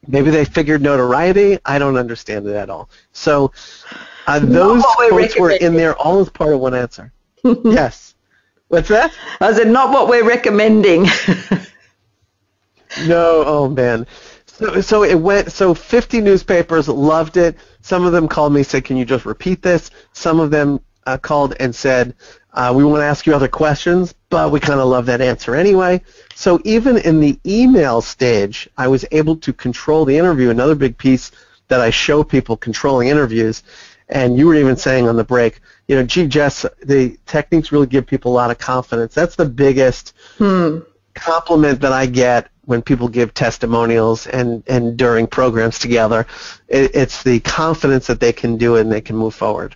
maybe 0.09 0.30
they 0.30 0.44
figured 0.44 0.82
notoriety. 0.82 1.59
I 1.64 1.78
don't 1.78 1.96
understand 1.96 2.46
it 2.48 2.57
at 2.57 2.68
all. 2.68 2.90
So 3.12 3.53
uh, 4.26 4.40
those 4.40 4.82
quotes 4.84 5.38
were 5.38 5.53
in 5.53 5.74
there 5.74 5.96
all 5.96 6.18
as 6.20 6.28
part 6.28 6.53
of 6.53 6.61
one 6.61 6.74
answer. 6.74 7.12
yes. 7.64 8.14
What's 8.68 8.88
that? 8.88 9.12
I 9.40 9.53
said, 9.53 9.68
not 9.68 9.90
what 9.90 10.09
we're 10.09 10.26
recommending. 10.26 11.05
no, 13.07 13.44
oh 13.46 13.68
man. 13.68 14.07
So, 14.61 14.81
so 14.83 15.05
it 15.05 15.15
went. 15.15 15.51
So 15.51 15.73
50 15.73 16.21
newspapers 16.21 16.87
loved 16.87 17.39
it. 17.39 17.57
Some 17.81 18.05
of 18.05 18.13
them 18.13 18.29
called 18.29 18.53
me, 18.53 18.63
said, 18.63 18.85
"Can 18.85 18.99
you 18.99 19.07
just 19.07 19.25
repeat 19.25 19.63
this?" 19.63 19.91
Some 20.13 20.39
of 20.39 20.51
them 20.51 20.81
uh, 21.07 21.17
called 21.17 21.55
and 21.59 21.75
said, 21.75 22.15
uh, 22.53 22.73
"We 22.77 22.85
want 22.85 23.01
to 23.01 23.07
ask 23.07 23.27
you 23.27 23.35
other 23.35 23.49
questions, 23.49 24.15
but 24.29 24.53
we 24.53 24.61
kind 24.61 24.79
of 24.79 24.89
love 24.89 25.07
that 25.07 25.23
answer 25.23 25.55
anyway." 25.55 26.03
So 26.35 26.61
even 26.65 26.99
in 26.99 27.21
the 27.21 27.41
email 27.47 28.03
stage, 28.03 28.69
I 28.77 28.87
was 28.89 29.07
able 29.13 29.37
to 29.37 29.53
control 29.55 30.05
the 30.05 30.19
interview. 30.19 30.51
Another 30.51 30.75
big 30.75 30.99
piece 30.99 31.31
that 31.69 31.81
I 31.81 31.89
show 31.89 32.23
people 32.23 32.59
controlling 32.59 33.09
interviews, 33.09 33.63
and 34.11 34.37
you 34.37 34.47
were 34.47 34.57
even 34.57 34.77
saying 34.77 35.09
on 35.09 35.17
the 35.17 35.25
break, 35.25 35.61
you 35.89 35.97
know, 35.97 36.05
gee, 36.05 36.27
Jess, 36.27 36.67
the 36.83 37.17
techniques 37.25 37.73
really 37.73 37.87
give 37.87 38.07
people 38.07 38.31
a 38.31 38.35
lot 38.35 38.51
of 38.51 38.59
confidence. 38.59 39.15
That's 39.15 39.37
the 39.37 39.47
biggest 39.47 40.13
hmm. 40.37 40.81
compliment 41.15 41.81
that 41.81 41.93
I 41.93 42.05
get 42.05 42.51
when 42.71 42.83
people 42.83 43.09
give 43.09 43.35
testimonials 43.35 44.29
and, 44.29 44.62
and 44.68 44.97
during 44.97 45.27
programs 45.27 45.77
together. 45.81 46.25
It, 46.68 46.95
it's 46.95 47.25
the 47.25 47.41
confidence 47.41 48.07
that 48.07 48.21
they 48.21 48.33
can 48.33 48.59
do 48.59 48.77
it 48.77 48.83
and 48.83 48.93
they 48.93 49.01
can 49.01 49.16
move 49.16 49.35
forward. 49.35 49.75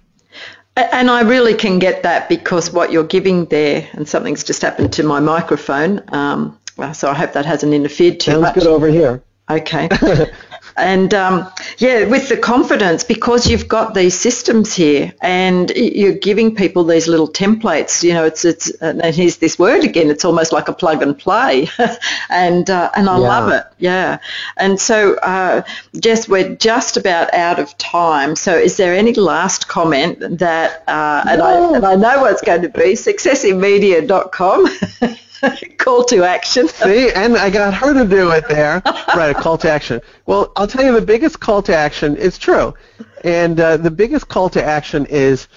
And 0.76 1.11
I 1.11 1.22
really 1.22 1.55
can 1.55 1.80
get 1.80 2.05
that 2.05 2.28
because 2.28 2.72
what 2.72 2.92
you're 2.92 3.03
giving 3.03 3.47
there, 3.47 3.88
and 3.95 4.09
something's 4.09 4.45
just 4.45 4.62
happened 4.62 4.92
to 4.92 5.03
my 5.03 5.18
microphone, 5.18 6.03
um, 6.09 6.57
so 6.92 7.11
I 7.11 7.14
hope 7.14 7.32
that 7.32 7.45
hasn't 7.45 7.74
interfered 7.74 8.20
too 8.20 8.30
Sounds 8.30 8.42
much. 8.42 8.55
good 8.55 8.66
over 8.68 8.86
here. 8.86 9.22
Okay. 9.51 9.88
and 10.76 11.14
um, 11.14 11.50
yeah, 11.78 12.04
with 12.04 12.28
the 12.28 12.36
confidence 12.36 13.04
because 13.04 13.48
you've 13.48 13.68
got 13.68 13.94
these 13.94 14.18
systems 14.18 14.74
here, 14.74 15.12
and 15.22 15.70
you're 15.70 16.14
giving 16.14 16.54
people 16.54 16.84
these 16.84 17.06
little 17.08 17.28
templates. 17.28 18.02
You 18.02 18.14
know, 18.14 18.24
it's 18.24 18.44
it's 18.44 18.70
and 18.80 19.02
here's 19.14 19.38
this 19.38 19.58
word 19.58 19.84
again. 19.84 20.10
It's 20.10 20.24
almost 20.24 20.52
like 20.52 20.68
a 20.68 20.72
plug 20.72 21.02
and 21.02 21.18
play, 21.18 21.68
and 22.30 22.68
uh, 22.68 22.90
and 22.96 23.08
I 23.08 23.18
yeah. 23.18 23.28
love 23.28 23.52
it. 23.52 23.64
Yeah. 23.78 24.18
And 24.56 24.80
so, 24.80 25.14
uh, 25.16 25.62
Jess, 25.98 26.28
we're 26.28 26.56
just 26.56 26.96
about 26.96 27.32
out 27.34 27.58
of 27.58 27.76
time. 27.78 28.36
So, 28.36 28.56
is 28.56 28.76
there 28.76 28.94
any 28.94 29.14
last 29.14 29.68
comment 29.68 30.38
that? 30.38 30.82
Uh, 30.88 31.24
and 31.28 31.42
I 31.42 31.74
and 31.74 31.84
I 31.86 31.94
know 31.94 32.22
what 32.22 32.32
it's 32.32 32.42
going 32.42 32.62
to 32.62 32.68
be. 32.68 32.94
Successinmedia.com. 32.94 34.66
call 35.78 36.05
to 36.05 36.24
action. 36.24 36.68
See, 36.84 37.11
and 37.11 37.36
I 37.36 37.51
got 37.51 37.74
her 37.74 37.95
to 37.95 38.05
do 38.05 38.30
it 38.30 38.49
there. 38.49 38.82
right, 39.14 39.30
a 39.30 39.34
call 39.34 39.59
to 39.59 39.70
action. 39.70 40.01
Well, 40.26 40.53
I'll 40.57 40.66
tell 40.66 40.84
you 40.84 40.92
the 40.92 41.05
biggest 41.05 41.40
call 41.40 41.62
to 41.62 41.74
action 41.74 42.16
is 42.16 42.38
true. 42.38 42.74
And 43.22 43.59
uh, 43.59 43.76
the 43.76 43.90
biggest 43.90 44.28
call 44.28 44.51
to 44.51 44.62
action 44.62 45.07
is 45.07 45.49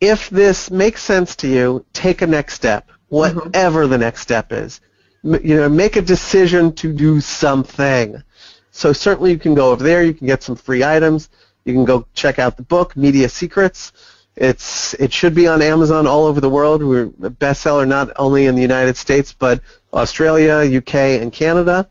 if 0.00 0.30
this 0.30 0.70
makes 0.70 1.02
sense 1.02 1.36
to 1.36 1.48
you, 1.48 1.84
take 1.92 2.22
a 2.22 2.26
next 2.26 2.54
step, 2.54 2.90
whatever 3.08 3.82
mm-hmm. 3.82 3.90
the 3.90 3.98
next 3.98 4.22
step 4.22 4.52
is. 4.52 4.80
M- 5.24 5.44
you 5.44 5.56
know, 5.56 5.68
make 5.68 5.96
a 5.96 6.02
decision 6.02 6.72
to 6.76 6.92
do 6.92 7.20
something. 7.20 8.22
So 8.70 8.92
certainly 8.92 9.32
you 9.32 9.38
can 9.38 9.54
go 9.54 9.72
over 9.72 9.82
there, 9.82 10.02
you 10.02 10.14
can 10.14 10.26
get 10.26 10.42
some 10.42 10.56
free 10.56 10.82
items, 10.82 11.28
you 11.64 11.74
can 11.74 11.84
go 11.84 12.06
check 12.14 12.38
out 12.38 12.56
the 12.56 12.62
book, 12.62 12.96
Media 12.96 13.28
Secrets. 13.28 13.92
It's 14.36 14.94
it 14.94 15.12
should 15.12 15.34
be 15.34 15.46
on 15.46 15.60
Amazon 15.60 16.06
all 16.06 16.26
over 16.26 16.40
the 16.40 16.48
world. 16.48 16.82
We're 16.82 17.06
a 17.22 17.30
bestseller 17.30 17.86
not 17.86 18.10
only 18.16 18.46
in 18.46 18.54
the 18.54 18.62
United 18.62 18.96
States 18.96 19.32
but 19.32 19.60
Australia, 19.92 20.78
UK, 20.78 20.94
and 20.94 21.32
Canada. 21.32 21.88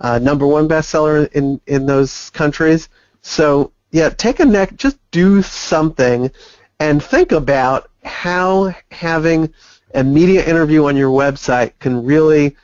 Uh, 0.00 0.18
number 0.18 0.46
one 0.46 0.68
bestseller 0.68 1.30
in 1.32 1.60
in 1.66 1.86
those 1.86 2.30
countries. 2.30 2.88
So 3.22 3.72
yeah, 3.90 4.10
take 4.10 4.40
a 4.40 4.44
neck, 4.44 4.76
just 4.76 4.98
do 5.10 5.42
something, 5.42 6.30
and 6.78 7.02
think 7.02 7.32
about 7.32 7.90
how 8.04 8.74
having 8.90 9.52
a 9.94 10.04
media 10.04 10.44
interview 10.44 10.86
on 10.86 10.96
your 10.96 11.10
website 11.10 11.72
can 11.78 12.04
really 12.04 12.56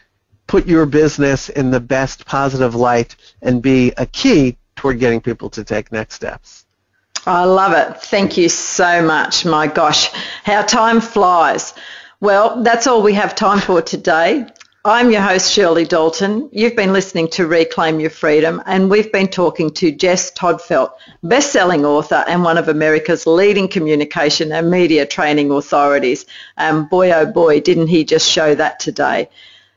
put 0.47 0.66
your 0.66 0.87
business 0.87 1.49
in 1.49 1.70
the 1.70 1.81
best 1.81 2.27
positive 2.27 2.75
light 2.75 3.16
and 3.43 3.62
be 3.62 3.93
a 3.97 4.07
key 4.07 4.57
toward 4.77 4.99
getting 4.99 5.20
people 5.20 5.49
to 5.51 5.64
take 5.64 5.91
next 5.91 6.14
steps. 6.14 6.63
I 7.27 7.45
love 7.45 7.72
it. 7.72 8.03
Thank 8.03 8.37
you 8.37 8.51
so 8.51 9.03
much. 9.03 9.47
My 9.47 9.66
gosh, 9.66 10.11
how 10.43 10.61
time 10.62 11.01
flies. 11.01 11.72
Well, 12.20 12.62
that's 12.62 12.87
all 12.87 13.03
we 13.03 13.14
have 13.14 13.35
time 13.35 13.61
for 13.61 13.81
today. 13.81 14.47
I'm 14.85 15.11
your 15.11 15.22
host, 15.22 15.51
Shirley 15.51 15.87
Dalton. 15.87 16.51
You've 16.53 16.77
been 16.77 16.93
listening 16.93 17.29
to 17.29 17.47
Reclaim 17.47 17.99
Your 17.99 18.11
Freedom, 18.11 18.62
and 18.66 18.91
we've 18.91 19.11
been 19.11 19.29
talking 19.29 19.70
to 19.70 19.91
Jess 19.91 20.31
Todtfeld, 20.33 20.91
best-selling 21.22 21.87
author 21.87 22.22
and 22.29 22.45
one 22.45 22.59
of 22.59 22.68
America's 22.68 23.27
leading 23.27 23.68
communication 23.68 24.53
and 24.53 24.70
media 24.70 25.07
training 25.07 25.51
authorities. 25.51 26.27
And 26.59 26.91
boy, 26.91 27.11
oh 27.12 27.25
boy, 27.25 27.61
didn't 27.61 27.87
he 27.87 28.05
just 28.05 28.31
show 28.31 28.55
that 28.55 28.79
today. 28.81 29.31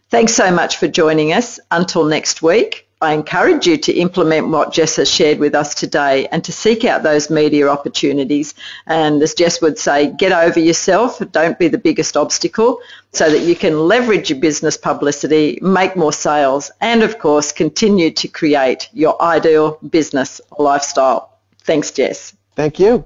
Thanks 0.10 0.34
so 0.34 0.52
much 0.52 0.76
for 0.76 0.89
joining 0.89 1.32
us. 1.32 1.62
Until 1.72 2.04
next 2.04 2.41
week, 2.41 2.86
I 3.00 3.14
encourage 3.14 3.68
you 3.68 3.78
to 3.78 3.93
implement 3.93 4.48
what 4.48 4.74
Jess 4.74 4.95
has 4.95 5.10
shared 5.10 5.38
with 5.38 5.54
us 5.54 5.76
today 5.76 6.28
and 6.32 6.43
to 6.43 6.52
seek 6.52 6.84
out 6.84 7.04
those 7.04 7.30
media 7.30 7.68
opportunities. 7.68 8.56
And 8.88 9.22
as 9.22 9.36
Jess 9.36 9.62
would 9.62 9.78
say, 9.78 10.12
get 10.18 10.32
over 10.32 10.60
yourself. 10.60 11.22
Don't 11.32 11.60
be 11.60 11.68
the 11.68 11.78
biggest 11.78 12.18
obstacle 12.18 12.80
so 13.14 13.30
that 13.30 13.41
you 13.41 13.56
can 13.56 13.88
leverage 13.88 14.32
your 14.32 14.39
business 14.39 14.78
publicity, 14.78 15.60
make 15.62 15.95
more 15.95 16.14
sales, 16.14 16.72
and 16.82 17.04
of 17.04 17.20
course, 17.20 17.52
continue 17.52 18.10
to 18.12 18.28
create 18.28 18.89
your 18.93 19.22
ideal 19.22 19.78
business 19.88 20.41
lifestyle. 20.58 21.38
Thanks, 21.62 21.91
Jess. 21.91 22.36
Thank 22.56 22.80
you. 22.80 23.06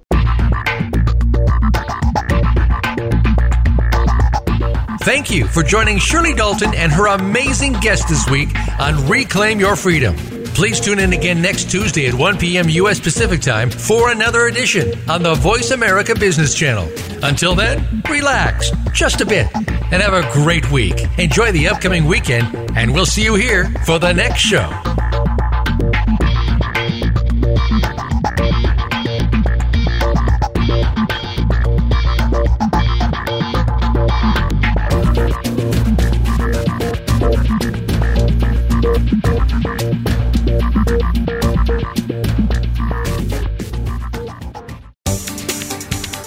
Thank 5.03 5.31
you 5.31 5.47
for 5.47 5.63
joining 5.63 5.97
Shirley 5.97 6.35
Dalton 6.35 6.75
and 6.75 6.91
her 6.91 7.07
amazing 7.07 7.73
guest 7.73 8.07
this 8.07 8.29
week 8.29 8.49
on 8.79 9.07
Reclaim 9.07 9.59
Your 9.59 9.75
Freedom. 9.75 10.15
Please 10.53 10.79
tune 10.79 10.99
in 10.99 11.11
again 11.11 11.41
next 11.41 11.71
Tuesday 11.71 12.05
at 12.05 12.13
1 12.13 12.37
p.m. 12.37 12.69
U.S. 12.69 12.99
Pacific 12.99 13.41
Time 13.41 13.71
for 13.71 14.11
another 14.11 14.45
edition 14.45 14.93
on 15.09 15.23
the 15.23 15.33
Voice 15.33 15.71
America 15.71 16.13
Business 16.13 16.53
Channel. 16.53 16.87
Until 17.23 17.55
then, 17.55 18.03
relax 18.07 18.69
just 18.93 19.21
a 19.21 19.25
bit 19.25 19.47
and 19.55 20.03
have 20.03 20.13
a 20.13 20.31
great 20.33 20.69
week. 20.71 20.93
Enjoy 21.17 21.51
the 21.51 21.67
upcoming 21.67 22.05
weekend, 22.05 22.53
and 22.77 22.93
we'll 22.93 23.07
see 23.07 23.23
you 23.23 23.33
here 23.33 23.73
for 23.87 23.97
the 23.97 24.13
next 24.13 24.41
show. 24.41 24.69